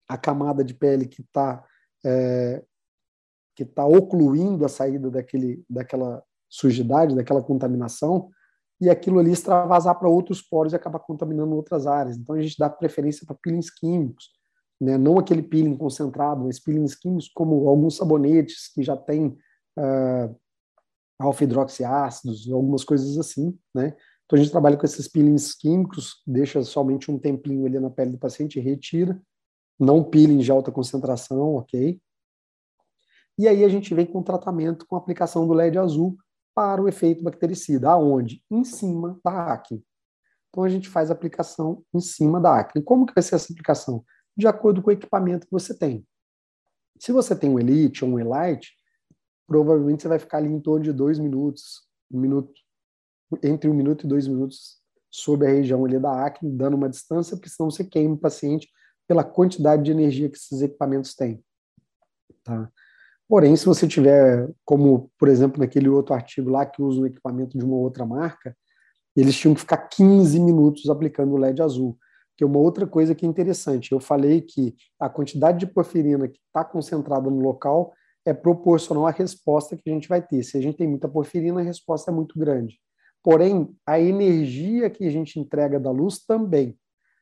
a 0.08 0.16
camada 0.16 0.64
de 0.64 0.74
pele 0.74 1.06
que 1.06 1.20
está 1.20 1.64
é, 2.04 2.64
que 3.54 3.64
está 3.64 3.84
ocluindo 3.84 4.64
a 4.64 4.68
saída 4.68 5.10
daquele, 5.10 5.64
daquela 5.68 6.22
sujidade, 6.48 7.16
daquela 7.16 7.42
contaminação, 7.42 8.30
e 8.80 8.88
aquilo 8.88 9.18
ali 9.18 9.32
extravasar 9.32 9.98
para 9.98 10.08
outros 10.08 10.40
poros 10.40 10.72
e 10.72 10.76
acabar 10.76 11.00
contaminando 11.00 11.56
outras 11.56 11.84
áreas. 11.84 12.16
Então 12.16 12.36
a 12.36 12.40
gente 12.40 12.56
dá 12.56 12.70
preferência 12.70 13.26
para 13.26 13.34
peelings 13.34 13.68
químicos, 13.68 14.30
né? 14.80 14.96
não 14.96 15.18
aquele 15.18 15.42
peeling 15.42 15.76
concentrado, 15.76 16.44
mas 16.44 16.60
peelings 16.60 16.94
químicos 16.94 17.28
como 17.34 17.68
alguns 17.68 17.96
sabonetes 17.96 18.72
que 18.72 18.80
já 18.80 18.96
têm 18.96 19.36
uh, 19.76 20.36
alfa-hidroxiácidos, 21.18 22.48
algumas 22.52 22.84
coisas 22.84 23.18
assim, 23.18 23.58
né? 23.74 23.96
Então 24.28 24.38
a 24.38 24.42
gente 24.42 24.52
trabalha 24.52 24.76
com 24.76 24.84
esses 24.84 25.08
peelings 25.08 25.54
químicos, 25.54 26.22
deixa 26.26 26.62
somente 26.62 27.10
um 27.10 27.18
tempinho 27.18 27.64
ali 27.64 27.80
na 27.80 27.88
pele 27.88 28.10
do 28.10 28.18
paciente 28.18 28.60
retira, 28.60 29.18
não 29.80 30.04
peeling 30.04 30.36
de 30.36 30.52
alta 30.52 30.70
concentração, 30.70 31.54
ok? 31.54 31.98
E 33.38 33.48
aí 33.48 33.64
a 33.64 33.68
gente 33.70 33.94
vem 33.94 34.04
com 34.04 34.22
tratamento 34.22 34.86
com 34.86 34.96
aplicação 34.96 35.46
do 35.46 35.54
LED 35.54 35.78
azul 35.78 36.18
para 36.54 36.82
o 36.82 36.88
efeito 36.88 37.24
bactericida, 37.24 37.88
aonde? 37.88 38.44
Em 38.50 38.64
cima 38.64 39.18
da 39.24 39.50
acne. 39.50 39.82
Então 40.50 40.62
a 40.62 40.68
gente 40.68 40.90
faz 40.90 41.10
a 41.10 41.14
aplicação 41.14 41.82
em 41.94 42.00
cima 42.00 42.38
da 42.38 42.58
acne. 42.58 42.82
Como 42.82 43.06
que 43.06 43.14
vai 43.14 43.22
ser 43.22 43.36
essa 43.36 43.50
aplicação? 43.50 44.04
De 44.36 44.46
acordo 44.46 44.82
com 44.82 44.90
o 44.90 44.92
equipamento 44.92 45.46
que 45.46 45.52
você 45.52 45.72
tem. 45.72 46.06
Se 46.98 47.12
você 47.12 47.34
tem 47.34 47.48
um 47.48 47.58
Elite 47.58 48.04
ou 48.04 48.10
um 48.10 48.18
Elite, 48.18 48.74
provavelmente 49.46 50.02
você 50.02 50.08
vai 50.08 50.18
ficar 50.18 50.36
ali 50.36 50.48
em 50.48 50.60
torno 50.60 50.84
de 50.84 50.92
dois 50.92 51.18
minutos, 51.18 51.88
um 52.10 52.20
minuto, 52.20 52.52
entre 53.42 53.68
um 53.68 53.74
minuto 53.74 54.04
e 54.04 54.08
dois 54.08 54.26
minutos 54.26 54.78
sobre 55.10 55.46
a 55.46 55.50
região 55.50 55.84
ali 55.84 55.98
da 55.98 56.26
acne, 56.26 56.50
dando 56.50 56.74
uma 56.74 56.88
distância, 56.88 57.36
porque 57.36 57.48
senão 57.48 57.70
você 57.70 57.84
queima 57.84 58.14
o 58.14 58.18
paciente 58.18 58.68
pela 59.06 59.24
quantidade 59.24 59.82
de 59.82 59.90
energia 59.90 60.28
que 60.28 60.36
esses 60.36 60.60
equipamentos 60.60 61.14
têm. 61.14 61.42
Tá? 62.44 62.70
Porém, 63.28 63.54
se 63.56 63.66
você 63.66 63.86
tiver, 63.86 64.48
como 64.64 65.10
por 65.18 65.28
exemplo 65.28 65.60
naquele 65.60 65.88
outro 65.88 66.14
artigo 66.14 66.50
lá 66.50 66.64
que 66.64 66.82
usa 66.82 67.00
um 67.00 67.06
equipamento 67.06 67.58
de 67.58 67.64
uma 67.64 67.76
outra 67.76 68.06
marca, 68.06 68.56
eles 69.14 69.36
tinham 69.36 69.54
que 69.54 69.60
ficar 69.60 69.78
15 69.88 70.38
minutos 70.40 70.88
aplicando 70.88 71.32
o 71.32 71.36
LED 71.36 71.60
azul. 71.60 71.98
Que 72.36 72.44
é 72.44 72.46
uma 72.46 72.58
outra 72.58 72.86
coisa 72.86 73.14
que 73.14 73.26
é 73.26 73.28
interessante. 73.28 73.90
Eu 73.90 73.98
falei 73.98 74.40
que 74.40 74.76
a 74.98 75.08
quantidade 75.08 75.58
de 75.58 75.66
porfirina 75.66 76.28
que 76.28 76.38
está 76.46 76.64
concentrada 76.64 77.28
no 77.28 77.40
local 77.40 77.92
é 78.24 78.32
proporcional 78.32 79.06
à 79.06 79.10
resposta 79.10 79.76
que 79.76 79.90
a 79.90 79.92
gente 79.92 80.08
vai 80.08 80.22
ter. 80.22 80.42
Se 80.44 80.56
a 80.56 80.60
gente 80.60 80.76
tem 80.76 80.86
muita 80.86 81.08
porfirina, 81.08 81.60
a 81.60 81.64
resposta 81.64 82.10
é 82.10 82.14
muito 82.14 82.38
grande. 82.38 82.78
Porém, 83.28 83.76
a 83.84 84.00
energia 84.00 84.88
que 84.88 85.06
a 85.06 85.10
gente 85.10 85.38
entrega 85.38 85.78
da 85.78 85.90
luz 85.90 86.18
também. 86.18 86.78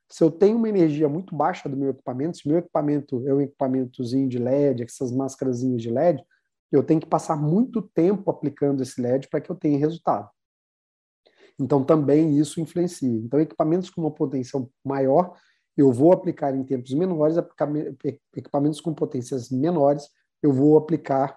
Se 0.08 0.22
eu 0.22 0.30
tenho 0.30 0.56
uma 0.56 0.68
energia 0.68 1.08
muito 1.08 1.34
baixa 1.34 1.68
do 1.68 1.76
meu 1.76 1.90
equipamento, 1.90 2.36
se 2.36 2.46
meu 2.46 2.58
equipamento 2.58 3.26
é 3.26 3.34
um 3.34 3.40
equipamentozinho 3.40 4.28
de 4.28 4.38
LED, 4.38 4.84
essas 4.84 5.10
máscaras 5.10 5.62
de 5.62 5.90
LED, 5.90 6.24
eu 6.70 6.84
tenho 6.84 7.00
que 7.00 7.08
passar 7.08 7.34
muito 7.34 7.82
tempo 7.82 8.30
aplicando 8.30 8.84
esse 8.84 9.02
LED 9.02 9.26
para 9.26 9.40
que 9.40 9.50
eu 9.50 9.56
tenha 9.56 9.76
resultado. 9.80 10.30
Então, 11.58 11.82
também 11.82 12.38
isso 12.38 12.60
influencia. 12.60 13.10
Então, 13.10 13.40
equipamentos 13.40 13.90
com 13.90 14.02
uma 14.02 14.12
potência 14.12 14.64
maior, 14.84 15.36
eu 15.76 15.92
vou 15.92 16.12
aplicar 16.12 16.54
em 16.54 16.62
tempos 16.62 16.94
menores, 16.94 17.36
equipamentos 18.32 18.80
com 18.80 18.94
potências 18.94 19.50
menores, 19.50 20.08
eu 20.40 20.52
vou 20.52 20.78
aplicar 20.78 21.36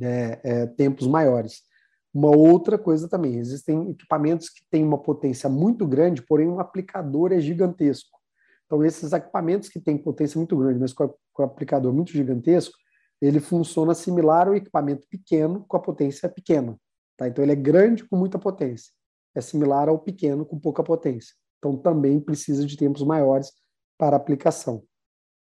é, 0.00 0.40
é, 0.44 0.66
tempos 0.68 1.08
maiores. 1.08 1.71
Uma 2.14 2.36
outra 2.36 2.76
coisa 2.76 3.08
também, 3.08 3.38
existem 3.38 3.90
equipamentos 3.90 4.50
que 4.50 4.62
têm 4.70 4.84
uma 4.84 4.98
potência 4.98 5.48
muito 5.48 5.86
grande, 5.86 6.22
porém 6.22 6.46
um 6.46 6.60
aplicador 6.60 7.32
é 7.32 7.40
gigantesco. 7.40 8.18
Então, 8.66 8.84
esses 8.84 9.12
equipamentos 9.12 9.68
que 9.68 9.80
têm 9.80 9.96
potência 9.96 10.38
muito 10.38 10.56
grande, 10.56 10.78
mas 10.78 10.92
com, 10.92 11.14
aplicador 11.38 11.92
muito 11.92 12.12
gigantesco, 12.12 12.74
ele 13.20 13.40
funciona 13.40 13.94
similar 13.94 14.48
ao 14.48 14.54
equipamento 14.54 15.06
pequeno 15.08 15.64
com 15.66 15.76
a 15.76 15.80
potência 15.80 16.28
pequena. 16.28 16.78
Tá? 17.16 17.28
Então, 17.28 17.44
ele 17.44 17.52
é 17.52 17.56
grande 17.56 18.04
com 18.04 18.16
muita 18.16 18.38
potência. 18.38 18.92
É 19.34 19.40
similar 19.40 19.88
ao 19.88 19.98
pequeno 19.98 20.44
com 20.44 20.58
pouca 20.58 20.82
potência. 20.82 21.34
Então, 21.58 21.76
também 21.76 22.20
precisa 22.20 22.66
de 22.66 22.76
tempos 22.76 23.02
maiores 23.02 23.52
para 23.96 24.16
aplicação. 24.16 24.82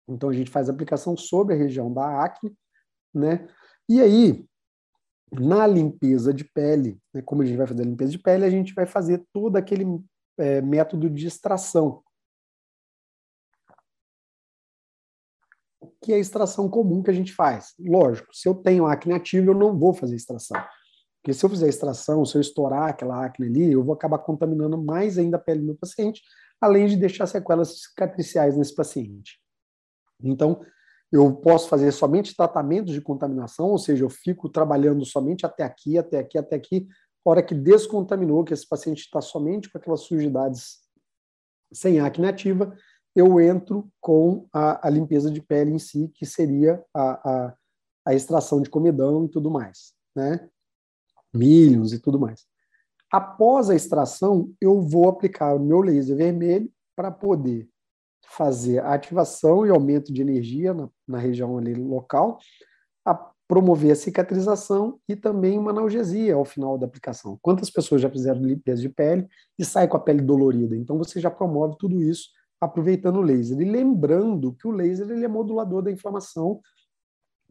Então, 0.07 0.29
a 0.29 0.33
gente 0.33 0.51
faz 0.51 0.69
aplicação 0.69 1.15
sobre 1.15 1.55
a 1.55 1.57
região 1.57 1.91
da 1.91 2.23
acne, 2.23 2.53
né? 3.13 3.47
E 3.87 4.01
aí, 4.01 4.45
na 5.31 5.65
limpeza 5.65 6.33
de 6.33 6.43
pele, 6.43 6.99
né, 7.13 7.21
como 7.21 7.41
a 7.41 7.45
gente 7.45 7.57
vai 7.57 7.67
fazer 7.67 7.83
a 7.83 7.85
limpeza 7.85 8.11
de 8.11 8.19
pele, 8.19 8.45
a 8.45 8.49
gente 8.49 8.73
vai 8.73 8.85
fazer 8.85 9.23
todo 9.31 9.55
aquele 9.55 9.85
é, 10.37 10.61
método 10.61 11.09
de 11.09 11.27
extração, 11.27 12.03
que 16.01 16.11
é 16.11 16.15
a 16.15 16.19
extração 16.19 16.69
comum 16.69 17.01
que 17.01 17.11
a 17.11 17.13
gente 17.13 17.33
faz. 17.33 17.73
Lógico, 17.79 18.35
se 18.35 18.47
eu 18.47 18.55
tenho 18.55 18.85
acne 18.85 19.13
ativa, 19.13 19.51
eu 19.51 19.55
não 19.55 19.77
vou 19.77 19.93
fazer 19.93 20.15
extração. 20.15 20.61
Porque 21.21 21.33
se 21.33 21.45
eu 21.45 21.49
fizer 21.49 21.69
extração, 21.69 22.25
se 22.25 22.35
eu 22.35 22.41
estourar 22.41 22.89
aquela 22.89 23.23
acne 23.23 23.47
ali, 23.47 23.71
eu 23.71 23.83
vou 23.83 23.93
acabar 23.93 24.17
contaminando 24.17 24.81
mais 24.81 25.17
ainda 25.17 25.37
a 25.37 25.39
pele 25.39 25.59
do 25.59 25.65
meu 25.67 25.75
paciente, 25.75 26.21
além 26.59 26.87
de 26.87 26.97
deixar 26.97 27.27
sequelas 27.27 27.81
cicatriciais 27.81 28.57
nesse 28.57 28.73
paciente. 28.73 29.39
Então, 30.23 30.65
eu 31.11 31.33
posso 31.35 31.67
fazer 31.67 31.91
somente 31.91 32.35
tratamentos 32.35 32.93
de 32.93 33.01
contaminação, 33.01 33.69
ou 33.69 33.77
seja, 33.77 34.03
eu 34.03 34.09
fico 34.09 34.47
trabalhando 34.47 35.05
somente 35.05 35.45
até 35.45 35.63
aqui, 35.63 35.97
até 35.97 36.19
aqui, 36.19 36.37
até 36.37 36.55
aqui, 36.55 36.87
hora 37.25 37.43
que 37.43 37.53
descontaminou, 37.53 38.43
que 38.43 38.53
esse 38.53 38.67
paciente 38.67 39.01
está 39.01 39.21
somente 39.21 39.69
com 39.69 39.77
aquelas 39.77 40.01
sujidades 40.01 40.79
sem 41.71 41.99
acne 41.99 42.27
ativa, 42.27 42.75
eu 43.15 43.39
entro 43.41 43.89
com 43.99 44.47
a, 44.53 44.87
a, 44.87 44.89
limpeza 44.89 45.29
de 45.29 45.41
pele 45.41 45.71
em 45.71 45.79
si, 45.79 46.09
que 46.13 46.25
seria 46.25 46.83
a, 46.93 47.29
a, 47.29 47.55
a 48.07 48.13
extração 48.13 48.61
de 48.61 48.69
comedão 48.69 49.25
e 49.25 49.29
tudo 49.29 49.51
mais, 49.51 49.93
né? 50.15 50.49
Milhos 51.33 51.93
e 51.93 51.99
tudo 51.99 52.19
mais. 52.19 52.45
Após 53.11 53.69
a 53.69 53.75
extração, 53.75 54.53
eu 54.61 54.81
vou 54.81 55.09
aplicar 55.09 55.53
o 55.53 55.59
meu 55.59 55.81
laser 55.81 56.15
vermelho 56.15 56.71
para 56.95 57.11
poder 57.11 57.69
fazer 58.31 58.79
a 58.79 58.93
ativação 58.93 59.65
e 59.65 59.69
aumento 59.69 60.11
de 60.13 60.21
energia 60.21 60.73
na, 60.73 60.89
na 61.07 61.17
região 61.17 61.57
ali 61.57 61.73
local, 61.73 62.39
a 63.05 63.13
promover 63.47 63.91
a 63.91 63.95
cicatrização 63.95 64.97
e 65.09 65.15
também 65.15 65.57
uma 65.59 65.71
analgesia 65.71 66.35
ao 66.35 66.45
final 66.45 66.77
da 66.77 66.85
aplicação. 66.85 67.37
Quantas 67.41 67.69
pessoas 67.69 68.01
já 68.01 68.09
fizeram 68.09 68.41
limpeza 68.41 68.81
de 68.81 68.89
pele 68.89 69.27
e 69.59 69.65
sai 69.65 69.87
com 69.87 69.97
a 69.97 69.99
pele 69.99 70.21
dolorida? 70.21 70.75
Então 70.75 70.97
você 70.97 71.19
já 71.19 71.29
promove 71.29 71.75
tudo 71.77 72.01
isso 72.01 72.29
aproveitando 72.61 73.17
o 73.17 73.21
laser. 73.21 73.59
E 73.59 73.65
lembrando 73.65 74.53
que 74.53 74.67
o 74.67 74.71
laser 74.71 75.09
ele 75.09 75.25
é 75.25 75.27
modulador 75.27 75.81
da 75.81 75.91
inflamação, 75.91 76.61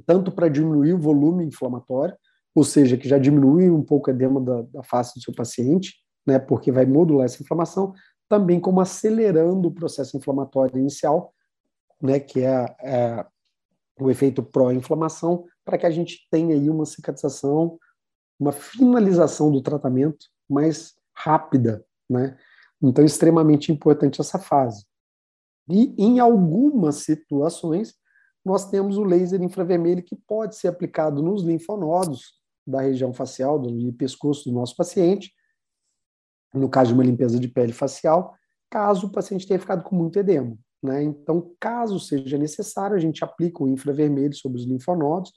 tanto 0.07 0.33
para 0.33 0.49
diminuir 0.49 0.95
o 0.95 0.99
volume 0.99 1.45
inflamatório, 1.45 2.17
ou 2.55 2.65
seja, 2.65 2.97
que 2.97 3.09
já 3.09 3.19
diminui 3.19 3.69
um 3.69 3.83
pouco 3.83 4.09
o 4.09 4.15
edema 4.15 4.41
da, 4.41 4.63
da 4.63 4.83
face 4.83 5.15
do 5.15 5.23
seu 5.23 5.35
paciente, 5.35 5.97
né, 6.27 6.39
porque 6.39 6.71
vai 6.71 6.87
modular 6.87 7.27
essa 7.27 7.43
inflamação, 7.43 7.93
também 8.31 8.61
como 8.61 8.81
acelerando 8.81 9.67
o 9.67 9.75
processo 9.75 10.17
inflamatório 10.17 10.79
inicial, 10.79 11.35
né, 12.01 12.21
que 12.21 12.41
é, 12.41 12.77
é 12.81 13.27
o 13.99 14.09
efeito 14.09 14.41
pró-inflamação, 14.41 15.45
para 15.65 15.77
que 15.77 15.85
a 15.85 15.91
gente 15.91 16.29
tenha 16.31 16.55
aí 16.55 16.71
uma 16.71 16.87
cicatrização, 16.87 17.77
uma 18.39 18.53
finalização 18.53 19.51
do 19.51 19.61
tratamento 19.61 20.27
mais 20.49 20.95
rápida, 21.13 21.85
né? 22.09 22.39
Então, 22.81 23.05
extremamente 23.05 23.71
importante 23.71 24.21
essa 24.21 24.39
fase. 24.39 24.87
E 25.69 25.93
em 25.99 26.21
algumas 26.21 26.97
situações, 26.97 27.95
nós 28.45 28.71
temos 28.71 28.97
o 28.97 29.05
laser 29.05 29.43
infravermelho 29.43 30.03
que 30.03 30.17
pode 30.17 30.57
ser 30.57 30.69
aplicado 30.69 31.21
nos 31.21 31.43
linfonodos 31.43 32.41
da 32.67 32.81
região 32.81 33.13
facial, 33.13 33.59
do 33.59 33.93
pescoço 33.93 34.49
do 34.49 34.55
nosso 34.55 34.75
paciente, 34.77 35.35
no 36.53 36.69
caso 36.69 36.89
de 36.89 36.95
uma 36.95 37.05
limpeza 37.05 37.39
de 37.39 37.49
pele 37.49 37.73
facial, 37.73 38.35
caso 38.71 39.07
o 39.07 39.13
paciente 39.13 39.47
tenha 39.47 39.61
ficado 39.61 39.83
com 39.83 39.95
muito 39.95 40.19
edema. 40.19 40.57
Né? 40.83 41.03
Então, 41.03 41.53
caso 41.61 41.99
seja 42.01 42.39
necessário, 42.39 42.97
a 42.97 43.01
gente 43.01 43.23
aplica 43.23 43.63
o 43.63 43.69
infravermelho 43.69 44.35
sobre 44.35 44.59
os 44.59 44.67
linfonodos 44.67 45.33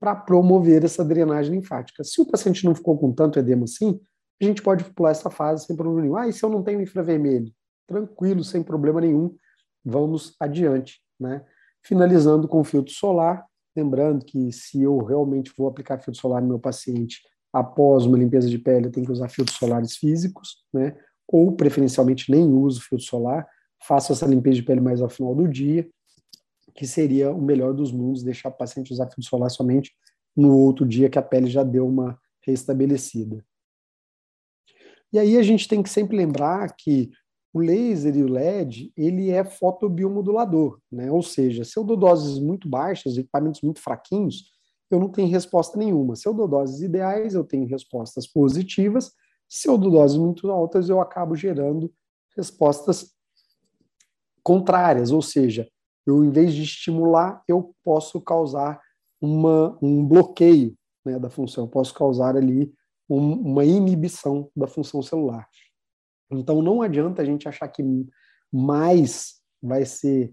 para 0.00 0.14
promover 0.14 0.84
essa 0.84 1.04
drenagem 1.04 1.54
linfática. 1.54 2.04
Se 2.04 2.20
o 2.20 2.26
paciente 2.26 2.64
não 2.64 2.74
ficou 2.74 2.98
com 2.98 3.12
tanto 3.12 3.38
edema 3.38 3.64
assim, 3.64 4.00
a 4.40 4.44
gente 4.44 4.62
pode 4.62 4.84
pular 4.92 5.10
essa 5.10 5.30
fase 5.30 5.66
sem 5.66 5.76
problema 5.76 6.02
nenhum. 6.02 6.16
Ah, 6.16 6.28
e 6.28 6.32
se 6.32 6.44
eu 6.44 6.50
não 6.50 6.62
tenho 6.62 6.80
infravermelho? 6.80 7.50
Tranquilo, 7.86 8.44
sem 8.44 8.62
problema 8.62 9.00
nenhum 9.00 9.34
vamos 9.86 10.34
adiante, 10.40 11.00
né? 11.18 11.44
Finalizando 11.84 12.48
com 12.48 12.64
filtro 12.64 12.92
solar, 12.92 13.46
lembrando 13.76 14.24
que 14.24 14.50
se 14.50 14.82
eu 14.82 14.98
realmente 14.98 15.52
vou 15.56 15.68
aplicar 15.68 16.00
filtro 16.00 16.20
solar 16.20 16.42
no 16.42 16.48
meu 16.48 16.58
paciente 16.58 17.22
após 17.56 18.04
uma 18.04 18.18
limpeza 18.18 18.50
de 18.50 18.58
pele, 18.58 18.90
tenho 18.90 19.06
que 19.06 19.12
usar 19.12 19.30
filtros 19.30 19.56
solares 19.56 19.96
físicos, 19.96 20.58
né? 20.74 20.94
Ou 21.26 21.52
preferencialmente 21.52 22.30
nem 22.30 22.44
uso 22.44 22.82
filtro 22.82 23.06
solar, 23.06 23.48
faço 23.82 24.12
essa 24.12 24.26
limpeza 24.26 24.56
de 24.56 24.62
pele 24.62 24.80
mais 24.80 25.00
ao 25.00 25.08
final 25.08 25.34
do 25.34 25.48
dia, 25.48 25.88
que 26.74 26.86
seria 26.86 27.32
o 27.32 27.40
melhor 27.40 27.72
dos 27.72 27.90
mundos, 27.90 28.22
deixar 28.22 28.50
o 28.50 28.52
paciente 28.52 28.92
usar 28.92 29.06
filtro 29.06 29.22
solar 29.22 29.50
somente 29.50 29.90
no 30.36 30.54
outro 30.54 30.84
dia 30.84 31.08
que 31.08 31.18
a 31.18 31.22
pele 31.22 31.46
já 31.46 31.62
deu 31.62 31.88
uma 31.88 32.18
restabelecida. 32.42 33.42
E 35.10 35.18
aí 35.18 35.38
a 35.38 35.42
gente 35.42 35.66
tem 35.66 35.82
que 35.82 35.88
sempre 35.88 36.14
lembrar 36.14 36.76
que 36.76 37.10
o 37.54 37.60
laser 37.60 38.14
e 38.14 38.22
o 38.22 38.28
LED, 38.28 38.92
ele 38.94 39.30
é 39.30 39.42
fotobiomodulador, 39.42 40.78
né? 40.92 41.10
Ou 41.10 41.22
seja, 41.22 41.64
se 41.64 41.78
eu 41.78 41.82
dou 41.82 41.96
doses 41.96 42.38
muito 42.38 42.68
baixas, 42.68 43.16
equipamentos 43.16 43.62
muito 43.62 43.80
fraquinhos, 43.80 44.55
eu 44.90 45.00
não 45.00 45.08
tenho 45.08 45.28
resposta 45.28 45.78
nenhuma. 45.78 46.16
Se 46.16 46.28
eu 46.28 46.34
dou 46.34 46.46
doses 46.46 46.80
ideais, 46.80 47.34
eu 47.34 47.44
tenho 47.44 47.66
respostas 47.66 48.26
positivas. 48.26 49.12
Se 49.48 49.68
eu 49.68 49.76
dou 49.76 49.90
doses 49.90 50.16
muito 50.16 50.50
altas, 50.50 50.88
eu 50.88 51.00
acabo 51.00 51.34
gerando 51.34 51.92
respostas 52.36 53.14
contrárias, 54.42 55.10
ou 55.10 55.20
seja, 55.20 55.68
eu 56.06 56.24
em 56.24 56.30
vez 56.30 56.54
de 56.54 56.62
estimular, 56.62 57.42
eu 57.48 57.74
posso 57.82 58.20
causar 58.20 58.80
uma, 59.20 59.76
um 59.82 60.06
bloqueio 60.06 60.76
né, 61.04 61.18
da 61.18 61.28
função, 61.28 61.64
eu 61.64 61.68
posso 61.68 61.92
causar 61.92 62.36
ali 62.36 62.72
um, 63.08 63.32
uma 63.32 63.64
inibição 63.64 64.48
da 64.54 64.68
função 64.68 65.02
celular. 65.02 65.48
Então 66.30 66.62
não 66.62 66.82
adianta 66.82 67.22
a 67.22 67.24
gente 67.24 67.48
achar 67.48 67.66
que 67.68 67.82
mais 68.52 69.40
vai 69.60 69.84
ser, 69.84 70.32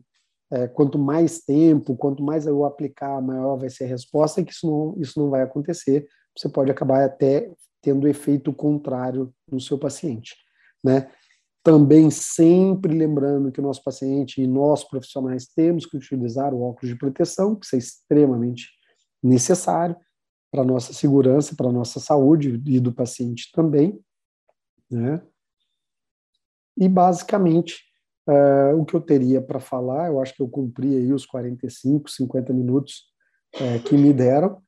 é, 0.54 0.68
quanto 0.68 1.00
mais 1.00 1.40
tempo, 1.42 1.98
quanto 1.98 2.22
mais 2.22 2.46
eu 2.46 2.64
aplicar, 2.64 3.20
maior 3.22 3.58
vai 3.58 3.72
ser 3.72 3.86
a 3.86 3.88
resposta, 3.88 4.44
que 4.44 4.52
isso 4.52 4.68
não, 4.68 5.02
isso 5.02 5.20
não 5.20 5.32
vai 5.32 5.42
acontecer. 5.42 6.08
Você 6.38 6.48
pode 6.48 6.70
acabar 6.70 7.04
até 7.04 7.52
tendo 7.82 8.08
efeito 8.08 8.54
contrário 8.54 9.34
no 9.52 9.60
seu 9.60 9.80
paciente, 9.80 10.36
né? 10.84 11.12
Também 11.64 12.12
sempre 12.12 12.94
lembrando 12.94 13.52
que 13.52 13.60
o 13.60 13.64
nosso 13.64 13.84
paciente 13.84 14.42
e 14.42 14.48
nós 14.48 14.84
profissionais 14.84 15.48
temos 15.48 15.88
que 15.88 15.98
utilizar 15.98 16.54
o 16.54 16.62
óculos 16.62 16.90
de 16.90 17.00
proteção, 17.00 17.56
que 17.56 17.66
isso 17.66 17.76
é 17.76 17.80
extremamente 17.80 18.70
necessário 19.24 19.96
para 20.52 20.64
nossa 20.64 20.94
segurança, 20.94 21.56
para 21.56 21.72
nossa 21.72 22.00
saúde 22.00 22.62
e 22.68 22.80
do 22.80 22.94
paciente 22.94 23.50
também, 23.54 24.00
né? 24.92 25.20
E, 26.78 26.88
basicamente, 26.88 27.82
uh, 28.28 28.80
o 28.80 28.86
que 28.86 28.96
eu 28.96 29.02
teria 29.02 29.42
para 29.42 29.60
falar, 29.60 30.08
eu 30.08 30.22
acho 30.22 30.34
que 30.34 30.42
eu 30.42 30.50
cumpri 30.50 30.96
aí 30.96 31.12
os 31.14 31.26
45, 31.26 32.10
50 32.10 32.54
minutos 32.54 33.06
uh, 33.56 33.84
que 33.84 33.96
me 33.96 34.14
deram, 34.14 34.62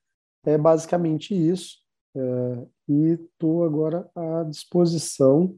é 0.45 0.57
basicamente 0.57 1.33
isso. 1.33 1.77
Uh, 2.15 2.71
e 2.87 3.11
estou 3.13 3.65
agora 3.65 4.09
à 4.15 4.43
disposição 4.43 5.57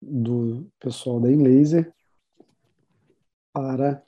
do 0.00 0.70
pessoal 0.78 1.18
da 1.18 1.32
Inlaser 1.32 1.92
para 3.52 4.04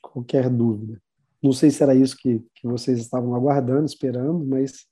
qualquer 0.00 0.48
dúvida. 0.48 1.02
Não 1.42 1.52
sei 1.52 1.70
se 1.70 1.82
era 1.82 1.94
isso 1.94 2.16
que, 2.16 2.38
que 2.54 2.66
vocês 2.66 2.98
estavam 3.00 3.34
aguardando, 3.34 3.84
esperando, 3.84 4.46
mas 4.46 4.86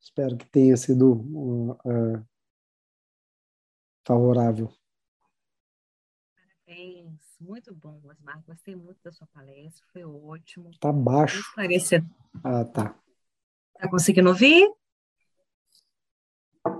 espero 0.00 0.36
que 0.36 0.48
tenha 0.48 0.76
sido 0.76 1.12
uh, 1.84 2.24
favorável. 4.06 4.72
Muito 7.42 7.74
bom, 7.74 8.00
Osmar. 8.04 8.40
Gostei 8.46 8.76
muito 8.76 9.02
da 9.02 9.10
sua 9.10 9.26
palestra, 9.26 9.84
foi 9.92 10.04
ótimo. 10.04 10.70
Tá 10.78 10.92
baixo. 10.92 11.40
Esclarecedor. 11.40 12.08
Ah, 12.44 12.64
tá. 12.64 12.94
Tá 13.74 13.90
conseguindo 13.90 14.28
ouvir? 14.28 14.68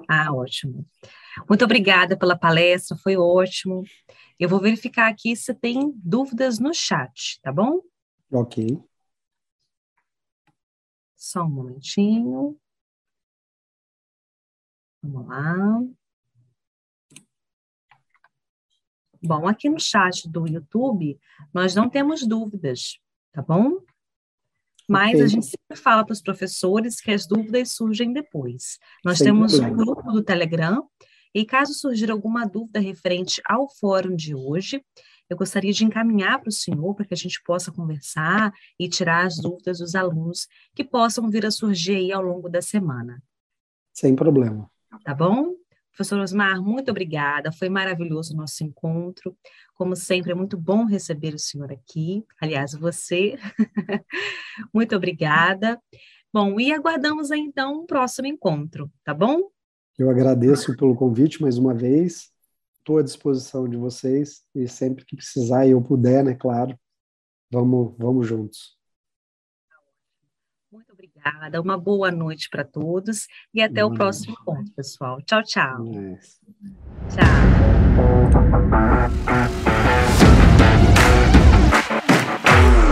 Ah, 0.08 0.32
ótimo. 0.32 0.86
Muito 1.48 1.64
obrigada 1.64 2.16
pela 2.16 2.38
palestra, 2.38 2.96
foi 2.96 3.16
ótimo. 3.16 3.82
Eu 4.38 4.48
vou 4.48 4.60
verificar 4.60 5.10
aqui 5.10 5.34
se 5.34 5.52
tem 5.52 5.92
dúvidas 5.96 6.60
no 6.60 6.72
chat, 6.72 7.40
tá 7.42 7.52
bom? 7.52 7.80
Ok. 8.30 8.80
Só 11.16 11.42
um 11.42 11.50
momentinho. 11.50 12.56
Vamos 15.02 15.26
lá. 15.26 16.01
Bom, 19.24 19.46
aqui 19.46 19.68
no 19.68 19.78
chat 19.78 20.28
do 20.28 20.46
YouTube, 20.48 21.18
nós 21.54 21.74
não 21.74 21.88
temos 21.88 22.26
dúvidas, 22.26 22.98
tá 23.32 23.40
bom? 23.40 23.78
Mas 24.88 25.14
okay. 25.14 25.22
a 25.22 25.26
gente 25.28 25.46
sempre 25.46 25.76
fala 25.76 26.04
para 26.04 26.12
os 26.12 26.20
professores 26.20 27.00
que 27.00 27.12
as 27.12 27.26
dúvidas 27.26 27.72
surgem 27.72 28.12
depois. 28.12 28.78
Nós 29.04 29.18
Sem 29.18 29.28
temos 29.28 29.52
problema. 29.52 29.72
um 29.72 29.76
grupo 29.76 30.12
do 30.12 30.22
Telegram, 30.22 30.88
e 31.34 31.46
caso 31.46 31.72
surgir 31.72 32.10
alguma 32.10 32.44
dúvida 32.44 32.78
referente 32.78 33.40
ao 33.46 33.68
fórum 33.68 34.14
de 34.14 34.34
hoje, 34.34 34.84
eu 35.30 35.36
gostaria 35.36 35.72
de 35.72 35.84
encaminhar 35.84 36.40
para 36.40 36.50
o 36.50 36.52
senhor 36.52 36.94
para 36.94 37.06
que 37.06 37.14
a 37.14 37.16
gente 37.16 37.42
possa 37.42 37.72
conversar 37.72 38.52
e 38.78 38.86
tirar 38.86 39.24
as 39.24 39.36
dúvidas 39.36 39.78
dos 39.78 39.94
alunos 39.94 40.46
que 40.74 40.84
possam 40.84 41.30
vir 41.30 41.46
a 41.46 41.50
surgir 41.50 41.96
aí 41.96 42.12
ao 42.12 42.20
longo 42.20 42.50
da 42.50 42.60
semana. 42.60 43.22
Sem 43.94 44.14
problema. 44.14 44.70
Tá 45.04 45.14
bom? 45.14 45.54
Professor 45.94 46.18
Osmar, 46.18 46.62
muito 46.62 46.90
obrigada. 46.90 47.52
Foi 47.52 47.68
maravilhoso 47.68 48.34
o 48.34 48.36
nosso 48.36 48.64
encontro. 48.64 49.36
Como 49.74 49.94
sempre, 49.94 50.32
é 50.32 50.34
muito 50.34 50.56
bom 50.56 50.84
receber 50.84 51.34
o 51.34 51.38
senhor 51.38 51.70
aqui. 51.70 52.24
Aliás, 52.40 52.72
você. 52.74 53.36
muito 54.72 54.96
obrigada. 54.96 55.80
Bom, 56.32 56.58
e 56.58 56.72
aguardamos 56.72 57.30
então 57.30 57.82
um 57.82 57.86
próximo 57.86 58.26
encontro, 58.26 58.90
tá 59.04 59.12
bom? 59.12 59.50
Eu 59.98 60.08
agradeço 60.08 60.74
pelo 60.76 60.96
convite 60.96 61.42
mais 61.42 61.58
uma 61.58 61.74
vez. 61.74 62.30
Estou 62.78 62.98
à 62.98 63.02
disposição 63.02 63.68
de 63.68 63.76
vocês 63.76 64.42
e 64.54 64.66
sempre 64.66 65.04
que 65.04 65.14
precisar 65.14 65.66
e 65.66 65.72
eu 65.72 65.82
puder, 65.82 66.24
né, 66.24 66.34
claro, 66.34 66.76
Vamos, 67.52 67.94
vamos 67.98 68.26
juntos. 68.26 68.78
Obrigada, 71.24 71.60
uma 71.60 71.78
boa 71.78 72.10
noite 72.10 72.50
para 72.50 72.64
todos 72.64 73.28
e 73.54 73.62
até 73.62 73.84
o 73.84 73.92
próximo 73.92 74.36
encontro, 74.40 74.72
pessoal. 74.74 75.20
Tchau, 75.22 75.42
tchau. 75.44 75.86
Tchau. 77.08 77.24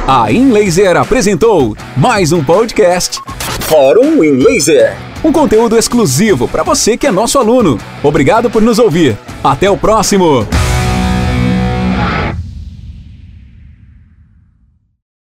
A 0.07 0.31
InLaser 0.31 0.97
apresentou 0.97 1.77
mais 1.97 2.31
um 2.31 2.45
podcast 2.45 3.21
Fórum 3.63 4.23
InLaser. 4.23 4.97
Um 5.25 5.33
conteúdo 5.33 5.77
exclusivo 5.77 6.47
para 6.47 6.63
você 6.63 6.97
que 6.97 7.07
é 7.09 7.11
nosso 7.11 7.39
aluno. 7.39 7.79
Obrigado 8.03 8.49
por 8.49 8.63
nos 8.63 8.79
ouvir. 8.79 9.19
Até 9.43 9.69
o 9.69 9.77
próximo. 9.77 10.47